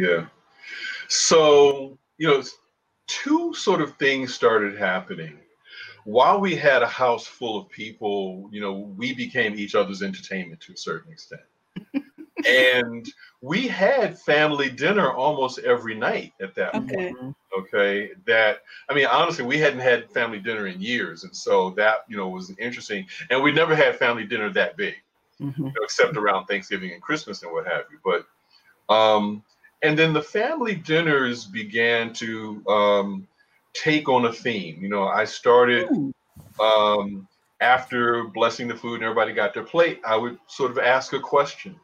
Yeah. 0.00 0.26
So, 1.08 1.98
you 2.18 2.28
know, 2.28 2.42
two 3.06 3.52
sort 3.54 3.80
of 3.80 3.96
things 3.96 4.34
started 4.34 4.78
happening. 4.78 5.38
While 6.04 6.40
we 6.40 6.56
had 6.56 6.82
a 6.82 6.86
house 6.86 7.26
full 7.26 7.58
of 7.58 7.68
people, 7.68 8.48
you 8.50 8.60
know, 8.60 8.72
we 8.96 9.12
became 9.12 9.54
each 9.54 9.74
other's 9.74 10.02
entertainment 10.02 10.60
to 10.62 10.72
a 10.72 10.76
certain 10.76 11.12
extent. 11.12 11.42
and 12.46 13.06
we 13.42 13.68
had 13.68 14.18
family 14.18 14.70
dinner 14.70 15.12
almost 15.12 15.58
every 15.58 15.94
night 15.94 16.32
at 16.40 16.54
that 16.54 16.72
point. 16.72 16.92
Okay. 16.92 17.14
Okay. 17.58 18.10
That, 18.26 18.62
I 18.88 18.94
mean, 18.94 19.06
honestly, 19.06 19.44
we 19.44 19.58
hadn't 19.58 19.80
had 19.80 20.10
family 20.10 20.38
dinner 20.38 20.68
in 20.68 20.80
years. 20.80 21.24
And 21.24 21.36
so 21.36 21.70
that, 21.70 22.04
you 22.08 22.16
know, 22.16 22.28
was 22.28 22.50
interesting. 22.58 23.06
And 23.28 23.42
we 23.42 23.52
never 23.52 23.76
had 23.76 23.96
family 23.96 24.24
dinner 24.24 24.50
that 24.50 24.76
big 24.76 24.94
Mhm. 25.40 25.58
you 25.58 25.64
know, 25.64 25.82
except 25.82 26.16
around 26.16 26.46
Thanksgiving 26.46 26.92
and 26.92 27.02
Christmas 27.02 27.42
and 27.42 27.52
what 27.52 27.66
have 27.66 27.84
you. 27.90 27.98
But 28.04 28.26
um, 28.94 29.42
and 29.82 29.98
then 29.98 30.12
the 30.12 30.22
family 30.22 30.74
dinners 30.74 31.44
began 31.44 32.12
to 32.14 32.62
um, 32.68 33.26
take 33.72 34.08
on 34.08 34.26
a 34.26 34.32
theme. 34.32 34.78
You 34.82 34.88
know, 34.88 35.04
I 35.08 35.24
started 35.24 35.88
um, 36.60 37.26
after 37.60 38.24
blessing 38.24 38.68
the 38.68 38.76
food 38.76 38.96
and 38.96 39.04
everybody 39.04 39.32
got 39.32 39.54
their 39.54 39.64
plate. 39.64 40.00
I 40.06 40.16
would 40.16 40.38
sort 40.46 40.70
of 40.70 40.78
ask 40.78 41.12
a 41.12 41.20
question 41.20 41.76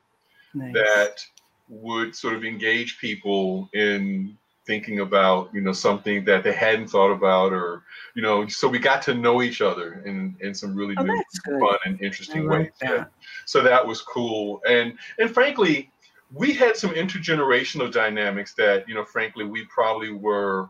Nice. 0.54 0.74
that 0.74 1.24
would 1.68 2.14
sort 2.14 2.34
of 2.34 2.44
engage 2.44 2.98
people 3.00 3.68
in 3.74 4.36
thinking 4.66 4.98
about 4.98 5.48
you 5.54 5.60
know 5.60 5.72
something 5.72 6.24
that 6.24 6.42
they 6.42 6.52
hadn't 6.52 6.88
thought 6.88 7.12
about 7.12 7.52
or 7.52 7.84
you 8.16 8.22
know 8.22 8.48
so 8.48 8.66
we 8.66 8.80
got 8.80 9.00
to 9.00 9.14
know 9.14 9.40
each 9.40 9.60
other 9.60 10.02
in 10.04 10.34
in 10.40 10.52
some 10.54 10.74
really 10.74 10.94
Oh, 10.98 11.04
new 11.04 11.22
fun 11.60 11.78
and 11.84 12.00
interesting 12.00 12.50
I 12.50 12.58
ways 12.58 12.70
like 12.82 12.90
that. 12.90 13.10
so 13.44 13.62
that 13.62 13.86
was 13.86 14.00
cool 14.02 14.60
and 14.68 14.94
and 15.20 15.30
frankly 15.32 15.92
we 16.32 16.52
had 16.52 16.76
some 16.76 16.90
intergenerational 16.90 17.90
dynamics 17.90 18.54
that 18.54 18.88
you 18.88 18.94
know 18.94 19.04
frankly 19.04 19.44
we 19.44 19.64
probably 19.66 20.12
were 20.12 20.68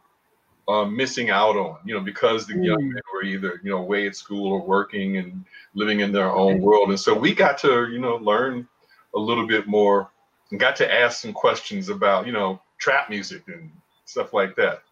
uh, 0.68 0.84
missing 0.84 1.30
out 1.30 1.56
on 1.56 1.78
you 1.84 1.94
know 1.94 2.00
because 2.00 2.46
the 2.46 2.54
young 2.54 2.82
Mm. 2.82 2.92
men 2.94 3.02
were 3.12 3.22
either 3.22 3.60
you 3.62 3.70
know 3.70 3.78
away 3.78 4.06
at 4.06 4.16
school 4.16 4.52
or 4.52 4.60
working 4.60 5.16
and 5.16 5.44
living 5.74 6.00
in 6.00 6.12
their 6.12 6.30
own 6.30 6.60
world 6.60 6.90
and 6.90 7.00
so 7.00 7.14
we 7.14 7.34
got 7.34 7.58
to 7.58 7.88
you 7.90 7.98
know 7.98 8.16
learn 8.16 8.66
a 9.14 9.18
little 9.18 9.46
bit 9.46 9.66
more 9.66 10.10
and 10.50 10.60
got 10.60 10.76
to 10.76 10.92
ask 10.92 11.20
some 11.20 11.32
questions 11.32 11.88
about 11.88 12.26
you 12.26 12.32
know 12.32 12.60
trap 12.78 13.08
music 13.08 13.42
and 13.48 13.70
stuff 14.06 14.32
like 14.32 14.56
that 14.56 14.82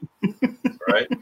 right 0.89 1.09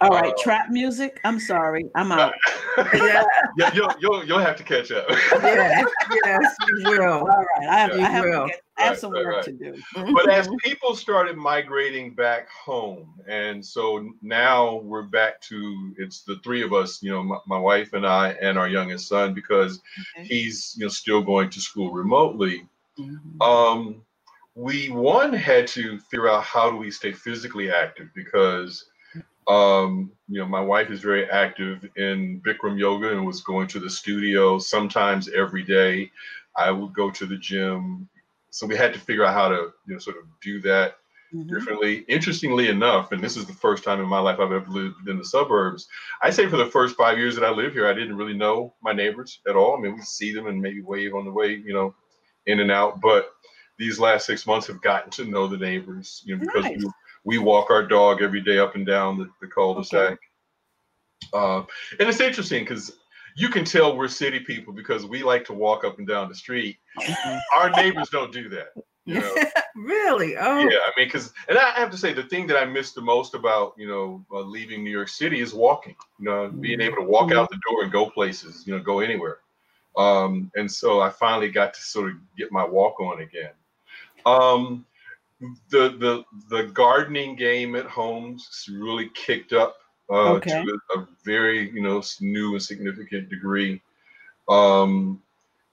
All 0.00 0.10
right, 0.10 0.32
Uh, 0.32 0.42
trap 0.42 0.66
music. 0.70 1.18
I'm 1.24 1.40
sorry, 1.40 1.84
I'm 1.96 2.12
out. 2.12 2.32
Yeah, 2.94 3.24
yeah, 3.56 3.70
you'll, 3.74 3.92
you'll 3.98 4.24
you'll 4.24 4.38
have 4.38 4.54
to 4.56 4.62
catch 4.62 4.92
up 4.92 5.06
yes, 5.42 5.84
yes, 6.24 6.56
you 6.68 6.86
will. 6.86 7.02
All 7.02 7.26
right, 7.26 7.68
I 7.68 7.78
have, 7.80 7.96
You 7.96 8.04
I 8.04 8.08
have, 8.10 8.24
to 8.24 8.30
will. 8.30 8.46
get, 8.46 8.60
I 8.78 8.82
have 8.82 8.90
Right, 8.92 8.98
some 9.00 9.12
right, 9.12 9.24
work 9.24 9.34
right. 9.34 9.44
to 9.44 9.52
do. 9.52 9.82
but 10.14 10.30
as 10.30 10.48
people 10.62 10.94
started 10.94 11.36
migrating 11.36 12.14
back 12.14 12.48
home 12.50 13.12
and 13.28 13.64
so 13.64 14.08
now 14.22 14.76
we're 14.76 15.02
back 15.02 15.40
to 15.42 15.92
it's 15.98 16.22
the 16.22 16.36
three 16.44 16.62
of 16.62 16.72
us 16.72 17.02
you 17.02 17.10
know 17.10 17.24
my, 17.24 17.38
my 17.48 17.58
wife 17.58 17.92
and 17.94 18.06
i 18.06 18.30
and 18.40 18.56
our 18.56 18.68
youngest 18.68 19.08
son 19.08 19.34
because 19.34 19.80
Okay. 20.16 20.28
he's 20.28 20.74
you 20.78 20.84
know 20.84 20.88
still 20.88 21.22
going 21.22 21.50
to 21.50 21.60
school 21.60 21.90
remotely 21.90 22.68
Mhm. 22.98 23.42
um 23.42 24.02
we 24.58 24.90
one 24.90 25.32
had 25.32 25.68
to 25.68 25.98
figure 26.00 26.28
out 26.28 26.42
how 26.42 26.68
do 26.68 26.76
we 26.76 26.90
stay 26.90 27.12
physically 27.12 27.70
active 27.70 28.08
because 28.14 28.86
um 29.46 30.10
you 30.28 30.38
know 30.38 30.46
my 30.46 30.60
wife 30.60 30.90
is 30.90 31.00
very 31.00 31.30
active 31.30 31.88
in 31.96 32.42
bikram 32.44 32.78
yoga 32.78 33.12
and 33.12 33.24
was 33.24 33.40
going 33.42 33.68
to 33.68 33.78
the 33.78 33.88
studio 33.88 34.58
sometimes 34.58 35.28
every 35.30 35.62
day 35.62 36.10
i 36.56 36.70
would 36.72 36.92
go 36.92 37.08
to 37.10 37.24
the 37.24 37.36
gym 37.36 38.08
so 38.50 38.66
we 38.66 38.76
had 38.76 38.92
to 38.92 38.98
figure 38.98 39.24
out 39.24 39.32
how 39.32 39.48
to 39.48 39.72
you 39.86 39.94
know 39.94 39.98
sort 39.98 40.16
of 40.16 40.24
do 40.42 40.60
that 40.60 40.96
Mhm. 41.34 41.48
differently. 41.48 42.04
Interestingly 42.08 42.68
enough, 42.68 43.12
and 43.12 43.22
this 43.22 43.36
is 43.36 43.44
the 43.44 43.52
first 43.52 43.84
time 43.84 44.00
in 44.00 44.08
my 44.08 44.18
life 44.18 44.40
I've 44.40 44.52
ever 44.52 44.70
lived 44.70 45.08
in 45.08 45.18
the 45.18 45.24
suburbs. 45.24 45.86
I 46.22 46.30
say 46.30 46.48
for 46.48 46.56
the 46.56 46.66
first 46.66 46.96
five 46.96 47.18
years 47.18 47.34
that 47.34 47.44
I 47.44 47.50
lived 47.50 47.74
here, 47.74 47.86
I 47.86 47.92
didn't 47.92 48.16
really 48.16 48.32
know 48.32 48.74
my 48.82 48.92
neighbors 48.92 49.40
at 49.46 49.56
all. 49.56 49.76
I 49.76 49.80
mean, 49.80 49.94
we 49.94 50.00
see 50.02 50.32
them 50.32 50.46
and 50.46 50.60
maybe 50.60 50.80
wave 50.80 51.14
on 51.14 51.26
the 51.26 51.30
way, 51.30 51.54
you 51.54 51.74
know, 51.74 51.94
in 52.46 52.60
and 52.60 52.70
out. 52.70 53.00
But 53.02 53.30
these 53.78 53.98
last 53.98 54.26
six 54.26 54.46
months 54.46 54.66
have 54.66 54.82
gotten 54.82 55.10
to 55.12 55.24
know 55.24 55.46
the 55.46 55.56
neighbors, 55.56 56.22
you 56.24 56.36
know, 56.36 56.44
because 56.44 56.64
Nice. 56.64 56.84
we, 56.84 56.90
we 57.24 57.38
walk 57.38 57.70
our 57.70 57.86
dog 57.86 58.22
every 58.22 58.40
day 58.40 58.58
up 58.58 58.74
and 58.74 58.86
down 58.86 59.18
the, 59.18 59.28
the 59.40 59.46
cul-de-sac. 59.46 60.18
Uh, 61.32 61.62
and 61.98 62.08
it's 62.08 62.20
interesting 62.20 62.64
because 62.64 62.92
you 63.36 63.48
can 63.48 63.64
tell 63.64 63.96
we're 63.96 64.08
city 64.08 64.40
people 64.40 64.72
because 64.72 65.06
we 65.06 65.22
like 65.22 65.44
to 65.44 65.52
walk 65.52 65.84
up 65.84 65.98
and 65.98 66.08
down 66.08 66.28
the 66.28 66.34
street. 66.34 66.76
Our 67.56 67.70
neighbors 67.70 68.08
don't 68.10 68.32
do 68.32 68.48
that. 68.48 68.72
You 69.04 69.20
know? 69.20 69.34
really? 69.76 70.36
Oh, 70.36 70.58
Yeah, 70.58 70.78
I 70.84 70.92
mean, 70.96 71.06
because, 71.06 71.32
and 71.48 71.56
I 71.56 71.70
have 71.70 71.90
to 71.92 71.96
say, 71.96 72.12
the 72.12 72.24
thing 72.24 72.46
that 72.48 72.58
I 72.58 72.64
miss 72.64 72.92
the 72.92 73.00
most 73.00 73.34
about, 73.34 73.74
you 73.78 73.86
know, 73.88 74.24
uh, 74.32 74.40
leaving 74.40 74.82
New 74.82 74.90
York 74.90 75.08
City 75.08 75.40
is 75.40 75.54
walking. 75.54 75.96
You 76.18 76.26
know, 76.26 76.48
being 76.48 76.80
able 76.80 76.96
to 76.96 77.04
walk 77.04 77.32
out 77.32 77.48
the 77.48 77.60
door 77.68 77.84
and 77.84 77.92
go 77.92 78.10
places. 78.10 78.66
You 78.66 78.76
know, 78.76 78.82
go 78.82 79.00
anywhere. 79.00 79.38
Um, 79.96 80.50
and 80.56 80.70
so 80.70 81.00
I 81.00 81.10
finally 81.10 81.48
got 81.48 81.74
to 81.74 81.80
sort 81.80 82.10
of 82.10 82.16
get 82.36 82.52
my 82.52 82.64
walk 82.64 83.00
on 83.00 83.20
again. 83.20 83.50
Um, 84.26 84.84
the 85.70 85.90
the 85.90 86.24
the 86.50 86.64
gardening 86.64 87.36
game 87.36 87.76
at 87.76 87.86
home 87.86 88.38
really 88.72 89.10
kicked 89.14 89.52
up 89.52 89.76
uh, 90.10 90.36
Okay. 90.36 90.64
to 90.64 90.80
a, 90.96 91.00
a 91.00 91.08
very 91.24 91.70
you 91.70 91.82
know 91.82 92.02
new 92.20 92.52
and 92.52 92.62
significant 92.62 93.28
degree. 93.28 93.80
Um, 94.48 95.22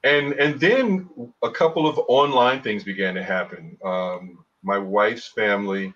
and 0.03 0.33
and 0.33 0.59
then 0.59 1.09
a 1.41 1.49
couple 1.49 1.87
of 1.87 1.99
online 2.07 2.61
things 2.61 2.83
began 2.83 3.15
to 3.15 3.23
happen. 3.23 3.77
Um, 3.83 4.45
my 4.63 4.77
wife's 4.77 5.27
family 5.27 5.93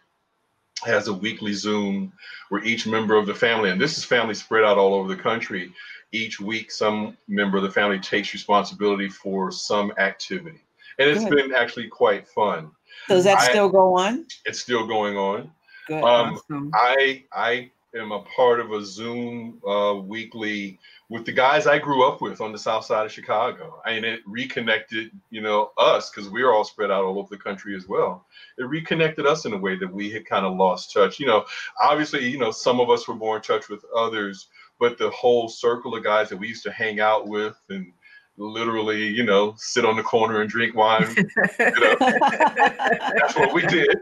has 0.83 1.07
a 1.07 1.13
weekly 1.13 1.53
Zoom 1.53 2.13
where 2.49 2.63
each 2.63 2.87
member 2.87 3.15
of 3.15 3.27
the 3.27 3.35
family, 3.35 3.69
and 3.69 3.79
this 3.79 3.97
is 3.97 4.05
family 4.05 4.33
spread 4.33 4.63
out 4.63 4.77
all 4.77 4.93
over 4.93 5.13
the 5.13 5.21
country, 5.21 5.73
each 6.11 6.39
week 6.39 6.71
some 6.71 7.17
member 7.27 7.57
of 7.57 7.63
the 7.63 7.71
family 7.71 7.99
takes 7.99 8.33
responsibility 8.33 9.09
for 9.09 9.51
some 9.51 9.91
activity. 9.97 10.61
And 10.99 11.09
it's 11.09 11.23
Good. 11.23 11.35
been 11.35 11.53
actually 11.55 11.87
quite 11.87 12.27
fun. 12.27 12.71
Does 13.07 13.23
that 13.23 13.39
I- 13.39 13.49
still 13.49 13.69
go 13.69 13.97
on? 13.97 14.25
It's 14.45 14.59
still 14.59 14.85
going 14.85 15.17
on. 15.17 15.51
Good. 15.87 16.03
Um, 16.03 16.35
awesome. 16.35 16.71
I 16.75 17.23
I 17.33 17.71
am 17.95 18.11
a 18.11 18.21
part 18.21 18.59
of 18.59 18.71
a 18.71 18.83
Zoom 18.85 19.59
uh, 19.67 19.95
weekly 19.95 20.77
with 21.09 21.25
the 21.25 21.31
guys 21.31 21.65
I 21.65 21.79
grew 21.79 22.07
up 22.07 22.21
with 22.21 22.39
on 22.39 22.51
the 22.51 22.59
South 22.59 22.85
Side 22.85 23.05
of 23.07 23.11
Chicago, 23.11 23.81
and 23.87 24.05
it 24.05 24.19
reconnected, 24.27 25.09
you 25.31 25.41
know, 25.41 25.71
us 25.79 26.11
because 26.11 26.29
we 26.29 26.43
are 26.43 26.53
all 26.53 26.63
spread 26.63 26.91
out 26.91 27.03
all 27.03 27.17
over 27.17 27.29
the 27.35 27.41
country 27.41 27.75
as 27.75 27.87
well. 27.87 28.27
It 28.59 28.65
reconnected 28.65 29.25
us 29.25 29.45
in 29.45 29.53
a 29.53 29.57
way 29.57 29.75
that 29.77 29.91
we 29.91 30.11
had 30.11 30.27
kind 30.27 30.45
of 30.45 30.55
lost 30.55 30.93
touch. 30.93 31.19
You 31.19 31.25
know, 31.25 31.45
obviously, 31.81 32.27
you 32.27 32.37
know, 32.37 32.51
some 32.51 32.79
of 32.79 32.91
us 32.91 33.07
were 33.07 33.15
more 33.15 33.37
in 33.37 33.41
touch 33.41 33.69
with 33.69 33.83
others, 33.95 34.49
but 34.79 34.99
the 34.99 35.09
whole 35.09 35.49
circle 35.49 35.95
of 35.95 36.03
guys 36.03 36.29
that 36.29 36.37
we 36.37 36.47
used 36.49 36.63
to 36.63 36.71
hang 36.71 36.99
out 36.99 37.27
with 37.27 37.57
and 37.69 37.91
literally, 38.39 39.05
you 39.07 39.23
know, 39.23 39.53
sit 39.57 39.85
on 39.85 39.95
the 39.95 40.03
corner 40.03 40.41
and 40.41 40.49
drink 40.49 40.75
wine. 40.75 41.03
That's 41.57 43.35
what 43.35 43.53
we 43.53 43.61
did. 43.67 43.95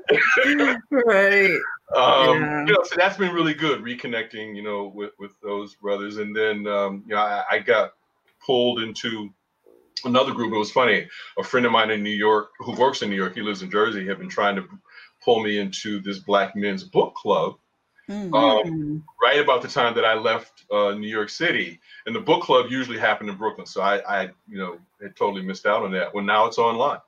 right. 0.91 1.59
um 1.95 2.41
Yeah. 2.41 2.65
you 2.65 2.73
know 2.73 2.83
so 2.83 2.95
that's 2.97 3.15
been 3.15 3.33
really 3.33 3.53
good 3.53 3.81
reconnecting 3.81 4.57
you 4.57 4.61
know 4.61 4.91
with 4.93 5.11
with 5.19 5.31
those 5.41 5.75
brothers 5.75 6.17
and 6.17 6.35
then 6.35 6.67
um 6.67 7.01
you 7.07 7.15
know 7.15 7.21
i, 7.21 7.43
I 7.49 7.59
got 7.59 7.93
pulled 8.45 8.81
into 8.81 9.29
another 10.05 10.33
group. 10.33 10.53
It 10.53 10.57
was 10.57 10.71
funny. 10.71 11.07
A 11.37 11.43
friend 11.43 11.65
of 11.65 11.71
mine 11.71 11.91
in 11.91 12.03
New 12.03 12.09
York 12.09 12.49
who 12.59 12.73
works 12.73 13.01
in 13.01 13.09
New 13.09 13.15
York, 13.15 13.35
he 13.35 13.41
lives 13.41 13.61
in 13.61 13.71
Jersey, 13.71 14.07
had 14.07 14.19
been 14.19 14.29
trying 14.29 14.55
to 14.55 14.67
pull 15.23 15.41
me 15.41 15.59
into 15.59 15.99
this 16.01 16.19
Black 16.19 16.55
men's 16.55 16.83
book 16.83 17.15
club. 17.15 17.55
Mm-hmm. 18.09 18.33
Um, 18.33 19.03
right 19.21 19.39
about 19.39 19.61
the 19.61 19.67
time 19.67 19.93
that 19.95 20.05
I 20.05 20.13
left 20.13 20.63
uh, 20.71 20.91
New 20.91 21.09
York 21.09 21.29
City, 21.29 21.79
and 22.05 22.15
the 22.15 22.21
book 22.21 22.43
club 22.43 22.67
usually 22.69 22.97
happened 22.97 23.29
in 23.29 23.35
Brooklyn, 23.35 23.67
so 23.67 23.81
I, 23.81 23.99
I, 24.07 24.23
you 24.47 24.57
know, 24.57 24.77
had 25.01 25.15
totally 25.15 25.41
missed 25.41 25.65
out 25.65 25.83
on 25.83 25.91
that. 25.91 26.13
Well, 26.13 26.23
now 26.23 26.45
it's 26.45 26.57
online 26.57 26.99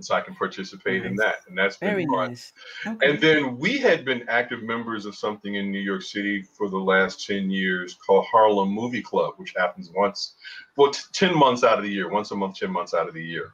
and 0.00 0.04
so 0.06 0.14
I 0.14 0.22
can 0.22 0.34
participate 0.34 1.02
nice. 1.02 1.10
in 1.10 1.16
that, 1.16 1.36
and 1.46 1.58
that's 1.58 1.76
been 1.76 1.90
Very 1.90 2.06
fun. 2.06 2.30
Nice. 2.30 2.52
Okay. 2.86 3.10
And 3.10 3.20
then 3.20 3.58
we 3.58 3.76
had 3.76 4.02
been 4.02 4.26
active 4.30 4.62
members 4.62 5.04
of 5.04 5.14
something 5.14 5.56
in 5.56 5.70
New 5.70 5.78
York 5.78 6.00
City 6.00 6.40
for 6.40 6.70
the 6.70 6.78
last 6.78 7.26
ten 7.26 7.50
years 7.50 7.94
called 7.94 8.24
Harlem 8.30 8.70
Movie 8.70 9.02
Club, 9.02 9.34
which 9.36 9.52
happens 9.54 9.90
once, 9.94 10.36
well, 10.78 10.90
t- 10.90 11.02
ten 11.12 11.36
months 11.36 11.64
out 11.64 11.76
of 11.76 11.84
the 11.84 11.90
year, 11.90 12.10
once 12.10 12.30
a 12.30 12.36
month, 12.36 12.56
ten 12.56 12.70
months 12.70 12.94
out 12.94 13.08
of 13.08 13.14
the 13.14 13.22
year. 13.22 13.52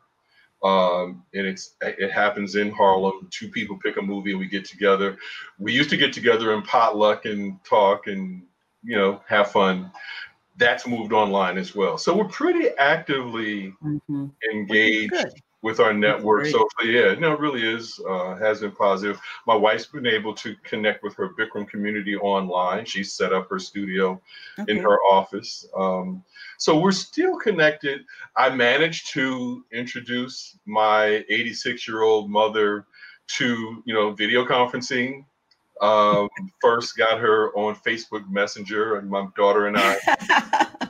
Um, 0.62 1.24
and 1.34 1.46
it's 1.46 1.76
it 1.82 2.10
happens 2.10 2.56
in 2.56 2.70
Harlem. 2.70 3.28
Two 3.30 3.48
people 3.48 3.78
pick 3.82 3.96
a 3.98 4.02
movie, 4.02 4.30
and 4.30 4.40
we 4.40 4.46
get 4.46 4.64
together. 4.64 5.16
We 5.58 5.72
used 5.72 5.90
to 5.90 5.96
get 5.96 6.12
together 6.12 6.54
and 6.54 6.64
potluck 6.64 7.24
and 7.24 7.62
talk 7.64 8.06
and 8.06 8.42
you 8.82 8.96
know 8.96 9.20
have 9.26 9.50
fun 9.50 9.90
that's 10.58 10.86
moved 10.86 11.12
online 11.12 11.58
as 11.58 11.74
well. 11.74 11.98
So 11.98 12.16
we're 12.16 12.24
pretty 12.28 12.68
actively 12.78 13.74
mm-hmm. 13.84 14.26
engaged 14.52 15.42
with 15.62 15.80
our 15.80 15.92
network. 15.92 16.46
So 16.46 16.68
yeah, 16.84 17.14
no, 17.14 17.32
it 17.32 17.40
really 17.40 17.66
is 17.66 18.00
uh, 18.08 18.36
has 18.36 18.60
been 18.60 18.72
positive. 18.72 19.20
My 19.46 19.54
wife's 19.54 19.86
been 19.86 20.06
able 20.06 20.34
to 20.34 20.54
connect 20.62 21.02
with 21.02 21.14
her 21.16 21.30
Bikram 21.30 21.68
community 21.68 22.16
online. 22.16 22.84
She 22.84 23.02
set 23.02 23.32
up 23.32 23.48
her 23.50 23.58
studio 23.58 24.20
okay. 24.58 24.72
in 24.72 24.78
her 24.82 24.98
office. 25.10 25.66
Um, 25.76 26.22
so 26.58 26.78
we're 26.78 26.92
still 26.92 27.36
connected. 27.38 28.02
I 28.36 28.50
managed 28.50 29.12
to 29.14 29.64
introduce 29.72 30.58
my 30.66 31.24
86 31.28 31.88
year 31.88 32.02
old 32.02 32.30
mother 32.30 32.86
to 33.28 33.82
you 33.84 33.94
know 33.94 34.12
video 34.12 34.44
conferencing. 34.44 35.24
Um, 35.80 36.28
first 36.60 36.96
got 36.96 37.18
her 37.18 37.50
on 37.56 37.74
Facebook 37.76 38.28
Messenger, 38.30 38.96
and 38.96 39.10
my 39.10 39.26
daughter 39.36 39.66
and 39.66 39.76
I 39.76 40.66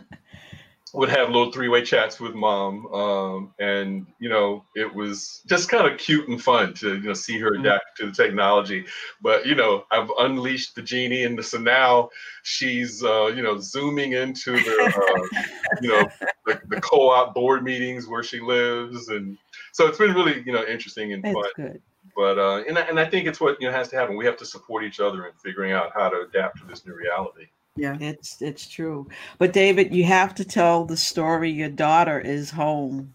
would 0.96 1.10
have 1.10 1.28
little 1.28 1.52
three-way 1.52 1.82
chats 1.82 2.18
with 2.18 2.34
mom 2.34 2.86
um, 2.86 3.54
and 3.58 4.06
you 4.18 4.28
know 4.28 4.64
it 4.74 4.92
was 4.92 5.42
just 5.46 5.68
kind 5.68 5.86
of 5.86 5.98
cute 5.98 6.26
and 6.28 6.42
fun 6.42 6.72
to 6.72 6.94
you 6.96 7.02
know 7.02 7.12
see 7.12 7.38
her 7.38 7.50
mm-hmm. 7.50 7.60
adapt 7.60 7.84
to 7.96 8.06
the 8.06 8.12
technology 8.12 8.84
but 9.20 9.44
you 9.46 9.54
know 9.54 9.84
i've 9.90 10.10
unleashed 10.20 10.74
the 10.74 10.80
genie 10.80 11.24
and 11.24 11.44
so 11.44 11.58
now 11.58 12.08
she's 12.44 13.04
uh, 13.04 13.26
you 13.26 13.42
know 13.42 13.58
zooming 13.58 14.12
into 14.12 14.52
the 14.52 14.92
uh, 14.96 15.40
you 15.82 15.88
know 15.88 16.08
the, 16.46 16.60
the, 16.68 16.80
co-op 16.80 17.34
board 17.34 17.62
meetings 17.62 18.06
where 18.06 18.22
she 18.22 18.40
lives 18.40 19.08
and 19.08 19.36
so 19.72 19.86
it's 19.86 19.98
been 19.98 20.14
really 20.14 20.42
you 20.46 20.52
know 20.52 20.64
interesting 20.64 21.12
and 21.12 21.22
fun 21.22 21.44
good. 21.56 21.82
but 22.16 22.38
uh, 22.38 22.62
and, 22.66 22.78
I, 22.78 22.82
and 22.82 22.98
i 22.98 23.04
think 23.04 23.26
it's 23.26 23.40
what 23.40 23.60
you 23.60 23.68
know 23.68 23.72
has 23.72 23.88
to 23.88 23.96
happen 23.96 24.16
we 24.16 24.24
have 24.24 24.38
to 24.38 24.46
support 24.46 24.82
each 24.82 25.00
other 25.00 25.26
in 25.26 25.34
figuring 25.34 25.72
out 25.72 25.92
how 25.94 26.08
to 26.08 26.22
adapt 26.22 26.58
to 26.60 26.64
this 26.64 26.86
new 26.86 26.94
reality 26.94 27.48
yeah. 27.76 27.96
It's 28.00 28.40
it's 28.42 28.68
true. 28.68 29.08
But 29.38 29.52
David, 29.52 29.94
you 29.94 30.04
have 30.04 30.34
to 30.36 30.44
tell 30.44 30.84
the 30.84 30.96
story. 30.96 31.50
Your 31.50 31.68
daughter 31.68 32.18
is 32.18 32.50
home. 32.50 33.14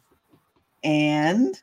And 0.84 1.62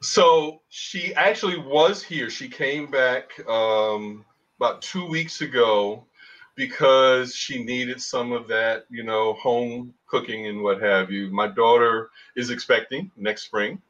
so 0.00 0.62
she 0.68 1.14
actually 1.14 1.58
was 1.58 2.02
here. 2.02 2.30
She 2.30 2.48
came 2.48 2.90
back 2.90 3.30
um, 3.48 4.24
about 4.58 4.82
two 4.82 5.06
weeks 5.06 5.40
ago 5.40 6.04
because 6.56 7.34
she 7.34 7.62
needed 7.62 8.00
some 8.00 8.32
of 8.32 8.48
that, 8.48 8.84
you 8.90 9.02
know, 9.02 9.34
home 9.34 9.94
cooking 10.06 10.46
and 10.46 10.62
what 10.62 10.82
have 10.82 11.10
you. 11.10 11.30
My 11.30 11.46
daughter 11.46 12.10
is 12.36 12.50
expecting 12.50 13.10
next 13.16 13.44
spring. 13.44 13.80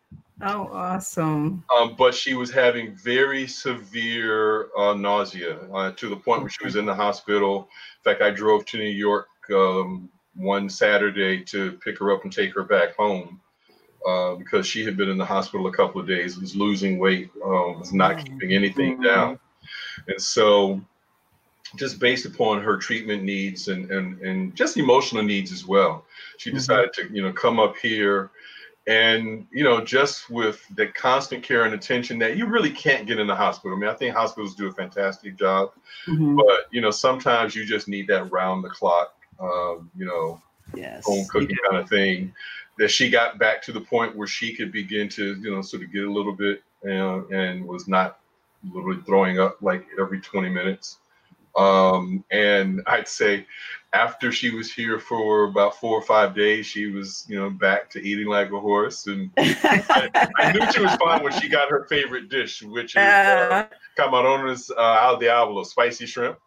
Oh, 0.42 0.68
awesome. 0.72 1.64
Um, 1.76 1.94
but 1.96 2.14
she 2.14 2.34
was 2.34 2.50
having 2.50 2.94
very 2.94 3.46
severe 3.46 4.68
uh, 4.76 4.94
nausea 4.94 5.58
uh, 5.72 5.92
to 5.92 6.08
the 6.08 6.16
point 6.16 6.40
where 6.40 6.50
she 6.50 6.64
was 6.64 6.76
in 6.76 6.86
the 6.86 6.94
hospital. 6.94 7.68
In 7.98 8.10
fact, 8.10 8.22
I 8.22 8.30
drove 8.30 8.64
to 8.66 8.78
New 8.78 8.84
York 8.84 9.28
um, 9.52 10.08
one 10.34 10.68
Saturday 10.68 11.42
to 11.44 11.72
pick 11.84 11.98
her 11.98 12.12
up 12.12 12.24
and 12.24 12.32
take 12.32 12.54
her 12.54 12.64
back 12.64 12.96
home 12.96 13.40
uh, 14.06 14.34
because 14.36 14.66
she 14.66 14.84
had 14.84 14.96
been 14.96 15.10
in 15.10 15.18
the 15.18 15.24
hospital 15.24 15.66
a 15.66 15.72
couple 15.72 16.00
of 16.00 16.06
days, 16.06 16.38
was 16.38 16.56
losing 16.56 16.98
weight, 16.98 17.30
um, 17.44 17.78
was 17.78 17.92
not 17.92 18.12
oh. 18.12 18.22
keeping 18.22 18.54
anything 18.54 18.94
mm-hmm. 18.94 19.04
down. 19.04 19.38
And 20.08 20.20
so, 20.20 20.80
just 21.76 22.00
based 22.00 22.24
upon 22.24 22.62
her 22.62 22.76
treatment 22.76 23.22
needs 23.22 23.68
and, 23.68 23.90
and, 23.90 24.20
and 24.22 24.56
just 24.56 24.76
emotional 24.76 25.22
needs 25.22 25.52
as 25.52 25.66
well, 25.66 26.06
she 26.38 26.50
mm-hmm. 26.50 26.56
decided 26.56 26.92
to, 26.94 27.08
you 27.12 27.22
know, 27.22 27.32
come 27.32 27.60
up 27.60 27.76
here 27.76 28.30
and 28.86 29.46
you 29.52 29.62
know 29.62 29.84
just 29.84 30.30
with 30.30 30.64
the 30.74 30.86
constant 30.86 31.42
care 31.42 31.64
and 31.64 31.74
attention 31.74 32.18
that 32.18 32.36
you 32.36 32.46
really 32.46 32.70
can't 32.70 33.06
get 33.06 33.18
in 33.18 33.26
the 33.26 33.34
hospital. 33.34 33.76
I 33.76 33.80
mean 33.80 33.90
i 33.90 33.94
think 33.94 34.14
hospitals 34.14 34.54
do 34.54 34.68
a 34.68 34.72
fantastic 34.72 35.36
job 35.36 35.72
mm-hmm. 36.06 36.36
but 36.36 36.66
you 36.70 36.80
know 36.80 36.90
sometimes 36.90 37.54
you 37.54 37.64
just 37.64 37.88
need 37.88 38.06
that 38.08 38.30
round 38.32 38.64
the 38.64 38.70
clock 38.70 39.14
um, 39.38 39.90
you 39.96 40.06
know 40.06 40.40
yes, 40.74 41.04
home 41.04 41.26
cooking 41.26 41.56
kind 41.68 41.82
of 41.82 41.88
thing 41.88 42.32
that 42.78 42.90
she 42.90 43.10
got 43.10 43.38
back 43.38 43.62
to 43.62 43.72
the 43.72 43.80
point 43.80 44.16
where 44.16 44.26
she 44.26 44.54
could 44.54 44.72
begin 44.72 45.08
to 45.10 45.34
you 45.40 45.54
know 45.54 45.60
sort 45.60 45.82
of 45.82 45.92
get 45.92 46.04
a 46.04 46.10
little 46.10 46.34
bit 46.34 46.62
and 46.82 47.66
was 47.66 47.86
not 47.88 48.20
literally 48.72 49.00
throwing 49.06 49.38
up 49.38 49.56
like 49.60 49.86
every 49.98 50.20
20 50.20 50.48
minutes. 50.48 50.98
Um, 51.56 52.24
and 52.30 52.82
I'd 52.86 53.08
say 53.08 53.46
after 53.92 54.30
she 54.30 54.50
was 54.50 54.72
here 54.72 54.98
for 54.98 55.44
about 55.44 55.76
four 55.76 55.98
or 55.98 56.02
five 56.02 56.34
days, 56.34 56.66
she 56.66 56.86
was, 56.86 57.26
you 57.28 57.38
know, 57.38 57.50
back 57.50 57.90
to 57.90 58.00
eating 58.00 58.26
like 58.26 58.52
a 58.52 58.60
horse. 58.60 59.06
And 59.06 59.30
I, 59.36 60.30
I, 60.38 60.52
knew 60.52 60.72
she 60.72 60.80
was 60.80 60.94
fine 60.94 61.22
when 61.24 61.32
she 61.40 61.48
got 61.48 61.70
her 61.70 61.84
favorite 61.86 62.28
dish, 62.28 62.62
which 62.62 62.94
is 62.94 62.98
uh, 62.98 63.66
camarones 63.98 64.70
uh, 64.70 64.80
al 64.80 65.18
diablo, 65.18 65.64
spicy 65.64 66.06
shrimp. 66.06 66.38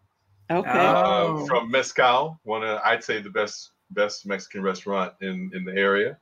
Okay. 0.50 0.70
Uh, 0.70 1.04
oh. 1.06 1.46
From 1.48 1.70
Mezcal, 1.70 2.40
one 2.44 2.64
of 2.64 2.80
I'd 2.84 3.04
say 3.04 3.22
the 3.22 3.30
best 3.30 3.72
best 3.92 4.26
Mexican 4.26 4.62
restaurant 4.62 5.14
in 5.22 5.52
in 5.54 5.66
the 5.66 5.74
area. 5.74 6.18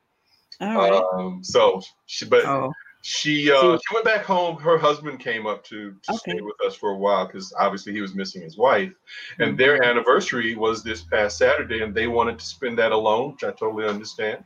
All 0.60 0.76
right. 0.76 1.04
Um, 1.14 1.44
so 1.44 1.82
she, 2.08 2.26
but. 2.26 2.46
Oh 2.46 2.72
she 3.02 3.52
uh, 3.52 3.78
she 3.78 3.94
went 3.94 4.06
back 4.06 4.24
home. 4.24 4.58
Her 4.58 4.78
husband 4.78 5.20
came 5.20 5.48
up 5.48 5.64
to, 5.66 5.92
to 6.04 6.12
okay. 6.12 6.32
stay 6.32 6.42
with 6.42 6.56
us 6.66 6.76
for 6.76 6.92
a 6.92 6.98
while 6.98 7.26
because 7.26 7.54
obviously 7.60 7.94
he 7.94 8.02
was 8.02 8.14
missing 8.14 8.42
his 8.42 8.58
wife, 8.58 8.94
and 9.40 9.50
mm-hmm. 9.50 9.58
their 9.58 9.84
anniversary 9.84 10.56
was 10.56 10.84
this 10.84 11.02
past 11.04 11.38
Saturday, 11.38 11.82
and 11.82 11.94
they 11.94 12.08
wanted 12.08 12.38
to 12.40 12.46
spend 12.46 12.78
that 12.80 12.92
alone, 12.92 13.32
which 13.32 13.44
I 13.44 13.52
totally 13.52 13.88
understand. 13.88 14.44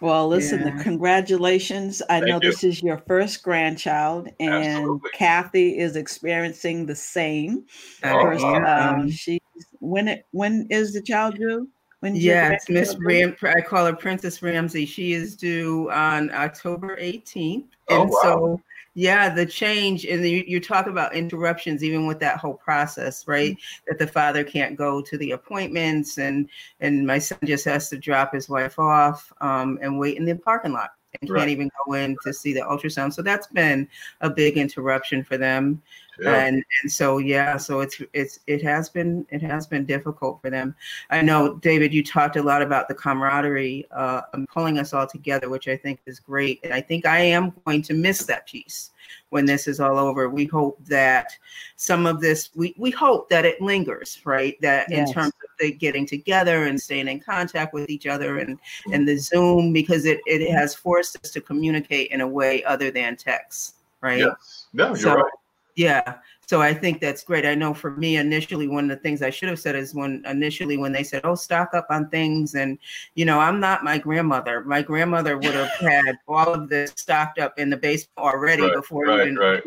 Well, 0.00 0.26
listen, 0.26 0.66
yeah. 0.66 0.82
congratulations. 0.82 2.02
I 2.02 2.18
Thank 2.18 2.26
know 2.26 2.40
you. 2.42 2.50
this 2.50 2.64
is 2.64 2.82
your 2.82 2.98
first 3.06 3.44
grandchild, 3.44 4.28
and 4.40 4.52
Absolutely. 4.52 5.10
Kathy 5.14 5.78
is 5.78 5.94
experiencing 5.94 6.86
the 6.86 6.96
same. 6.96 7.66
Oh, 8.02 8.64
um, 8.66 9.08
she's 9.08 9.38
when 9.78 10.08
it 10.08 10.26
when 10.32 10.66
is 10.70 10.92
the 10.92 11.02
child 11.02 11.36
due? 11.36 11.68
When 12.02 12.16
yes, 12.16 12.68
Miss 12.68 12.96
Ram. 12.98 13.36
I 13.44 13.60
call 13.60 13.86
her 13.86 13.94
Princess 13.94 14.42
Ramsey. 14.42 14.86
She 14.86 15.12
is 15.12 15.36
due 15.36 15.88
on 15.92 16.32
October 16.32 16.96
18th, 16.96 17.54
and 17.54 17.66
oh, 17.90 18.04
wow. 18.06 18.20
so 18.22 18.60
yeah, 18.94 19.32
the 19.32 19.46
change 19.46 20.04
and 20.04 20.28
you, 20.28 20.42
you 20.44 20.58
talk 20.58 20.88
about 20.88 21.14
interruptions, 21.14 21.84
even 21.84 22.08
with 22.08 22.18
that 22.18 22.38
whole 22.38 22.54
process, 22.54 23.28
right? 23.28 23.52
Mm-hmm. 23.52 23.84
That 23.86 23.98
the 24.00 24.08
father 24.08 24.42
can't 24.42 24.74
go 24.74 25.00
to 25.00 25.16
the 25.16 25.30
appointments, 25.30 26.18
and 26.18 26.48
and 26.80 27.06
my 27.06 27.20
son 27.20 27.38
just 27.44 27.64
has 27.66 27.88
to 27.90 27.98
drop 27.98 28.34
his 28.34 28.48
wife 28.48 28.80
off 28.80 29.32
um, 29.40 29.78
and 29.80 29.96
wait 29.96 30.16
in 30.16 30.24
the 30.24 30.34
parking 30.34 30.72
lot 30.72 30.90
and 31.20 31.30
right. 31.30 31.40
can't 31.40 31.50
even 31.50 31.70
go 31.86 31.92
in 31.92 32.16
to 32.24 32.32
see 32.32 32.52
the 32.52 32.62
ultrasound. 32.62 33.12
So 33.12 33.22
that's 33.22 33.46
been 33.46 33.88
a 34.22 34.30
big 34.30 34.56
interruption 34.56 35.22
for 35.22 35.36
them. 35.36 35.80
Yeah. 36.20 36.44
And 36.44 36.64
and 36.82 36.92
so 36.92 37.18
yeah, 37.18 37.56
so 37.56 37.80
it's 37.80 38.00
it's 38.12 38.40
it 38.46 38.62
has 38.62 38.88
been 38.88 39.26
it 39.30 39.42
has 39.42 39.66
been 39.66 39.86
difficult 39.86 40.40
for 40.42 40.50
them. 40.50 40.74
I 41.10 41.22
know 41.22 41.54
David, 41.56 41.92
you 41.94 42.04
talked 42.04 42.36
a 42.36 42.42
lot 42.42 42.60
about 42.62 42.88
the 42.88 42.94
camaraderie 42.94 43.86
uh, 43.90 44.22
and 44.34 44.48
pulling 44.48 44.78
us 44.78 44.92
all 44.92 45.06
together, 45.06 45.48
which 45.48 45.68
I 45.68 45.76
think 45.76 46.00
is 46.06 46.20
great. 46.20 46.60
And 46.64 46.74
I 46.74 46.80
think 46.80 47.06
I 47.06 47.20
am 47.20 47.52
going 47.64 47.82
to 47.82 47.94
miss 47.94 48.24
that 48.26 48.46
piece 48.46 48.90
when 49.30 49.46
this 49.46 49.66
is 49.66 49.80
all 49.80 49.98
over. 49.98 50.28
We 50.28 50.44
hope 50.44 50.78
that 50.84 51.32
some 51.76 52.04
of 52.04 52.20
this 52.20 52.50
we 52.54 52.74
we 52.76 52.90
hope 52.90 53.30
that 53.30 53.46
it 53.46 53.62
lingers, 53.62 54.20
right? 54.24 54.60
That 54.60 54.90
yes. 54.90 55.08
in 55.08 55.14
terms 55.14 55.32
of 55.42 55.50
the 55.58 55.72
getting 55.72 56.06
together 56.06 56.64
and 56.64 56.80
staying 56.80 57.08
in 57.08 57.20
contact 57.20 57.72
with 57.72 57.88
each 57.88 58.06
other 58.06 58.38
and 58.38 58.58
mm-hmm. 58.58 58.92
and 58.92 59.08
the 59.08 59.16
Zoom 59.16 59.72
because 59.72 60.04
it 60.04 60.20
it 60.26 60.50
has 60.52 60.74
forced 60.74 61.16
us 61.24 61.30
to 61.30 61.40
communicate 61.40 62.10
in 62.10 62.20
a 62.20 62.28
way 62.28 62.62
other 62.64 62.90
than 62.90 63.16
text, 63.16 63.76
right? 64.02 64.18
Yes. 64.18 64.66
No, 64.74 64.88
you're 64.88 64.96
so, 64.96 65.14
right 65.14 65.32
yeah. 65.76 66.14
so 66.46 66.60
I 66.60 66.74
think 66.74 67.00
that's 67.00 67.22
great. 67.24 67.46
I 67.46 67.54
know 67.54 67.72
for 67.72 67.92
me 67.92 68.16
initially, 68.16 68.68
one 68.68 68.90
of 68.90 68.90
the 68.96 69.02
things 69.02 69.22
I 69.22 69.30
should 69.30 69.48
have 69.48 69.58
said 69.58 69.74
is 69.74 69.94
when 69.94 70.22
initially 70.26 70.76
when 70.76 70.92
they 70.92 71.02
said, 71.04 71.22
"Oh, 71.24 71.34
stock 71.34 71.70
up 71.74 71.86
on 71.90 72.08
things," 72.10 72.54
and 72.54 72.78
you 73.14 73.24
know, 73.24 73.38
I'm 73.40 73.58
not 73.60 73.84
my 73.84 73.96
grandmother. 73.98 74.62
My 74.64 74.82
grandmother 74.82 75.36
would 75.36 75.54
have 75.54 75.70
had 75.80 76.16
all 76.28 76.52
of 76.52 76.68
this 76.68 76.92
stocked 76.96 77.38
up 77.38 77.58
in 77.58 77.70
the 77.70 77.76
basement 77.76 78.18
already 78.18 78.62
Right, 78.64 78.74
before 78.74 79.06
right, 79.06 79.20
even. 79.22 79.36
right. 79.36 79.62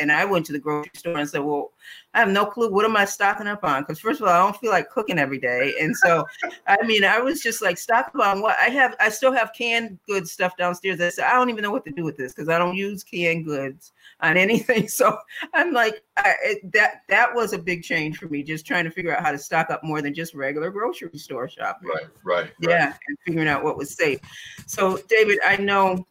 And 0.00 0.12
I 0.12 0.24
went 0.24 0.46
to 0.46 0.52
the 0.52 0.58
grocery 0.60 0.90
store 0.96 1.16
and 1.18 1.28
said, 1.28 1.40
"Well, 1.42 1.72
I 2.14 2.20
have 2.20 2.28
no 2.28 2.46
clue. 2.46 2.70
What 2.70 2.84
am 2.84 2.96
I 2.96 3.04
stocking 3.04 3.46
up 3.46 3.64
on? 3.64 3.82
Because 3.82 4.00
first 4.00 4.20
of 4.20 4.26
all, 4.26 4.32
I 4.32 4.38
don't 4.38 4.56
feel 4.56 4.70
like 4.70 4.90
cooking 4.90 5.18
every 5.18 5.38
day, 5.38 5.74
and 5.80 5.96
so 5.96 6.24
I 6.66 6.82
mean, 6.84 7.04
I 7.04 7.18
was 7.20 7.40
just 7.40 7.62
like 7.62 7.78
stock 7.78 8.08
up 8.14 8.20
on 8.20 8.40
what 8.40 8.56
I 8.60 8.70
have. 8.70 8.96
I 8.98 9.08
still 9.08 9.32
have 9.32 9.52
canned 9.52 9.98
goods 10.06 10.32
stuff 10.32 10.56
downstairs. 10.56 11.00
I 11.00 11.10
said 11.10 11.24
I 11.24 11.34
don't 11.34 11.50
even 11.50 11.62
know 11.62 11.70
what 11.70 11.84
to 11.84 11.92
do 11.92 12.04
with 12.04 12.16
this 12.16 12.32
because 12.32 12.48
I 12.48 12.58
don't 12.58 12.76
use 12.76 13.04
canned 13.04 13.44
goods 13.44 13.92
on 14.20 14.36
anything. 14.36 14.88
So 14.98 15.16
I'm 15.54 15.72
like, 15.72 16.02
I, 16.16 16.34
it, 16.42 16.72
that 16.72 17.02
that 17.08 17.32
was 17.32 17.52
a 17.52 17.58
big 17.58 17.82
change 17.82 18.18
for 18.18 18.26
me, 18.26 18.42
just 18.42 18.66
trying 18.66 18.84
to 18.84 18.90
figure 18.90 19.14
out 19.14 19.22
how 19.22 19.30
to 19.30 19.38
stock 19.38 19.70
up 19.70 19.84
more 19.84 20.02
than 20.02 20.12
just 20.12 20.34
regular 20.34 20.70
grocery 20.70 21.16
store 21.18 21.48
shopping. 21.48 21.88
Right, 21.88 22.06
right. 22.24 22.42
right. 22.44 22.52
Yeah, 22.60 22.94
and 23.06 23.18
figuring 23.24 23.48
out 23.48 23.62
what 23.62 23.76
was 23.76 23.94
safe. 23.94 24.18
So, 24.66 24.98
David, 25.08 25.38
I 25.44 25.56
know 25.56 26.06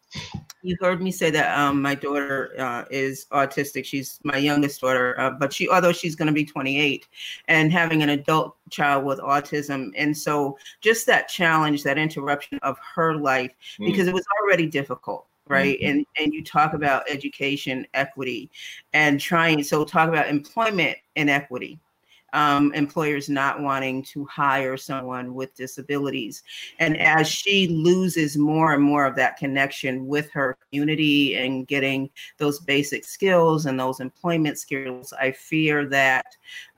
you 0.67 0.75
heard 0.81 1.01
me 1.01 1.11
say 1.11 1.29
that 1.31 1.57
um, 1.57 1.81
my 1.81 1.95
daughter 1.95 2.51
uh, 2.59 2.83
is 2.91 3.25
autistic. 3.31 3.85
She's 3.85 4.19
my 4.23 4.37
youngest 4.37 4.81
daughter, 4.81 5.19
uh, 5.19 5.31
but 5.31 5.53
she, 5.53 5.69
although 5.69 5.93
she's 5.93 6.15
going 6.15 6.27
to 6.27 6.33
be 6.33 6.45
28, 6.45 7.07
and 7.47 7.71
having 7.71 8.03
an 8.03 8.09
adult 8.09 8.55
child 8.69 9.05
with 9.05 9.19
autism, 9.19 9.91
and 9.95 10.15
so 10.15 10.57
just 10.81 11.05
that 11.07 11.29
challenge, 11.29 11.83
that 11.83 11.97
interruption 11.97 12.59
of 12.63 12.77
her 12.95 13.15
life, 13.15 13.51
Mm. 13.79 13.85
because 13.87 14.07
it 14.07 14.13
was 14.13 14.25
already 14.41 14.65
difficult 14.65 15.25
right 15.49 15.79
and 15.81 16.05
and 16.19 16.33
you 16.33 16.43
talk 16.43 16.73
about 16.73 17.09
education 17.09 17.87
equity 17.93 18.49
and 18.93 19.19
trying 19.19 19.63
so 19.63 19.85
talk 19.85 20.09
about 20.09 20.27
employment 20.27 20.97
inequity 21.15 21.79
um, 22.37 22.71
employers 22.73 23.29
not 23.29 23.61
wanting 23.61 24.03
to 24.03 24.23
hire 24.25 24.77
someone 24.77 25.33
with 25.33 25.55
disabilities. 25.55 26.43
And 26.77 26.95
as 26.99 27.27
she 27.27 27.67
loses 27.67 28.37
more 28.37 28.73
and 28.73 28.83
more 28.83 29.05
of 29.05 29.15
that 29.15 29.37
connection 29.37 30.05
with 30.05 30.29
her 30.31 30.55
community 30.69 31.35
and 31.37 31.67
getting 31.67 32.11
those 32.37 32.59
basic 32.59 33.05
skills 33.05 33.65
and 33.65 33.79
those 33.79 33.99
employment 33.99 34.59
skills 34.59 35.13
i 35.19 35.31
fear 35.31 35.85
that 35.85 36.25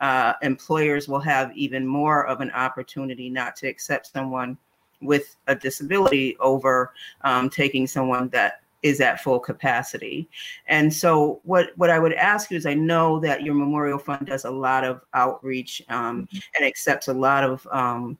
uh, 0.01 0.34
employers 0.41 1.07
will 1.07 1.20
have 1.20 1.55
even 1.57 1.86
more 1.86 2.26
of 2.28 2.39
an 2.41 2.51
opportunity 2.51 3.30
not 3.30 3.55
to 3.55 3.68
accept 3.68 4.07
someone 4.07 4.57
with 5.01 5.36
a 5.47 5.55
disability 5.55 6.38
over 6.38 6.93
um, 7.22 7.49
taking 7.49 7.88
someone 7.88 8.30
that 8.30 8.62
is 8.82 9.01
at 9.01 9.21
full 9.21 9.39
capacity. 9.39 10.30
And 10.67 10.93
so 10.93 11.41
what, 11.43 11.71
what 11.75 11.89
I 11.89 11.99
would 11.99 12.13
ask 12.13 12.51
you 12.51 12.57
is 12.57 12.65
I 12.65 12.73
know 12.73 13.19
that 13.19 13.43
your 13.43 13.53
Memorial 13.53 13.99
Fund 13.99 14.27
does 14.27 14.45
a 14.45 14.51
lot 14.51 14.84
of 14.84 15.01
outreach 15.13 15.82
um, 15.89 16.27
and 16.57 16.65
accepts 16.65 17.07
a 17.07 17.13
lot 17.13 17.43
of 17.43 17.67
um, 17.71 18.17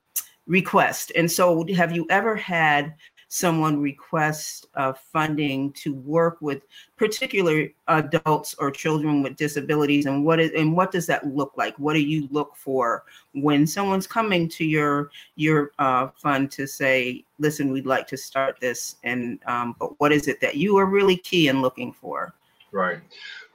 requests. 0.48 1.12
And 1.12 1.32
so 1.32 1.66
have 1.76 1.96
you 1.96 2.06
ever 2.10 2.36
had 2.36 2.96
someone 3.30 3.80
requests 3.80 4.66
uh, 4.76 4.92
funding 4.92 5.72
to 5.74 5.94
work 5.94 6.38
with 6.42 6.64
particular 6.98 7.70
adults 7.88 8.56
or 8.58 8.72
children 8.72 9.24
with 9.24 9.36
disabilities 9.36 10.08
and 10.08 10.26
what 10.26 10.40
is 10.40 10.52
and 10.58 10.76
what 10.76 10.92
does 10.92 11.06
that 11.06 11.26
look 11.28 11.54
like 11.56 11.78
what 11.78 11.94
do 11.94 12.02
you 12.02 12.28
look 12.32 12.56
for 12.56 13.04
when 13.34 13.66
someone's 13.66 14.08
coming 14.08 14.50
to 14.50 14.66
your 14.66 15.12
your 15.36 15.72
uh, 15.80 16.08
fund 16.18 16.52
to 16.52 16.68
say 16.68 17.24
listen 17.38 17.72
we'd 17.72 17.86
like 17.86 18.08
to 18.08 18.18
start 18.18 18.60
this 18.60 18.96
and 19.04 19.40
um, 19.46 19.76
but 19.80 19.98
what 20.00 20.12
is 20.12 20.28
it 20.28 20.42
that 20.42 20.56
you 20.56 20.76
are 20.78 20.86
really 20.86 21.16
key 21.16 21.48
in 21.48 21.62
looking 21.62 21.94
for 21.94 22.34
Right. 22.72 23.00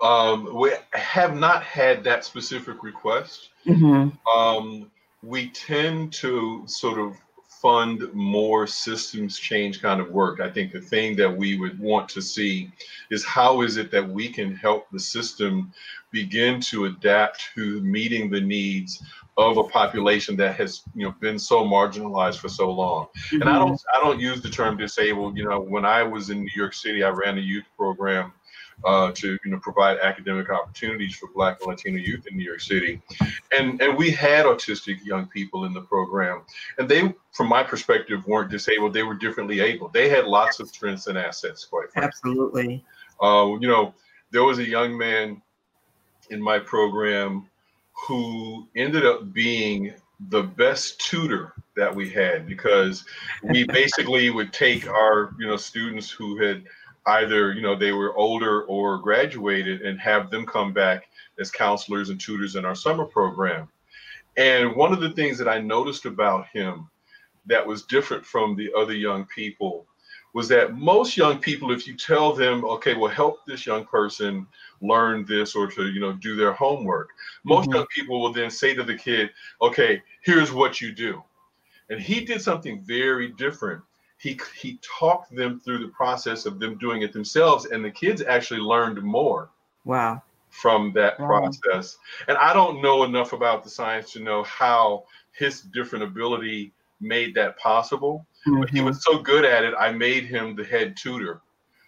Um, 0.03 0.55
we 0.59 0.73
have 0.93 1.37
not 1.37 1.63
had 1.63 2.03
that 2.05 2.25
specific 2.25 2.83
request. 2.83 3.51
mm-hmm. 3.65 4.09
Um, 4.37 4.91
we 5.23 5.51
tend 5.51 6.13
to 6.15 6.65
sort 6.67 6.99
of 6.99 7.17
fund 7.65 8.13
more 8.13 8.67
systems 8.67 9.39
change 9.39 9.81
kind 9.81 9.99
of 9.99 10.11
work. 10.11 10.39
I 10.39 10.51
think 10.51 10.71
the 10.71 10.83
thing 10.83 11.17
that 11.17 11.35
we 11.35 11.59
would 11.59 11.79
want 11.79 12.11
to 12.11 12.21
see 12.21 12.71
is 13.11 13.25
how 13.25 13.63
is 13.63 13.79
it 13.79 13.91
that 13.91 14.07
we 14.07 14.29
can 14.29 14.55
help 14.55 14.91
the 14.91 15.01
system 15.01 15.73
begin 16.11 16.61
to 16.61 16.85
adapt 16.85 17.43
to 17.55 17.81
meeting 17.81 18.29
the 18.29 18.41
needs 18.43 19.03
of 19.39 19.57
a 19.57 19.65
population 19.65 20.37
that 20.37 20.57
has 20.57 20.83
you 20.95 21.07
know 21.07 21.15
been 21.21 21.39
so 21.39 21.65
marginalized 21.65 22.37
for 22.37 22.51
so 22.51 22.71
long. 22.71 23.07
And 23.33 23.45
I 23.45 23.55
mm-hmm. 23.55 23.69
don't 23.69 23.83
I 23.95 24.01
don't 24.01 24.21
use 24.21 24.43
the 24.43 24.51
term 24.51 24.77
disabled. 24.77 25.39
You 25.39 25.49
know, 25.49 25.61
when 25.61 25.87
I 25.87 26.03
was 26.03 26.29
in 26.29 26.41
New 26.41 26.55
York 26.55 26.75
City, 26.75 27.03
I 27.03 27.09
ran 27.09 27.39
a 27.39 27.41
youth 27.41 27.65
program 27.79 28.31
uh, 28.85 29.13
to 29.13 29.39
you 29.45 29.51
know 29.51 29.59
provide 29.59 29.99
academic 29.99 30.51
opportunities 30.51 31.17
for 31.17 31.29
Black 31.35 31.59
and 31.61 31.69
Latino 31.69 31.99
youth 31.99 32.27
in 32.27 32.37
New 32.37 32.45
York 32.45 32.61
City, 32.61 33.01
and 33.57 33.81
and 33.81 33.97
we 33.97 34.11
had 34.11 34.47
autistic 34.47 35.05
young 35.05 35.27
people 35.27 35.65
in 35.65 35.73
the 35.73 35.83
program, 35.83 36.43
and 36.79 36.89
they, 36.89 37.13
from 37.33 37.49
my 37.49 37.63
perspective, 37.63 38.27
weren't 38.27 38.51
disabled. 38.51 38.93
They 38.93 39.03
were 39.03 39.15
differently 39.15 39.61
able. 39.61 39.89
They 39.89 40.09
had 40.09 40.25
lots 40.25 40.61
of 40.61 40.69
strengths 40.69 41.07
and 41.07 41.19
assets, 41.19 41.65
quite 41.65 41.91
frankly. 41.93 42.09
absolutely 42.09 42.85
Uh, 43.21 43.57
you 43.61 43.69
know, 43.69 43.95
there 44.31 44.45
was 44.45 44.59
a 44.59 44.69
young 44.69 44.97
man 44.97 45.41
in 46.31 46.41
my 46.43 46.59
program 46.59 47.49
who 47.93 48.67
ended 48.75 49.07
up 49.07 49.33
being 49.33 49.95
the 50.29 50.43
best 50.43 51.01
tutor 51.01 51.53
that 51.77 51.95
we 51.95 52.09
had 52.09 52.47
because 52.47 53.05
we 53.43 53.65
basically 53.65 54.31
would 54.31 54.53
take 54.53 54.89
our 54.89 55.35
you 55.39 55.47
know 55.47 55.57
students 55.57 56.11
who 56.11 56.37
had 56.37 56.65
either 57.07 57.53
you 57.53 57.63
know 57.63 57.77
they 57.77 57.93
were 57.93 58.17
older 58.17 58.63
or 58.65 58.99
graduated 58.99 59.83
and 59.83 60.01
have 60.01 60.31
them 60.31 60.47
come 60.47 60.73
back 60.73 61.05
as 61.39 61.51
counselors 61.51 62.11
and 62.11 62.21
tutors 62.21 62.57
in 62.57 62.65
our 62.65 62.75
summer 62.75 63.05
program. 63.05 63.69
And 64.37 64.75
one 64.75 64.93
of 64.93 65.01
the 65.01 65.11
things 65.11 65.39
that 65.39 65.49
i 65.49 65.61
noticed 65.61 66.07
about 66.07 66.47
him 66.49 66.89
that 67.47 67.67
was 67.67 67.85
different 67.85 68.25
from 68.25 68.57
the 68.57 68.73
other 68.77 68.95
young 68.95 69.27
people 69.27 69.87
was 70.33 70.49
that 70.49 70.75
most 70.75 71.17
young 71.17 71.39
people 71.39 71.71
if 71.71 71.87
you 71.87 71.97
tell 71.97 72.33
them 72.33 72.65
okay 72.65 72.95
well 72.95 73.11
help 73.11 73.45
this 73.47 73.67
young 73.67 73.85
person 73.85 74.47
learn 74.81 75.25
this 75.27 75.55
or 75.55 75.67
to 75.71 75.89
you 75.91 76.01
know 76.01 76.13
do 76.15 76.35
their 76.37 76.53
homework 76.53 77.11
most 77.45 77.69
Mhm. 77.69 77.75
young 77.75 77.87
people 77.95 78.21
will 78.21 78.33
then 78.33 78.51
say 78.51 78.75
to 78.75 78.83
the 78.83 78.97
kid 78.97 79.31
okay 79.63 80.03
here's 80.23 80.53
what 80.53 80.81
you 80.81 80.93
do. 80.93 81.23
And 81.91 82.01
he 82.01 82.25
did 82.25 82.41
something 82.41 82.83
very 82.83 83.29
different 83.29 83.83
he 84.25 84.41
he 84.57 84.79
talked 84.99 85.35
them 85.37 85.61
through 85.61 85.79
the 85.79 85.89
process 85.93 86.47
of 86.47 86.59
them 86.59 86.79
doing 86.79 87.03
it 87.03 87.13
themselves 87.13 87.67
and 87.67 87.85
the 87.85 87.91
kids 87.91 88.23
actually 88.23 88.59
learned 88.61 89.01
more 89.03 89.51
wow 89.85 90.23
from 90.49 90.93
that 90.95 91.21
Wow. 91.21 91.27
process 91.27 91.99
and 92.29 92.37
i 92.39 92.55
don't 92.55 92.81
know 92.81 93.05
enough 93.05 93.35
about 93.35 93.63
the 93.63 93.69
science 93.71 94.13
to 94.13 94.21
know 94.21 94.43
how 94.45 95.05
his 95.33 95.61
different 95.61 96.05
ability 96.05 96.73
made 97.01 97.35
that 97.35 97.59
possible 97.59 98.27
but 98.47 98.71
he 98.71 98.81
Mhm. 98.81 98.87
was 98.87 99.05
so 99.05 99.19
good 99.19 99.45
at 99.45 99.63
it 99.63 99.75
i 99.79 99.93
made 99.93 100.25
him 100.25 100.57
the 100.57 100.65
head 100.65 100.97
tutor 100.97 101.43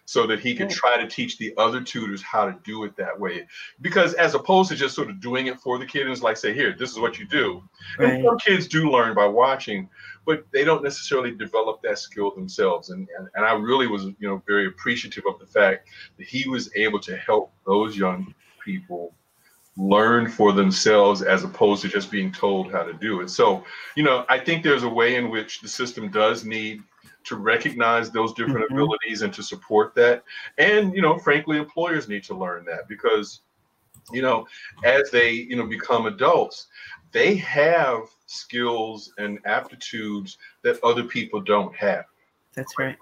so 0.05 0.25
that 0.27 0.39
he 0.39 0.55
could 0.55 0.69
try 0.69 0.95
to 1.01 1.05
teach 1.07 1.37
the 1.37 1.53
other 1.57 1.81
tutors 1.81 2.21
how 2.21 2.45
to 2.45 2.57
do 2.63 2.83
it 2.85 2.95
that 2.95 3.19
way 3.19 3.45
because 3.81 4.13
as 4.13 4.35
opposed 4.35 4.69
to 4.69 4.75
just 4.75 4.95
sort 4.95 5.09
of 5.09 5.19
doing 5.19 5.47
it 5.47 5.59
for 5.59 5.77
the 5.79 5.85
kid 5.85 6.03
and 6.03 6.11
it's 6.11 6.21
like 6.21 6.37
say 6.37 6.53
here 6.53 6.73
this 6.77 6.91
is 6.91 6.99
what 6.99 7.17
you 7.19 7.25
do 7.25 7.61
Right. 7.97 8.13
and 8.13 8.25
some 8.25 8.37
kids 8.37 8.67
do 8.67 8.89
learn 8.91 9.15
by 9.15 9.25
watching 9.25 9.89
but 10.27 10.45
they 10.51 10.63
don't 10.65 10.83
necessarily 10.83 11.31
develop 11.31 11.81
that 11.81 11.97
skill 11.97 12.29
themselves. 12.35 12.89
And, 12.91 13.07
and 13.17 13.27
and 13.33 13.45
i 13.45 13.53
really 13.53 13.87
was 13.87 14.03
you 14.03 14.27
know 14.27 14.43
very 14.45 14.67
appreciative 14.67 15.23
of 15.25 15.39
the 15.39 15.47
fact 15.47 15.89
that 16.17 16.27
he 16.27 16.47
was 16.47 16.69
able 16.75 16.99
to 16.99 17.17
help 17.17 17.51
those 17.65 17.97
young 17.97 18.35
people 18.63 19.15
learn 19.77 20.27
for 20.27 20.51
themselves 20.51 21.21
as 21.21 21.43
opposed 21.43 21.81
to 21.83 21.87
just 21.87 22.11
being 22.11 22.31
told 22.31 22.71
how 22.71 22.83
to 22.83 22.93
do 22.93 23.21
it. 23.21 23.29
So 23.29 23.63
you 23.95 24.03
know 24.03 24.25
i 24.29 24.37
think 24.37 24.63
there's 24.63 24.83
a 24.83 24.89
way 25.01 25.15
in 25.15 25.29
which 25.29 25.61
the 25.61 25.67
system 25.69 26.11
does 26.11 26.43
need 26.43 26.83
to 27.29 27.35
recognize 27.35 28.09
those 28.09 28.33
different 28.33 28.69
Mhm. 28.69 28.73
abilities 28.73 29.21
and 29.21 29.33
to 29.33 29.43
support 29.43 29.95
that. 29.95 30.23
And 30.57 30.93
you 30.95 31.01
know 31.01 31.17
frankly 31.17 31.57
employers 31.57 32.09
need 32.09 32.23
to 32.25 32.35
learn 32.35 32.65
that 32.65 32.87
because 32.87 33.41
you 34.11 34.21
know 34.21 34.47
as 34.83 35.09
they 35.11 35.31
you 35.31 35.55
know 35.55 35.65
become 35.65 36.05
adults 36.05 36.67
they 37.11 37.35
have 37.35 38.01
skills 38.25 39.13
and 39.17 39.39
aptitudes 39.45 40.37
that 40.63 40.81
other 40.83 41.03
people 41.03 41.39
don't 41.41 41.75
have 41.75 42.05
that's 42.57 42.73
right. 42.79 42.97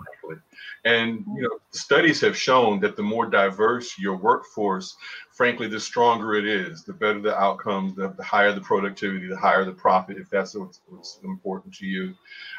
And 0.83 1.23
you 1.33 1.43
know, 1.43 1.59
studies 1.71 2.19
have 2.19 2.35
shown 2.35 2.81
that 2.81 2.97
the 2.97 3.01
more 3.01 3.25
diverse 3.25 3.97
your 3.97 4.17
workforce, 4.17 4.97
frankly, 5.31 5.69
the 5.69 5.79
stronger 5.79 6.35
it 6.35 6.45
is, 6.45 6.83
the 6.83 6.91
better 6.91 7.21
the 7.21 7.37
outcomes, 7.39 7.95
the, 7.95 8.09
the 8.09 8.23
higher 8.23 8.51
the 8.51 8.59
productivity, 8.59 9.27
the 9.27 9.37
higher 9.37 9.63
the 9.63 9.71
profit, 9.71 10.17
if 10.17 10.29
that's 10.29 10.55
what's, 10.55 10.81
what's 10.87 11.19
important 11.23 11.73
to 11.75 11.85
you. 11.85 12.13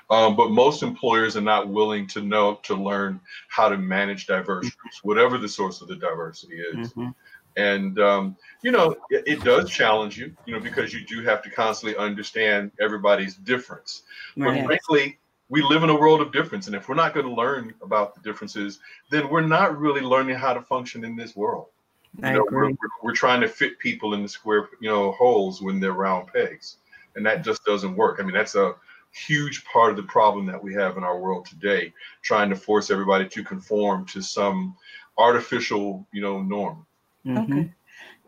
Um, 0.09 0.36
but 0.36 0.53
most 0.53 0.82
employers 0.82 1.36
are 1.36 1.42
not 1.42 1.68
willing 1.68 2.07
to 2.09 2.22
know 2.22 2.61
to 2.62 2.74
learn 2.74 3.20
how 3.49 3.68
to 3.68 3.76
manage 3.76 4.26
diverse 4.26 4.70
groups, 4.70 5.05
whatever 5.05 5.36
the 5.36 5.49
source 5.49 5.82
of 5.82 5.88
the 5.88 5.97
diversity 5.97 6.57
is. 6.57 6.94
Mhm. 6.94 7.14
And 7.57 7.98
um, 7.98 8.36
you 8.62 8.70
know, 8.70 8.96
it, 9.11 9.24
it 9.26 9.44
does 9.44 9.70
challenge 9.70 10.18
you, 10.18 10.34
you 10.44 10.54
know, 10.54 10.61
because 10.61 10.92
you 10.92 11.04
do 11.07 11.22
have 11.22 11.42
to 11.42 11.50
constantly 11.50 11.96
understand 11.96 12.70
everybody's 12.80 13.36
difference. 13.36 14.02
But 14.36 14.64
frankly, 14.64 15.18
we 15.48 15.62
live 15.62 15.82
in 15.82 15.90
a 15.90 15.94
world 15.94 16.20
of 16.20 16.32
difference. 16.32 16.66
And 16.66 16.76
if 16.76 16.88
we're 16.88 16.96
not 16.96 17.14
going 17.14 17.26
to 17.26 17.32
learn 17.32 17.72
about 17.82 18.14
the 18.14 18.20
differences, 18.20 18.80
then 19.11 19.28
we're 19.28 19.40
not 19.40 19.78
really 19.78 20.00
learning 20.00 20.36
how 20.36 20.52
to 20.52 20.61
function 20.61 21.04
in 21.04 21.16
this 21.16 21.36
world. 21.36 21.68
I 22.22 22.32
know, 22.32 22.42
agree. 22.42 22.68
We're, 22.68 22.88
we're 23.02 23.14
trying 23.14 23.40
to 23.42 23.48
fit 23.48 23.78
people 23.78 24.14
in 24.14 24.22
the 24.22 24.28
square, 24.28 24.68
you 24.80 24.88
know, 24.88 25.12
holes 25.12 25.62
when 25.62 25.80
they're 25.80 25.92
round 25.92 26.28
pegs, 26.32 26.76
and 27.14 27.24
that 27.26 27.44
just 27.44 27.64
doesn't 27.64 27.94
work. 27.94 28.18
I 28.18 28.22
mean, 28.22 28.34
that's 28.34 28.54
a 28.54 28.74
huge 29.12 29.64
part 29.64 29.90
of 29.90 29.96
the 29.96 30.02
problem 30.02 30.46
that 30.46 30.62
we 30.62 30.74
have 30.74 30.96
in 30.96 31.04
our 31.04 31.18
world 31.18 31.46
today, 31.46 31.92
trying 32.22 32.50
to 32.50 32.57
force 32.57 32.90
everybody 32.90 33.28
to 33.28 33.44
conform 33.44 34.04
to 34.07 34.22
some 34.22 34.76
artificial, 35.18 36.07
you 36.12 36.22
know, 36.22 36.42
norm. 36.42 36.86
Mm-hmm. 37.26 37.52
Okay. 37.52 37.72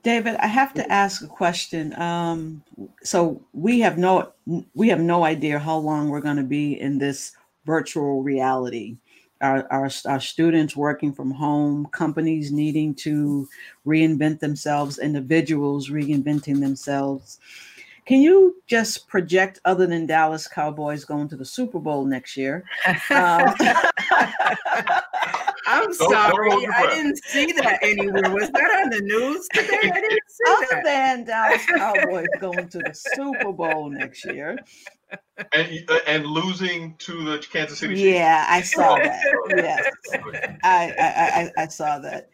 David, 0.03 0.36
I 0.36 0.46
have 0.46 0.74
to 0.74 0.92
ask 0.92 1.22
a 1.22 1.26
question. 1.26 1.99
Um, 2.01 2.62
so 3.03 3.42
we 3.53 3.80
have 3.80 3.99
no 3.99 4.32
we 4.74 4.88
have 4.88 5.01
no 5.01 5.24
idea 5.24 5.59
how 5.59 5.76
long 5.76 6.09
we're 6.09 6.20
going 6.20 6.36
to 6.36 6.42
be 6.42 6.80
in 6.80 6.99
this 6.99 7.32
virtual 7.66 8.22
reality. 8.22 8.96
Our, 9.40 9.68
our, 9.70 9.88
our 10.07 10.18
students 10.18 10.74
working 10.74 11.12
from 11.12 11.30
home, 11.30 11.86
companies 11.92 12.51
needing 12.51 12.92
to 12.96 13.49
reinvent 13.86 14.40
themselves, 14.40 14.99
individuals 14.99 15.90
reinventing 15.90 16.59
themselves. 16.61 17.38
Can 18.05 18.22
you 18.22 18.57
just 18.66 19.07
project, 19.07 19.61
other 19.66 19.86
than 19.86 20.07
Dallas 20.07 20.49
Cowboys 20.49 21.05
going 21.05 21.28
to 21.28 21.36
the 21.36 21.44
Super 21.44 21.78
Bowl 21.78 22.05
next 22.05 22.36
year? 22.36 22.64
Um, 23.11 23.55
I'm 25.79 25.93
sorry, 25.93 26.66
I 26.66 26.95
didn't 26.95 27.18
see 27.24 27.53
that 27.53 27.79
anywhere. 27.83 28.31
Was 28.31 28.51
that 28.51 28.83
on 28.83 28.91
the 28.91 29.01
news 29.01 29.49
today? 29.53 29.79
I 29.83 30.01
didn't 30.01 30.20
see 30.29 30.45
other 30.49 30.66
that. 30.70 30.85
than 30.85 31.24
Dallas 31.24 31.66
Cowboys 31.76 32.26
going 32.41 32.68
to 32.68 32.79
the 32.79 32.95
Super 33.14 33.53
Bowl 33.53 33.91
next 33.91 34.24
year, 34.24 34.59
and 35.53 35.85
uh, 35.89 35.99
and 36.07 36.26
losing 36.26 36.97
to 36.99 37.24
the 37.24 37.39
Kansas 37.39 37.79
City. 37.79 38.01
Yeah, 38.01 38.45
I 38.49 38.62
saw 38.62 38.97
that. 38.97 39.22
yes, 39.51 39.91
I, 40.64 40.95
I 40.99 41.53
I 41.59 41.62
I 41.62 41.66
saw 41.68 41.99
that. 42.01 42.31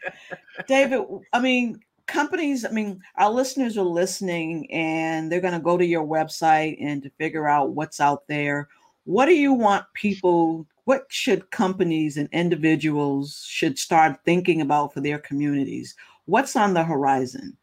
David, 0.66 1.03
I 1.32 1.40
mean, 1.40 1.80
companies, 2.07 2.64
I 2.64 2.70
mean, 2.70 3.01
our 3.16 3.30
listeners 3.30 3.76
are 3.78 3.82
listening 3.82 4.70
and 4.70 5.30
they're 5.30 5.40
going 5.40 5.55
to 5.55 5.61
go 5.61 5.76
to 5.76 5.84
your 5.84 6.07
website 6.07 6.76
and 6.80 7.03
to 7.03 7.11
figure 7.18 7.49
out 7.49 7.70
what's 7.70 8.01
out 8.01 8.26
there. 8.28 8.68
What 9.05 9.26
do 9.26 9.34
you 9.34 9.53
want 9.53 9.84
people, 9.95 10.66
what 10.85 11.07
should 11.09 11.51
companies 11.51 12.16
and 12.16 12.28
individuals 12.32 13.45
should 13.49 13.78
start 13.78 14.18
thinking 14.24 14.61
about 14.61 14.93
for 14.93 15.01
their 15.01 15.18
communities? 15.18 15.95
What's 16.26 16.57
on 16.57 16.74
the 16.74 16.85
horizon? 16.85 17.57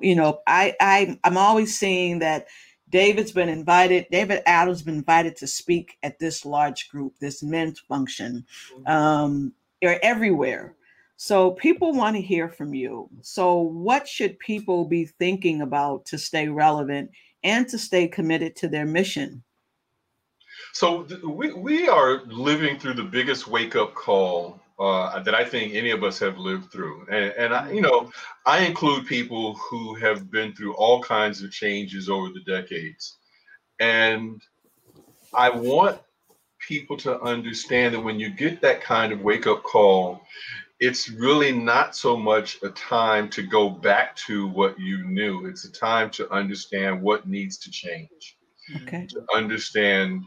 You 0.00 0.14
know, 0.14 0.40
I, 0.46 0.74
I 0.80 1.18
I'm 1.24 1.36
always 1.36 1.78
seeing 1.78 2.20
that 2.20 2.46
David's 2.88 3.32
been 3.32 3.48
invited, 3.48 4.06
David 4.10 4.42
Addams 4.46 4.82
been 4.82 4.96
invited 4.96 5.36
to 5.36 5.46
speak 5.46 5.96
at 6.02 6.18
this 6.18 6.44
large 6.44 6.88
group, 6.90 7.14
this 7.20 7.42
men's 7.42 7.80
function. 7.80 8.44
Mm-hmm. 8.74 8.90
Um, 8.90 9.52
they're 9.80 10.04
everywhere 10.04 10.74
so 11.22 11.50
people 11.50 11.92
want 11.92 12.16
to 12.16 12.22
hear 12.22 12.48
from 12.48 12.72
you. 12.72 13.10
So 13.20 13.58
what 13.58 14.08
should 14.08 14.38
people 14.38 14.86
be 14.86 15.04
thinking 15.04 15.60
about 15.60 16.06
to 16.06 16.16
stay 16.16 16.48
relevant 16.48 17.10
and 17.44 17.68
to 17.68 17.76
stay 17.76 18.08
committed 18.08 18.56
to 18.56 18.68
their 18.68 18.86
mission? 18.86 19.42
So 20.72 21.02
th- 21.02 21.22
we, 21.22 21.52
we 21.52 21.88
are 21.88 22.22
living 22.26 22.78
through 22.78 22.94
the 22.94 23.04
biggest 23.04 23.48
wake 23.48 23.76
up 23.76 23.94
call 23.94 24.60
uh, 24.78 25.20
that 25.22 25.34
I 25.34 25.44
think 25.44 25.74
any 25.74 25.90
of 25.90 26.02
us 26.02 26.18
have 26.20 26.38
lived 26.38 26.72
through. 26.72 27.06
And, 27.10 27.34
and 27.36 27.54
I, 27.54 27.70
you 27.70 27.80
know, 27.80 28.10
I 28.46 28.64
include 28.64 29.06
people 29.06 29.54
who 29.54 29.94
have 29.96 30.30
been 30.30 30.54
through 30.54 30.74
all 30.74 31.02
kinds 31.02 31.42
of 31.42 31.52
changes 31.52 32.08
over 32.08 32.28
the 32.28 32.40
decades. 32.40 33.18
And 33.78 34.40
I 35.34 35.50
want 35.50 36.00
people 36.66 36.96
to 36.98 37.20
understand 37.20 37.94
that 37.94 38.00
when 38.00 38.18
you 38.18 38.30
get 38.30 38.60
that 38.62 38.80
kind 38.80 39.12
of 39.12 39.20
wake 39.20 39.46
up 39.46 39.62
call, 39.62 40.22
it's 40.78 41.10
really 41.10 41.52
not 41.52 41.94
so 41.94 42.16
much 42.16 42.58
a 42.62 42.70
time 42.70 43.28
to 43.30 43.42
go 43.42 43.68
back 43.68 44.16
to 44.16 44.48
what 44.48 44.78
you 44.80 45.04
knew. 45.04 45.46
It's 45.46 45.66
a 45.66 45.72
time 45.72 46.10
to 46.12 46.30
understand 46.32 47.02
what 47.02 47.28
needs 47.28 47.58
to 47.58 47.70
change. 47.70 48.38
Okay. 48.82 49.06
To 49.10 49.24
understand 49.34 50.22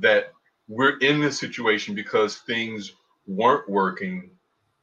that 0.00 0.32
we're 0.68 0.98
in 0.98 1.20
this 1.20 1.38
situation 1.38 1.94
because 1.94 2.38
things 2.38 2.92
weren't 3.26 3.68
working, 3.68 4.30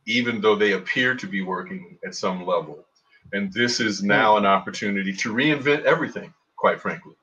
even 0.06 0.42
though 0.42 0.56
they 0.56 0.74
appear 0.74 1.16
to 1.16 1.28
be 1.28 1.42
working 1.42 1.98
at 2.06 2.16
some 2.16 2.46
level. 2.46 2.86
And 3.34 3.52
this 3.52 3.80
is 3.80 4.04
now 4.04 4.38
an 4.38 4.46
opportunity 4.46 5.14
to 5.14 5.34
reinvent 5.34 5.84
everything, 5.84 6.34
quite 6.56 6.80
frankly. 6.80 7.14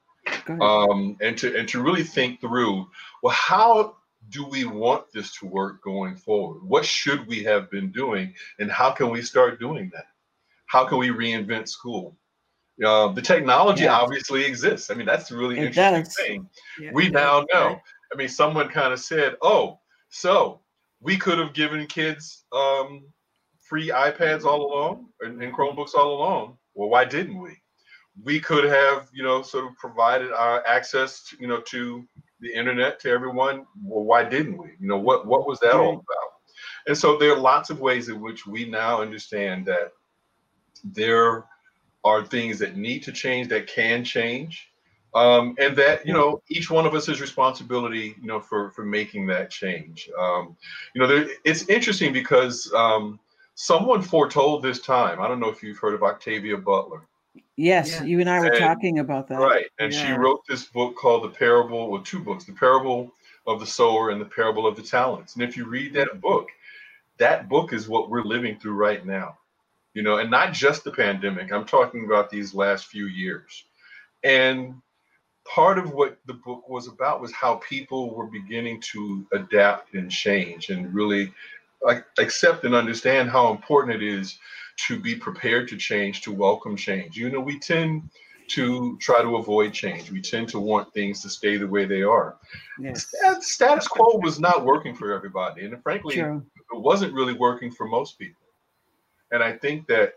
Um, 0.61 1.16
and 1.20 1.36
to 1.38 1.57
and 1.59 1.68
to 1.68 1.82
really 1.82 2.03
think 2.03 2.40
through, 2.40 2.86
well, 3.22 3.34
how 3.34 3.97
do 4.30 4.47
we 4.47 4.64
want 4.64 5.12
this 5.12 5.34
to 5.38 5.47
work 5.47 5.82
going 5.82 6.16
forward? 6.16 6.62
What 6.62 6.84
should 6.84 7.26
we 7.26 7.42
have 7.45 7.70
been 7.70 7.90
doing, 7.92 8.34
and 8.59 8.70
how 8.70 8.90
can 8.90 9.11
we 9.11 9.22
start 9.22 9.61
doing 9.61 9.90
that? 9.95 10.07
How 10.66 10.84
can 10.84 10.99
we 10.99 11.09
reinvent 11.09 11.68
school? 11.68 12.16
Uh, 12.85 13.09
the 13.09 13.22
technology 13.22 13.85
yeah. 13.85 13.99
obviously 13.99 14.45
exists. 14.45 14.91
I 14.91 14.95
mean, 14.95 15.07
that's 15.07 15.29
the 15.29 15.37
really 15.37 15.59
it 15.59 15.66
interesting 15.66 16.03
does. 16.03 16.16
thing. 16.16 16.49
Yeah, 16.81 16.91
we 16.93 17.09
now 17.09 17.45
know. 17.53 17.81
I 18.12 18.16
mean, 18.16 18.29
someone 18.29 18.68
kind 18.68 18.93
of 18.93 18.99
said, 18.99 19.37
"Oh, 19.43 19.79
so 20.09 20.61
we 21.01 21.16
could 21.16 21.39
have 21.39 21.53
given 21.53 21.87
kids 21.87 22.45
um, 22.53 23.05
free 23.61 23.91
iPads 23.91 24.45
all 24.45 24.72
along 24.72 25.07
and, 25.20 25.43
and 25.43 25.53
Chromebooks 25.53 25.95
all 25.95 26.16
along. 26.16 26.57
Well, 26.75 26.89
why 26.89 27.05
didn't 27.05 27.39
we? 27.41 27.51
We 28.22 28.41
could 28.41 28.64
have, 28.64 29.09
you 29.12 29.22
know, 29.22 29.43
sort 29.43 29.66
of 29.66 29.77
provided 29.77 30.33
our 30.33 30.64
access, 30.66 31.25
to, 31.29 31.37
you 31.41 31.49
know, 31.49 31.61
to 31.61 32.05
the 32.41 32.53
internet 32.55 33.01
to 33.01 33.11
everyone. 33.11 33.66
Well, 33.83 34.05
why 34.05 34.25
didn't 34.25 34.57
we? 34.57 34.68
You 34.81 34.89
know, 34.89 34.99
what 34.99 35.27
what 35.27 35.47
was 35.47 35.59
that 35.61 35.75
all 35.75 35.95
about? 35.95 36.31
And 36.87 36.97
so 36.97 37.16
there 37.16 37.33
are 37.33 37.39
lots 37.39 37.70
of 37.70 37.81
ways 37.81 38.09
in 38.09 38.20
which 38.20 38.47
we 38.47 38.64
now 38.64 39.01
understand 39.01 39.66
that 39.66 39.93
there 40.85 41.45
are 42.05 42.24
things 42.24 42.59
that 42.59 42.76
need 42.76 43.02
to 43.02 43.12
change 43.12 43.48
that 43.48 43.66
can 43.66 44.05
change. 44.05 44.70
Um, 45.14 45.55
and 45.59 45.76
that 45.76 46.05
you 46.05 46.12
know 46.12 46.42
each 46.48 46.72
one 46.72 46.86
of 46.86 46.94
us 46.94 47.07
has 47.07 47.20
responsibility 47.20 48.16
you 48.20 48.26
know 48.26 48.40
for 48.40 48.72
for 48.72 48.84
making 48.84 49.28
that 49.28 49.48
change 49.48 50.11
um, 50.18 50.57
you 50.92 51.00
know 51.00 51.07
there, 51.07 51.28
it's 51.44 51.68
interesting 51.68 52.12
because 52.12 52.68
um, 52.74 53.20
someone 53.55 54.02
foretold 54.02 54.64
this 54.64 54.80
time 54.80 55.20
i 55.20 55.28
don't 55.28 55.38
know 55.38 55.48
if 55.48 55.62
you've 55.62 55.78
heard 55.78 55.94
of 55.94 56.02
octavia 56.02 56.57
butler 56.57 57.07
Yes, 57.57 57.92
yeah. 57.92 58.05
you 58.05 58.20
and 58.20 58.28
I 58.28 58.40
were 58.40 58.46
and, 58.46 58.59
talking 58.59 58.98
about 58.98 59.28
that. 59.28 59.38
Right. 59.38 59.66
And 59.78 59.92
yeah. 59.92 60.07
she 60.07 60.12
wrote 60.12 60.42
this 60.48 60.64
book 60.64 60.96
called 60.96 61.24
The 61.24 61.28
Parable, 61.28 61.78
or 61.78 62.02
two 62.02 62.18
books, 62.18 62.44
The 62.44 62.52
Parable 62.52 63.12
of 63.46 63.61
the 63.61 63.66
Sower 63.66 64.11
and 64.11 64.20
The 64.20 64.26
Parable 64.26 64.66
of 64.66 64.76
the 64.76 64.82
Talents. 64.82 65.34
And 65.34 65.42
if 65.42 65.57
you 65.57 65.66
read 65.66 65.92
that 65.94 66.20
book, 66.20 66.48
that 67.18 67.48
book 67.48 67.72
is 67.72 67.88
what 67.88 68.11
we're 68.11 68.24
living 68.24 68.59
through 68.59 68.74
right 68.74 69.05
now. 69.07 69.38
You 69.95 70.03
know, 70.03 70.18
and 70.18 70.30
not 70.30 70.53
just 70.53 70.84
the 70.84 70.90
pandemic. 70.90 71.53
I'm 71.53 71.64
talking 71.64 72.05
about 72.05 72.28
these 72.28 72.55
last 72.55 72.86
few 72.86 73.07
years. 73.07 73.64
And 74.22 74.74
part 75.47 75.78
of 75.78 75.92
what 75.92 76.18
the 76.26 76.34
book 76.34 76.68
was 76.68 76.88
about 76.88 77.20
was 77.20 77.32
how 77.32 77.57
people 77.57 78.14
were 78.14 78.26
beginning 78.26 78.80
to 78.92 79.26
adapt 79.32 79.95
and 79.95 80.11
change 80.11 80.70
and 80.70 80.92
really 80.92 81.32
like, 81.82 82.05
accept 82.18 82.64
and 82.64 82.74
understand 82.74 83.30
how 83.30 83.51
important 83.51 83.95
it 83.95 84.07
is 84.07 84.38
to 84.86 84.99
be 84.99 85.14
prepared 85.14 85.68
to 85.68 85.76
change, 85.76 86.22
to 86.22 86.32
welcome 86.32 86.76
change. 86.76 87.16
You 87.16 87.30
know, 87.30 87.40
we 87.40 87.59
tend 87.59 88.11
to 88.49 88.99
try 89.01 89.22
to 89.22 89.36
avoid 89.36 89.72
change. 89.72 90.11
We 90.11 90.20
tend 90.20 90.49
to 90.49 90.59
want 90.59 90.92
things 90.92 91.22
to 91.22 91.28
stay 91.28 91.57
the 91.57 91.68
way 91.68 91.84
they 91.84 92.03
are. 92.03 92.36
Yes. 92.78 93.07
Status 93.40 93.86
quo 93.86 94.18
was 94.18 94.40
not 94.40 94.64
working 94.64 94.95
for 94.95 95.12
everybody. 95.12 95.64
And 95.64 95.82
frankly, 95.82 96.16
True. 96.16 96.45
it 96.74 96.80
wasn't 96.80 97.14
really 97.14 97.34
working 97.34 97.70
for 97.70 97.86
most 97.86 98.18
people. 98.18 98.43
And 99.33 99.43
I 99.43 99.53
think 99.53 99.87
that, 99.89 100.14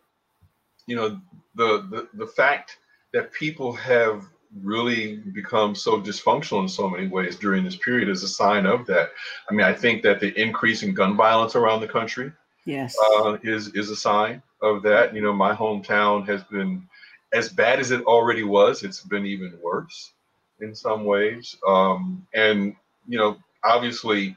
you 0.86 0.96
know, 0.96 1.20
the, 1.56 1.88
the, 1.90 2.08
the 2.14 2.28
fact 2.28 2.78
that 3.14 3.34
people 3.34 3.74
have 3.74 4.26
really 4.64 5.18
become 5.18 5.76
so 5.76 6.02
dysfunctional 6.02 6.62
in 6.62 6.70
so 6.70 6.90
many 6.90 7.08
ways 7.08 7.36
during 7.36 7.64
this 7.64 7.76
period 7.76 8.10
is 8.10 8.24
a 8.24 8.28
sign 8.28 8.66
of 8.66 8.86
that. 8.88 9.10
I 9.50 9.54
mean, 9.54 9.66
I 9.66 9.74
think 9.74 10.04
that 10.04 10.20
the 10.20 10.40
increase 10.40 10.84
in 10.84 10.94
gun 10.94 11.18
violence 11.18 11.56
around 11.56 11.82
the 11.82 11.88
country 11.88 12.32
yes. 12.66 12.96
Uh, 13.16 13.38
is 13.44 13.70
is 13.70 13.90
a 13.90 13.96
sign 13.96 14.42
of 14.62 14.84
that. 14.84 15.16
You 15.16 15.22
know, 15.22 15.34
my 15.34 15.56
hometown 15.56 16.28
has 16.28 16.44
been 16.44 16.88
as 17.34 17.50
bad 17.50 17.80
as 17.80 17.92
it 17.92 18.04
already 18.04 18.44
was. 18.44 18.84
It's 18.84 19.02
been 19.02 19.26
even 19.26 19.58
worse 19.62 20.14
in 20.60 20.76
some 20.76 21.06
ways. 21.06 21.56
Um, 21.68 22.26
and 22.34 22.76
you 23.08 23.18
know, 23.18 23.38
obviously, 23.64 24.36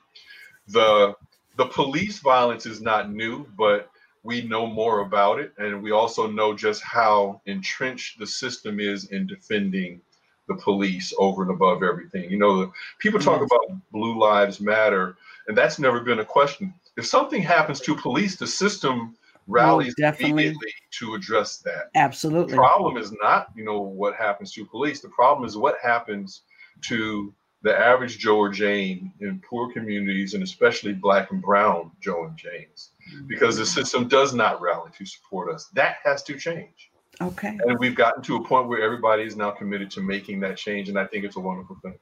the 0.68 1.14
the 1.56 1.66
police 1.66 2.20
violence 2.20 2.64
is 2.66 2.80
not 2.80 3.12
new, 3.12 3.46
but 3.58 3.90
we 4.22 4.42
know 4.42 4.66
more 4.66 5.00
about 5.00 5.40
it, 5.40 5.52
and 5.58 5.82
we 5.82 5.92
also 5.92 6.26
know 6.26 6.54
just 6.54 6.82
how 6.82 7.40
entrenched 7.46 8.18
the 8.18 8.26
system 8.26 8.80
is 8.80 9.06
in 9.06 9.26
defending 9.26 10.00
the 10.48 10.56
police 10.56 11.14
over 11.18 11.42
and 11.42 11.50
above 11.50 11.82
everything. 11.82 12.30
You 12.30 12.38
know, 12.38 12.72
people 12.98 13.20
talk 13.20 13.40
mm-hmm. 13.40 13.44
about 13.44 13.80
Blue 13.92 14.18
Lives 14.18 14.60
Matter, 14.60 15.16
and 15.48 15.56
that's 15.56 15.78
never 15.78 16.00
been 16.00 16.18
a 16.18 16.24
question. 16.24 16.74
If 16.96 17.06
something 17.06 17.40
happens 17.40 17.80
to 17.80 17.94
police, 17.94 18.36
the 18.36 18.46
system 18.46 19.16
rallies 19.46 19.94
oh, 20.02 20.12
immediately 20.18 20.72
to 20.98 21.14
address 21.14 21.58
that. 21.58 21.90
Absolutely. 21.94 22.52
The 22.52 22.58
problem 22.58 22.96
is 22.96 23.12
not, 23.22 23.48
you 23.54 23.64
know, 23.64 23.80
what 23.80 24.16
happens 24.16 24.52
to 24.52 24.66
police. 24.66 25.00
The 25.00 25.08
problem 25.08 25.46
is 25.46 25.56
what 25.56 25.76
happens 25.82 26.42
to 26.82 27.32
the 27.62 27.76
average 27.76 28.18
Joe 28.18 28.38
or 28.38 28.48
Jane 28.48 29.12
in 29.20 29.40
poor 29.40 29.72
communities, 29.72 30.34
and 30.34 30.42
especially 30.42 30.92
Black 30.92 31.30
and 31.30 31.42
Brown 31.42 31.90
Joe 32.00 32.24
and 32.24 32.36
Janes. 32.36 32.90
Because 33.26 33.56
the 33.56 33.66
system 33.66 34.08
does 34.08 34.34
not 34.34 34.60
rally 34.60 34.90
to 34.98 35.06
support 35.06 35.52
us. 35.54 35.68
That 35.74 35.96
has 36.04 36.22
to 36.24 36.36
change. 36.36 36.90
Okay. 37.20 37.58
And 37.66 37.78
we've 37.78 37.94
gotten 37.94 38.22
to 38.22 38.36
a 38.36 38.44
point 38.44 38.68
where 38.68 38.80
everybody 38.82 39.24
is 39.24 39.36
now 39.36 39.50
committed 39.50 39.90
to 39.92 40.00
making 40.00 40.40
that 40.40 40.56
change. 40.56 40.88
And 40.88 40.98
I 40.98 41.06
think 41.06 41.24
it's 41.24 41.36
a 41.36 41.40
wonderful 41.40 41.76
thing. 41.82 41.98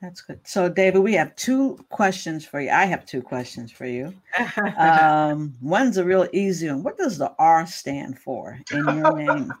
That's 0.00 0.20
good. 0.20 0.40
So, 0.44 0.68
David, 0.68 0.98
we 0.98 1.12
have 1.14 1.34
two 1.36 1.78
questions 1.88 2.44
for 2.44 2.60
you. 2.60 2.70
I 2.70 2.86
have 2.86 3.06
two 3.06 3.22
questions 3.22 3.70
for 3.70 3.86
you. 3.86 4.12
Um, 4.76 5.54
one's 5.60 5.96
a 5.96 6.04
real 6.04 6.26
easy 6.32 6.68
one. 6.68 6.82
What 6.82 6.98
does 6.98 7.18
the 7.18 7.32
R 7.38 7.66
stand 7.66 8.18
for 8.18 8.58
in 8.72 8.84
your 8.84 9.16
name? 9.16 9.52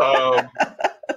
um, 0.00 0.50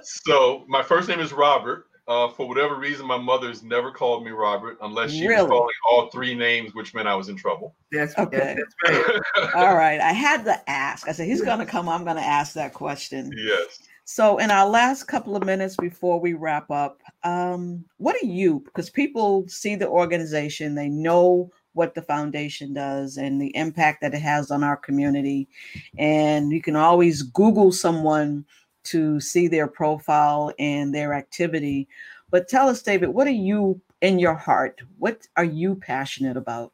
so, 0.02 0.64
my 0.66 0.82
first 0.82 1.08
name 1.08 1.20
is 1.20 1.32
Robert. 1.32 1.87
Uh, 2.08 2.26
for 2.30 2.48
whatever 2.48 2.76
reason, 2.76 3.06
my 3.06 3.18
mother's 3.18 3.62
never 3.62 3.92
called 3.92 4.24
me 4.24 4.30
Robert 4.30 4.78
unless 4.80 5.10
she 5.10 5.26
really? 5.26 5.42
was 5.42 5.50
calling 5.50 5.74
all 5.90 6.10
three 6.10 6.34
names, 6.34 6.74
which 6.74 6.94
meant 6.94 7.06
I 7.06 7.14
was 7.14 7.28
in 7.28 7.36
trouble. 7.36 7.76
That's 7.92 8.16
okay. 8.16 8.56
That's 8.86 9.04
right. 9.36 9.54
all 9.54 9.76
right. 9.76 10.00
I 10.00 10.12
had 10.12 10.42
to 10.46 10.70
ask. 10.70 11.06
I 11.06 11.12
said, 11.12 11.26
he's 11.26 11.42
going 11.42 11.58
to 11.58 11.66
come. 11.66 11.86
I'm 11.86 12.04
going 12.04 12.16
to 12.16 12.22
ask 12.22 12.54
that 12.54 12.72
question. 12.72 13.30
Yes. 13.36 13.80
So, 14.04 14.38
in 14.38 14.50
our 14.50 14.66
last 14.66 15.04
couple 15.04 15.36
of 15.36 15.44
minutes 15.44 15.76
before 15.76 16.18
we 16.18 16.32
wrap 16.32 16.70
up, 16.70 16.96
um, 17.24 17.84
what 17.98 18.16
are 18.16 18.26
you? 18.26 18.60
Because 18.60 18.88
people 18.88 19.46
see 19.46 19.74
the 19.74 19.86
organization, 19.86 20.74
they 20.74 20.88
know 20.88 21.50
what 21.74 21.94
the 21.94 22.00
foundation 22.00 22.72
does 22.72 23.18
and 23.18 23.38
the 23.38 23.54
impact 23.54 24.00
that 24.00 24.14
it 24.14 24.22
has 24.22 24.50
on 24.50 24.64
our 24.64 24.78
community. 24.78 25.46
And 25.98 26.50
you 26.52 26.62
can 26.62 26.74
always 26.74 27.20
Google 27.20 27.70
someone 27.70 28.46
to 28.90 29.20
see 29.20 29.48
their 29.48 29.66
profile 29.66 30.52
and 30.58 30.94
their 30.94 31.14
activity. 31.14 31.88
But 32.30 32.48
tell 32.48 32.68
us, 32.68 32.82
David, 32.82 33.08
what 33.08 33.26
are 33.26 33.30
you 33.30 33.80
in 34.00 34.18
your 34.18 34.34
heart? 34.34 34.80
What 34.98 35.26
are 35.36 35.44
you 35.44 35.74
passionate 35.74 36.36
about? 36.36 36.72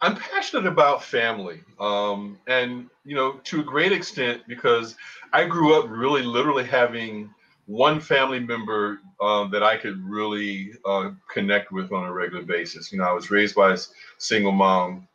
I'm 0.00 0.16
passionate 0.16 0.66
about 0.66 1.04
family, 1.04 1.60
um, 1.78 2.36
and 2.48 2.88
you 3.04 3.14
know, 3.14 3.34
to 3.44 3.60
a 3.60 3.64
great 3.64 3.92
extent, 3.92 4.42
because 4.48 4.96
I 5.32 5.44
grew 5.44 5.78
up 5.78 5.88
really, 5.88 6.22
literally 6.22 6.64
having 6.64 7.32
one 7.66 8.00
family 8.00 8.40
member 8.40 8.98
um, 9.20 9.50
that 9.52 9.62
I 9.62 9.76
could 9.76 10.02
really 10.04 10.72
uh, 10.84 11.10
connect 11.32 11.70
with 11.70 11.92
on 11.92 12.04
a 12.04 12.12
regular 12.12 12.42
basis. 12.42 12.90
You 12.90 12.98
know, 12.98 13.04
I 13.04 13.12
was 13.12 13.30
raised 13.30 13.54
by 13.54 13.74
a 13.74 13.78
single 14.18 14.50
mom 14.50 15.06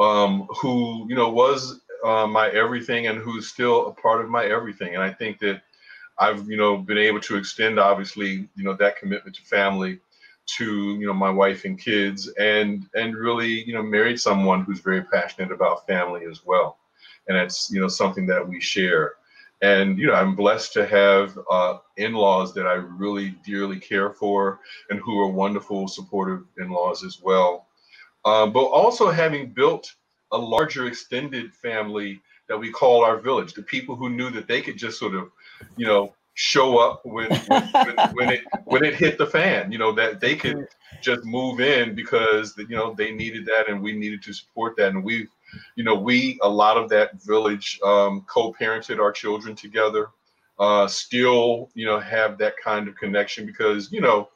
um, 0.00 0.48
who, 0.60 1.06
you 1.08 1.14
know, 1.14 1.28
was 1.28 1.82
uh, 2.04 2.26
my 2.26 2.50
everything 2.50 3.06
and 3.06 3.18
who's 3.18 3.48
still 3.48 3.86
a 3.86 3.92
part 3.92 4.20
of 4.20 4.28
my 4.28 4.44
everything. 4.44 4.94
And 4.94 5.02
I 5.02 5.12
think 5.12 5.38
that 5.40 5.62
I've, 6.18 6.48
you 6.48 6.56
know, 6.56 6.76
been 6.76 6.98
able 6.98 7.20
to 7.20 7.36
extend, 7.36 7.78
obviously, 7.80 8.48
you 8.54 8.64
know, 8.64 8.74
that 8.74 8.98
commitment 8.98 9.36
to 9.36 9.42
family 9.42 10.00
to 10.46 10.98
you 10.98 11.06
know 11.06 11.14
my 11.14 11.30
wife 11.30 11.64
and 11.64 11.78
kids 11.78 12.28
and 12.38 12.86
and 12.94 13.16
really 13.16 13.64
you 13.64 13.72
know 13.72 13.82
married 13.82 14.20
someone 14.20 14.62
who's 14.62 14.80
very 14.80 15.02
passionate 15.02 15.50
about 15.50 15.86
family 15.86 16.26
as 16.30 16.44
well. 16.44 16.78
And 17.28 17.36
it's 17.36 17.70
you 17.70 17.80
know 17.80 17.88
something 17.88 18.26
that 18.26 18.46
we 18.46 18.60
share. 18.60 19.14
And 19.62 19.98
you 19.98 20.08
know 20.08 20.14
i'm 20.14 20.34
blessed 20.34 20.72
to 20.74 20.84
have 20.86 21.38
uh, 21.50 21.78
in-laws 21.96 22.52
that 22.54 22.66
i 22.66 22.74
really 22.74 23.30
dearly 23.46 23.78
care 23.78 24.10
for 24.10 24.60
and 24.90 24.98
who 24.98 25.18
are 25.20 25.30
wonderful 25.30 25.88
supportive 25.88 26.42
in-laws 26.58 27.04
as 27.04 27.22
well. 27.22 27.68
Um, 28.26 28.52
but 28.52 28.64
also 28.64 29.10
having 29.10 29.50
built 29.50 29.94
a 30.34 30.38
larger 30.38 30.86
extended 30.86 31.54
family 31.54 32.20
that 32.48 32.58
we 32.58 32.70
call 32.70 33.02
our 33.04 33.18
village 33.18 33.54
the 33.54 33.62
people 33.62 33.96
who 33.96 34.10
knew 34.10 34.30
that 34.30 34.46
they 34.46 34.60
could 34.60 34.76
just 34.76 34.98
sort 34.98 35.14
of 35.14 35.30
you 35.76 35.86
know 35.86 36.12
show 36.34 36.78
up 36.78 37.00
when 37.04 37.30
when, 37.46 37.96
when, 38.12 38.28
it 38.30 38.40
when 38.64 38.84
it 38.84 38.94
hit 38.94 39.18
the 39.18 39.26
fan. 39.26 39.72
You 39.72 39.78
know 39.78 39.92
that 39.92 40.20
they 40.20 40.36
could 40.36 40.66
just 41.00 41.24
move 41.24 41.60
in 41.60 41.94
because 41.94 42.54
you 42.56 42.76
know 42.76 42.94
they 42.94 43.12
needed 43.12 43.46
that 43.46 43.68
and 43.68 43.82
we 43.82 43.92
needed 43.92 44.22
to 44.24 44.32
support 44.32 44.76
that. 44.76 44.88
And 44.88 45.02
we, 45.02 45.28
you 45.76 45.84
know, 45.84 45.94
we 45.94 46.38
a 46.42 46.48
lot 46.48 46.76
of 46.76 46.88
that 46.90 47.22
village 47.22 47.78
um, 47.84 48.24
co-parented 48.28 49.00
our 49.00 49.12
children 49.12 49.54
together. 49.54 50.08
Uh, 50.58 50.86
still, 50.86 51.68
you 51.74 51.84
know, 51.84 51.98
have 51.98 52.38
that 52.38 52.54
kind 52.62 52.86
of 52.86 52.94
connection 52.96 53.46
because 53.46 53.90
you 53.90 54.00
know 54.00 54.28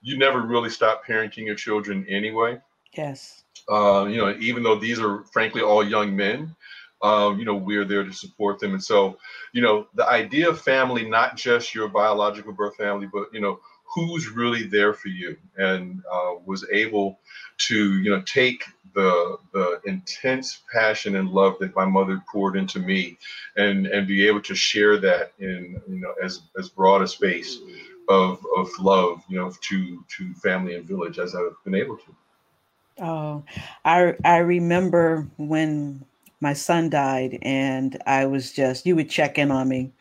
you 0.00 0.16
never 0.16 0.42
really 0.42 0.70
stop 0.70 1.04
parenting 1.04 1.44
your 1.44 1.54
children 1.54 2.06
anyway. 2.08 2.58
Yes. 2.96 3.44
Uh, 3.68 4.06
you 4.08 4.16
know, 4.16 4.34
even 4.40 4.62
though 4.62 4.78
these 4.78 5.00
are 5.00 5.24
frankly 5.32 5.62
all 5.62 5.84
young 5.84 6.14
men, 6.16 6.54
um, 7.02 7.38
you 7.38 7.44
know, 7.44 7.54
we're 7.54 7.84
there 7.84 8.04
to 8.04 8.12
support 8.12 8.58
them. 8.58 8.72
And 8.72 8.82
so, 8.82 9.18
you 9.52 9.62
know, 9.62 9.86
the 9.94 10.08
idea 10.08 10.48
of 10.48 10.60
family, 10.60 11.08
not 11.08 11.36
just 11.36 11.74
your 11.74 11.88
biological 11.88 12.52
birth 12.52 12.76
family, 12.76 13.08
but, 13.12 13.28
you 13.32 13.40
know, 13.40 13.60
who's 13.94 14.28
really 14.28 14.64
there 14.66 14.92
for 14.92 15.08
you 15.08 15.36
and 15.56 16.02
uh, 16.12 16.34
was 16.44 16.66
able 16.72 17.18
to, 17.58 18.00
you 18.02 18.10
know, 18.10 18.22
take 18.22 18.64
the 18.94 19.36
the 19.52 19.80
intense 19.84 20.62
passion 20.72 21.16
and 21.16 21.30
love 21.30 21.56
that 21.60 21.76
my 21.76 21.84
mother 21.84 22.22
poured 22.30 22.56
into 22.56 22.80
me 22.80 23.16
and 23.56 23.86
and 23.86 24.06
be 24.06 24.26
able 24.26 24.40
to 24.40 24.54
share 24.54 24.98
that 24.98 25.32
in, 25.38 25.80
you 25.88 26.00
know, 26.00 26.14
as, 26.22 26.42
as 26.58 26.68
broad 26.68 27.02
a 27.02 27.08
space 27.08 27.58
of, 28.08 28.44
of 28.56 28.68
love, 28.80 29.22
you 29.28 29.38
know, 29.38 29.52
to, 29.60 30.04
to 30.16 30.34
family 30.34 30.74
and 30.74 30.86
village 30.86 31.18
as 31.18 31.34
I've 31.34 31.62
been 31.64 31.74
able 31.74 31.96
to. 31.96 32.14
Oh, 33.00 33.44
I 33.84 34.14
I 34.24 34.38
remember 34.38 35.28
when 35.36 36.04
my 36.40 36.52
son 36.52 36.90
died 36.90 37.38
and 37.42 38.00
I 38.06 38.26
was 38.26 38.52
just, 38.52 38.86
you 38.86 38.96
would 38.96 39.10
check 39.10 39.38
in 39.38 39.50
on 39.50 39.68
me. 39.68 39.92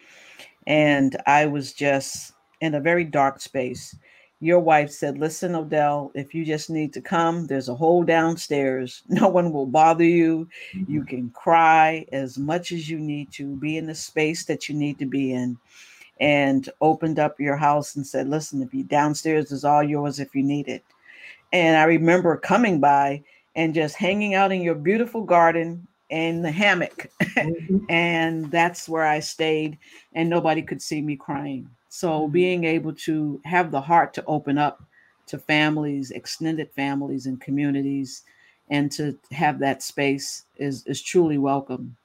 And 0.67 1.15
I 1.25 1.45
was 1.47 1.73
just 1.73 2.33
in 2.61 2.75
a 2.75 2.79
very 2.81 3.03
dark 3.03 3.39
space. 3.41 3.95
Your 4.39 4.59
wife 4.59 4.91
said, 4.91 5.17
Listen, 5.17 5.55
Odell, 5.55 6.11
if 6.13 6.33
you 6.35 6.45
just 6.45 6.69
need 6.69 6.93
to 6.93 7.01
come, 7.01 7.47
there's 7.47 7.69
a 7.69 7.75
hole 7.75 8.03
downstairs. 8.03 9.03
No 9.09 9.27
one 9.29 9.51
will 9.51 9.65
bother 9.65 10.03
you. 10.03 10.47
Mm-hmm. 10.75 10.93
You 10.93 11.03
can 11.03 11.29
cry 11.31 12.05
as 12.11 12.37
much 12.37 12.71
as 12.71 12.89
you 12.89 12.99
need 12.99 13.31
to, 13.33 13.55
be 13.57 13.77
in 13.77 13.87
the 13.87 13.95
space 13.95 14.45
that 14.45 14.69
you 14.69 14.75
need 14.75 14.99
to 14.99 15.05
be 15.05 15.33
in. 15.33 15.57
And 16.19 16.69
opened 16.81 17.19
up 17.19 17.39
your 17.39 17.57
house 17.57 17.95
and 17.95 18.05
said, 18.05 18.29
Listen, 18.29 18.61
if 18.61 18.73
you 18.73 18.83
downstairs 18.83 19.51
is 19.51 19.65
all 19.65 19.83
yours 19.83 20.19
if 20.19 20.35
you 20.35 20.43
need 20.43 20.67
it. 20.67 20.83
And 21.53 21.77
I 21.77 21.83
remember 21.83 22.35
coming 22.37 22.79
by 22.79 23.23
and 23.55 23.73
just 23.73 23.95
hanging 23.95 24.35
out 24.35 24.51
in 24.51 24.61
your 24.61 24.75
beautiful 24.75 25.23
garden 25.23 25.87
in 26.09 26.41
the 26.41 26.51
hammock. 26.51 27.09
Mm-hmm. 27.21 27.77
and 27.89 28.51
that's 28.51 28.87
where 28.87 29.05
I 29.05 29.19
stayed, 29.19 29.77
and 30.13 30.29
nobody 30.29 30.61
could 30.61 30.81
see 30.81 31.01
me 31.01 31.15
crying. 31.15 31.69
So 31.89 32.21
mm-hmm. 32.21 32.31
being 32.31 32.63
able 32.63 32.93
to 32.93 33.41
have 33.45 33.71
the 33.71 33.81
heart 33.81 34.13
to 34.15 34.25
open 34.25 34.57
up 34.57 34.83
to 35.27 35.37
families, 35.37 36.11
extended 36.11 36.71
families, 36.71 37.25
and 37.25 37.39
communities, 37.39 38.23
and 38.69 38.91
to 38.93 39.17
have 39.31 39.59
that 39.59 39.83
space 39.83 40.45
is 40.57 40.85
is 40.85 41.01
truly 41.01 41.37
welcome. 41.37 41.95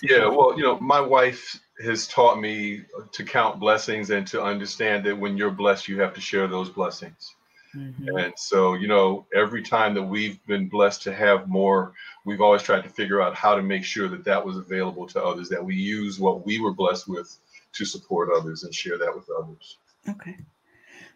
Yeah, 0.00 0.28
well, 0.28 0.56
you 0.56 0.62
know, 0.62 0.78
my 0.78 1.00
wife 1.00 1.60
has 1.84 2.06
taught 2.06 2.40
me 2.40 2.82
to 3.12 3.24
count 3.24 3.58
blessings 3.58 4.10
and 4.10 4.26
to 4.28 4.40
understand 4.42 5.04
that 5.04 5.18
when 5.18 5.36
you're 5.36 5.50
blessed, 5.50 5.88
you 5.88 6.00
have 6.00 6.14
to 6.14 6.20
share 6.20 6.46
those 6.46 6.68
blessings. 6.68 7.34
Mm-hmm. 7.76 8.16
And 8.16 8.32
so, 8.36 8.74
you 8.74 8.88
know, 8.88 9.26
every 9.34 9.62
time 9.62 9.94
that 9.94 10.02
we've 10.02 10.44
been 10.46 10.68
blessed 10.68 11.02
to 11.02 11.14
have 11.14 11.48
more, 11.48 11.92
we've 12.24 12.40
always 12.40 12.62
tried 12.62 12.84
to 12.84 12.88
figure 12.88 13.20
out 13.20 13.34
how 13.34 13.54
to 13.54 13.62
make 13.62 13.84
sure 13.84 14.08
that 14.08 14.24
that 14.24 14.44
was 14.44 14.56
available 14.56 15.06
to 15.08 15.22
others, 15.22 15.48
that 15.50 15.64
we 15.64 15.74
use 15.74 16.18
what 16.18 16.46
we 16.46 16.60
were 16.60 16.72
blessed 16.72 17.08
with 17.08 17.36
to 17.72 17.84
support 17.84 18.30
others 18.34 18.64
and 18.64 18.74
share 18.74 18.98
that 18.98 19.14
with 19.14 19.28
others. 19.38 19.76
Okay. 20.08 20.36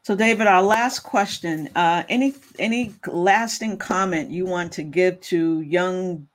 So, 0.02 0.14
David, 0.14 0.46
our 0.46 0.62
last 0.62 1.00
question: 1.00 1.68
uh, 1.76 2.04
any 2.08 2.34
any 2.58 2.94
lasting 3.06 3.76
comment 3.76 4.30
you 4.30 4.46
want 4.46 4.72
to 4.72 4.82
give 4.82 5.20
to 5.22 5.60
young 5.60 6.26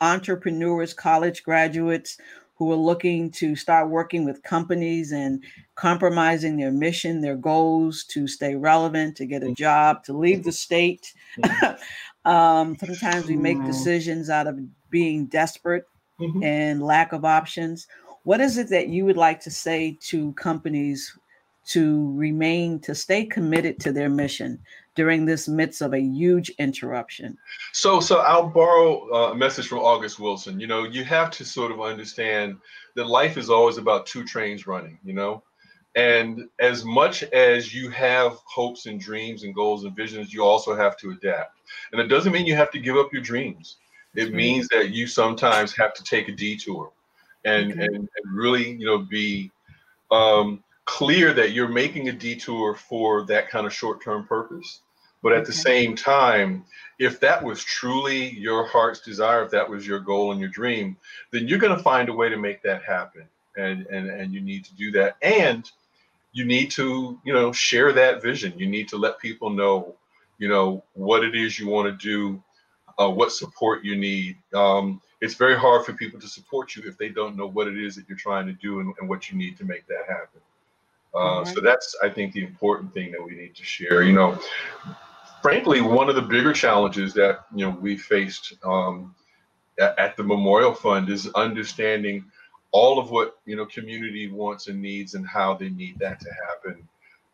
entrepreneurs, 0.00 0.92
college 0.92 1.42
graduates 1.42 2.18
who 2.56 2.70
are 2.70 2.76
looking 2.76 3.30
to 3.30 3.56
start 3.56 3.90
working 3.90 4.24
with 4.24 4.42
companies 4.42 5.12
and 5.12 5.42
compromising 5.74 6.56
their 6.56 6.70
mission, 6.70 7.20
their 7.20 7.36
goals 7.36 8.04
to 8.04 8.28
stay 8.28 8.54
relevant, 8.54 9.16
to 9.16 9.26
get 9.26 9.42
a 9.42 9.52
job, 9.54 10.04
to 10.04 10.12
leave 10.12 10.44
the 10.44 10.52
state. 10.52 11.12
um, 12.24 12.76
sometimes 12.76 13.26
we 13.26 13.36
make 13.36 13.62
decisions 13.64 14.30
out 14.30 14.46
of 14.46 14.58
being 14.90 15.26
desperate 15.26 15.84
mm-hmm. 16.20 16.42
and 16.44 16.82
lack 16.82 17.12
of 17.12 17.24
options. 17.24 17.88
What 18.22 18.40
is 18.40 18.56
it 18.56 18.68
that 18.70 18.88
you 18.88 19.04
would 19.04 19.16
like 19.16 19.40
to 19.40 19.50
say 19.50 19.98
to 20.02 20.32
companies 20.34 21.18
to 21.66 22.12
remain, 22.14 22.78
to 22.80 22.94
stay 22.94 23.24
committed 23.24 23.80
to 23.80 23.92
their 23.92 24.10
mission 24.10 24.60
during 24.94 25.24
this 25.24 25.48
midst 25.48 25.82
of 25.82 25.94
a 25.94 26.00
huge 26.00 26.50
interruption? 26.58 27.36
So, 27.72 28.00
so 28.00 28.18
I'll 28.18 28.48
borrow 28.48 29.08
uh, 29.12 29.32
a 29.32 29.34
message 29.34 29.68
from 29.68 29.78
August 29.78 30.18
Wilson. 30.18 30.60
You 30.60 30.66
know, 30.66 30.84
you 30.84 31.04
have 31.04 31.30
to 31.32 31.44
sort 31.44 31.72
of 31.72 31.80
understand 31.80 32.56
that 32.94 33.06
life 33.06 33.36
is 33.36 33.50
always 33.50 33.76
about 33.76 34.06
two 34.06 34.24
trains 34.24 34.66
running. 34.66 34.98
You 35.04 35.14
know, 35.14 35.42
and 35.96 36.48
as 36.58 36.84
much 36.84 37.22
as 37.24 37.72
you 37.72 37.88
have 37.90 38.38
hopes 38.44 38.86
and 38.86 39.00
dreams 39.00 39.44
and 39.44 39.54
goals 39.54 39.84
and 39.84 39.94
visions, 39.94 40.32
you 40.32 40.44
also 40.44 40.74
have 40.74 40.96
to 40.98 41.10
adapt. 41.10 41.58
And 41.92 42.00
it 42.00 42.08
doesn't 42.08 42.32
mean 42.32 42.46
you 42.46 42.56
have 42.56 42.70
to 42.72 42.80
give 42.80 42.96
up 42.96 43.12
your 43.12 43.22
dreams. 43.22 43.76
It 44.14 44.26
mm-hmm. 44.26 44.36
means 44.36 44.68
that 44.68 44.90
you 44.90 45.06
sometimes 45.06 45.74
have 45.76 45.94
to 45.94 46.04
take 46.04 46.28
a 46.28 46.32
detour 46.32 46.92
and, 47.44 47.72
okay. 47.72 47.82
and, 47.82 47.94
and 47.96 48.32
really, 48.32 48.72
you 48.72 48.86
know, 48.86 48.98
be 48.98 49.50
um, 50.10 50.62
clear 50.84 51.32
that 51.32 51.52
you're 51.52 51.68
making 51.68 52.08
a 52.08 52.12
detour 52.12 52.74
for 52.74 53.24
that 53.26 53.48
kind 53.48 53.66
of 53.66 53.72
short-term 53.72 54.26
purpose 54.26 54.80
But 55.24 55.32
at 55.32 55.38
okay. 55.38 55.46
the 55.46 55.52
same 55.54 55.96
time, 55.96 56.64
if 56.98 57.18
that 57.20 57.42
was 57.42 57.64
truly 57.64 58.38
your 58.38 58.66
heart's 58.66 59.00
desire, 59.00 59.42
if 59.42 59.50
that 59.50 59.68
was 59.68 59.84
your 59.84 59.98
goal 59.98 60.30
and 60.32 60.38
your 60.38 60.50
dream, 60.50 60.98
then 61.32 61.48
you're 61.48 61.58
going 61.58 61.76
to 61.76 61.82
find 61.82 62.10
a 62.10 62.12
way 62.12 62.28
to 62.28 62.36
make 62.36 62.62
that 62.62 62.84
happen. 62.84 63.24
And, 63.56 63.86
and, 63.86 64.10
and 64.10 64.34
you 64.34 64.42
need 64.42 64.64
to 64.66 64.74
do 64.74 64.92
that. 64.92 65.16
And 65.22 65.68
you 66.32 66.44
need 66.44 66.70
to, 66.72 67.18
you 67.24 67.32
know, 67.32 67.52
share 67.52 67.90
that 67.94 68.22
vision. 68.22 68.52
You 68.58 68.66
need 68.66 68.86
to 68.88 68.98
let 68.98 69.18
people 69.18 69.48
know, 69.48 69.94
you 70.38 70.48
know, 70.48 70.84
what 70.92 71.24
it 71.24 71.34
is 71.34 71.58
you 71.58 71.68
want 71.68 71.86
to 71.88 71.96
do, 71.96 72.42
uh, 72.98 73.08
what 73.08 73.32
support 73.32 73.82
you 73.82 73.96
need. 73.96 74.36
Um, 74.52 75.00
it's 75.22 75.34
very 75.34 75.56
hard 75.56 75.86
for 75.86 75.94
people 75.94 76.20
to 76.20 76.28
support 76.28 76.76
you 76.76 76.82
if 76.86 76.98
they 76.98 77.08
don't 77.08 77.34
know 77.34 77.46
what 77.46 77.66
it 77.66 77.78
is 77.78 77.96
that 77.96 78.06
you're 78.08 78.18
trying 78.18 78.46
to 78.46 78.52
do 78.52 78.80
and, 78.80 78.92
and 79.00 79.08
what 79.08 79.30
you 79.30 79.38
need 79.38 79.56
to 79.56 79.64
make 79.64 79.86
that 79.86 80.04
happen. 80.06 80.40
Uh, 81.14 81.44
right. 81.44 81.54
So 81.54 81.60
that's, 81.60 81.96
I 82.02 82.08
think, 82.08 82.32
the 82.32 82.42
important 82.42 82.92
thing 82.92 83.12
that 83.12 83.24
we 83.24 83.36
need 83.36 83.54
to 83.54 83.64
share. 83.64 84.02
You 84.02 84.12
know, 84.12 84.38
frankly, 85.44 85.82
one 85.82 86.08
of 86.08 86.14
the 86.14 86.22
bigger 86.22 86.54
challenges 86.54 87.12
that 87.12 87.44
you 87.54 87.66
know 87.66 87.76
we 87.78 87.98
faced 87.98 88.54
um, 88.64 89.14
at, 89.78 90.16
the 90.16 90.22
Memorial 90.22 90.72
Fund 90.72 91.10
is 91.10 91.28
understanding 91.34 92.24
all 92.72 92.98
of 92.98 93.10
what 93.10 93.36
you 93.44 93.54
know 93.54 93.66
community 93.66 94.30
wants 94.30 94.68
and 94.68 94.80
needs 94.80 95.12
and 95.12 95.28
how 95.28 95.52
they 95.52 95.68
need 95.68 95.98
that 95.98 96.18
to 96.20 96.30
happen. 96.48 96.88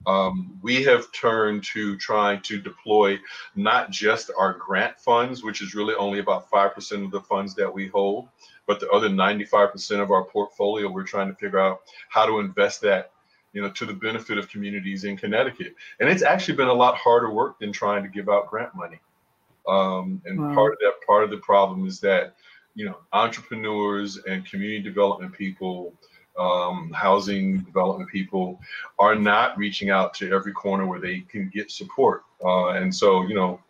Um, 0.08 0.58
we 0.60 0.82
have 0.82 1.12
turned 1.12 1.62
to 1.72 1.96
trying 1.98 2.40
to 2.42 2.60
deploy 2.60 3.16
not 3.54 3.92
just 3.92 4.32
our 4.36 4.54
grant 4.54 4.98
funds, 4.98 5.44
which 5.44 5.62
is 5.62 5.76
really 5.76 5.94
only 5.94 6.18
about 6.18 6.50
5% 6.50 7.04
of 7.04 7.10
the 7.10 7.20
funds 7.20 7.54
that 7.56 7.72
we 7.72 7.86
hold, 7.88 8.28
but 8.66 8.80
the 8.80 8.88
other 8.88 9.10
95% 9.10 10.00
of 10.00 10.10
our 10.10 10.24
portfolio, 10.24 10.90
we're 10.90 11.04
trying 11.04 11.28
to 11.28 11.34
figure 11.34 11.60
out 11.60 11.82
how 12.08 12.24
to 12.24 12.40
invest 12.40 12.80
that 12.80 13.12
you 13.52 13.60
know, 13.60 13.70
to 13.70 13.86
the 13.86 13.92
benefit 13.92 14.38
of 14.38 14.48
communities 14.48 15.04
in 15.04 15.16
Connecticut. 15.16 15.74
And 15.98 16.08
it's 16.08 16.22
actually 16.22 16.56
been 16.56 16.68
a 16.68 16.72
lot 16.72 16.96
harder 16.96 17.30
work 17.30 17.58
than 17.58 17.72
trying 17.72 18.02
to 18.02 18.08
give 18.08 18.28
out 18.28 18.48
grant 18.48 18.74
money. 18.74 19.00
Um, 19.68 20.22
and 20.24 20.40
wow. 20.40 20.54
part 20.54 20.72
of 20.74 20.78
that, 20.80 20.94
part 21.06 21.24
of 21.24 21.30
the 21.30 21.38
problem 21.38 21.86
is 21.86 22.00
that, 22.00 22.34
you 22.74 22.84
know, 22.86 22.98
entrepreneurs 23.12 24.18
and 24.28 24.46
community 24.46 24.80
development 24.80 25.32
people, 25.32 25.92
um, 26.38 26.92
housing 26.92 27.58
development 27.58 28.08
people 28.10 28.60
are 28.98 29.14
not 29.14 29.58
reaching 29.58 29.90
out 29.90 30.14
to 30.14 30.32
every 30.32 30.52
corner 30.52 30.86
where 30.86 31.00
they 31.00 31.20
can 31.20 31.50
get 31.52 31.70
support. 31.70 32.24
Uh, 32.44 32.68
and 32.68 32.94
so, 32.94 33.22
you 33.22 33.34
know, 33.34 33.60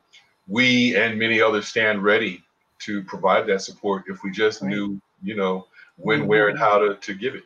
we 0.46 0.96
and 0.96 1.18
many 1.18 1.40
others 1.40 1.68
stand 1.68 2.02
ready 2.02 2.42
to 2.80 3.02
provide 3.04 3.46
that 3.46 3.62
support 3.62 4.04
if 4.08 4.22
we 4.22 4.30
just 4.30 4.62
right. 4.62 4.70
knew, 4.70 5.00
you 5.22 5.36
know, 5.36 5.66
when, 5.96 6.26
where, 6.26 6.48
and 6.48 6.58
how 6.58 6.78
to, 6.78 6.96
to 6.96 7.14
give 7.14 7.34
it. 7.34 7.44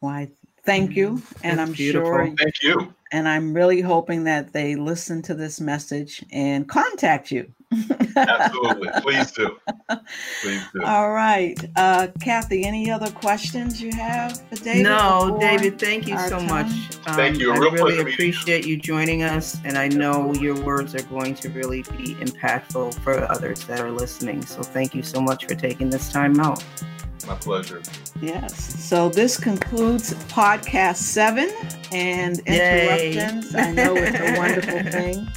Why, 0.00 0.28
thank 0.70 0.96
you. 0.96 1.22
And 1.42 1.58
That's 1.58 1.68
I'm 1.68 1.74
beautiful. 1.74 2.06
sure. 2.06 2.34
Thank 2.38 2.62
you. 2.62 2.94
And 3.12 3.28
I'm 3.28 3.52
really 3.52 3.80
hoping 3.80 4.22
that 4.24 4.52
they 4.52 4.76
listen 4.76 5.20
to 5.22 5.34
this 5.34 5.60
message 5.60 6.24
and 6.30 6.68
contact 6.68 7.32
you. 7.32 7.52
Absolutely. 8.16 8.88
Please 9.02 9.32
do. 9.32 9.58
Please 10.42 10.62
do. 10.72 10.84
All 10.84 11.10
right. 11.10 11.58
Uh, 11.74 12.06
Kathy, 12.20 12.64
any 12.64 12.88
other 12.88 13.10
questions 13.10 13.82
you 13.82 13.90
have 13.92 14.40
for 14.48 14.56
David? 14.56 14.84
No, 14.84 15.36
David, 15.40 15.80
thank 15.80 16.06
you 16.06 16.16
so 16.18 16.38
time? 16.38 16.46
much. 16.46 16.96
Um, 17.06 17.16
thank 17.16 17.38
you. 17.38 17.52
I 17.52 17.56
really 17.56 17.98
appreciate 17.98 18.64
you 18.64 18.76
joining 18.76 19.24
us. 19.24 19.60
And 19.64 19.76
I 19.76 19.88
know 19.88 20.32
your 20.34 20.60
words 20.62 20.94
are 20.94 21.02
going 21.02 21.34
to 21.36 21.48
really 21.48 21.82
be 21.82 22.14
impactful 22.14 23.00
for 23.00 23.28
others 23.30 23.64
that 23.64 23.80
are 23.80 23.90
listening. 23.90 24.42
So 24.42 24.62
thank 24.62 24.94
you 24.94 25.02
so 25.02 25.20
much 25.20 25.46
for 25.46 25.56
taking 25.56 25.90
this 25.90 26.12
time 26.12 26.38
out. 26.38 26.62
My 27.26 27.34
pleasure. 27.34 27.82
Yes. 28.20 28.82
So 28.82 29.08
this 29.08 29.38
concludes 29.38 30.14
podcast 30.24 30.96
seven 30.96 31.50
and 31.92 32.38
interruptions. 32.40 33.54
I 33.54 33.72
know 33.72 33.94
it's 33.96 34.18
a 34.18 34.38
wonderful 34.38 34.82
thing. 34.90 35.28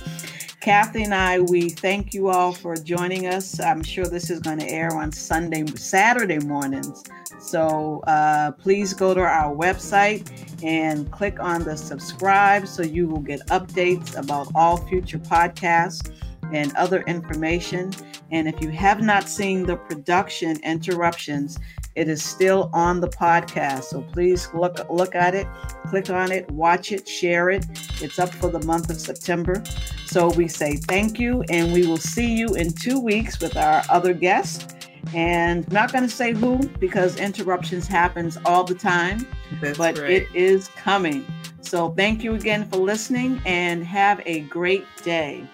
Kathy 0.63 1.03
and 1.03 1.13
I, 1.13 1.41
we 1.41 1.69
thank 1.69 2.13
you 2.13 2.29
all 2.29 2.53
for 2.53 2.77
joining 2.77 3.27
us. 3.27 3.59
I'm 3.59 3.83
sure 3.83 4.05
this 4.05 4.29
is 4.29 4.39
going 4.39 4.59
to 4.59 4.69
air 4.69 4.95
on 4.95 5.11
Sunday, 5.11 5.65
Saturday 5.75 6.39
mornings. 6.39 7.03
So 7.37 7.99
uh, 8.07 8.51
please 8.51 8.93
go 8.93 9.13
to 9.13 9.19
our 9.19 9.53
website 9.53 10.25
and 10.63 11.11
click 11.11 11.41
on 11.41 11.63
the 11.63 11.75
subscribe 11.75 12.65
so 12.65 12.81
you 12.81 13.07
will 13.07 13.19
get 13.19 13.45
updates 13.47 14.17
about 14.17 14.47
all 14.55 14.77
future 14.77 15.19
podcasts 15.19 16.13
and 16.53 16.73
other 16.75 17.01
information. 17.01 17.91
And 18.31 18.47
if 18.47 18.61
you 18.61 18.69
have 18.69 19.01
not 19.01 19.27
seen 19.27 19.65
the 19.65 19.75
production 19.75 20.57
interruptions, 20.63 21.59
it 21.95 22.07
is 22.07 22.23
still 22.23 22.69
on 22.73 23.01
the 23.01 23.09
podcast. 23.09 23.85
So 23.85 24.01
please 24.01 24.49
look 24.53 24.79
look 24.89 25.13
at 25.15 25.35
it, 25.35 25.47
click 25.87 26.09
on 26.09 26.31
it, 26.31 26.49
watch 26.51 26.91
it, 26.91 27.07
share 27.07 27.49
it. 27.49 27.65
It's 28.01 28.17
up 28.17 28.29
for 28.29 28.49
the 28.49 28.65
month 28.65 28.89
of 28.89 28.99
September. 28.99 29.63
So 30.05 30.29
we 30.31 30.47
say 30.47 30.77
thank 30.77 31.19
you 31.19 31.43
and 31.49 31.73
we 31.73 31.85
will 31.85 31.97
see 31.97 32.35
you 32.35 32.55
in 32.55 32.71
2 32.71 32.99
weeks 32.99 33.39
with 33.39 33.57
our 33.57 33.83
other 33.89 34.13
guest. 34.13 34.75
And 35.13 35.65
I'm 35.67 35.73
not 35.73 35.91
going 35.91 36.03
to 36.03 36.09
say 36.09 36.33
who 36.33 36.67
because 36.79 37.17
interruptions 37.17 37.87
happens 37.87 38.37
all 38.45 38.63
the 38.63 38.75
time, 38.75 39.27
That's 39.61 39.77
but 39.77 39.97
it 39.99 40.27
is 40.33 40.69
coming. 40.69 41.25
So 41.61 41.89
thank 41.91 42.23
you 42.23 42.35
again 42.35 42.69
for 42.69 42.77
listening 42.77 43.41
and 43.45 43.83
have 43.83 44.21
a 44.25 44.41
great 44.41 44.85
day. 45.03 45.47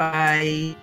Bye. 0.00 0.74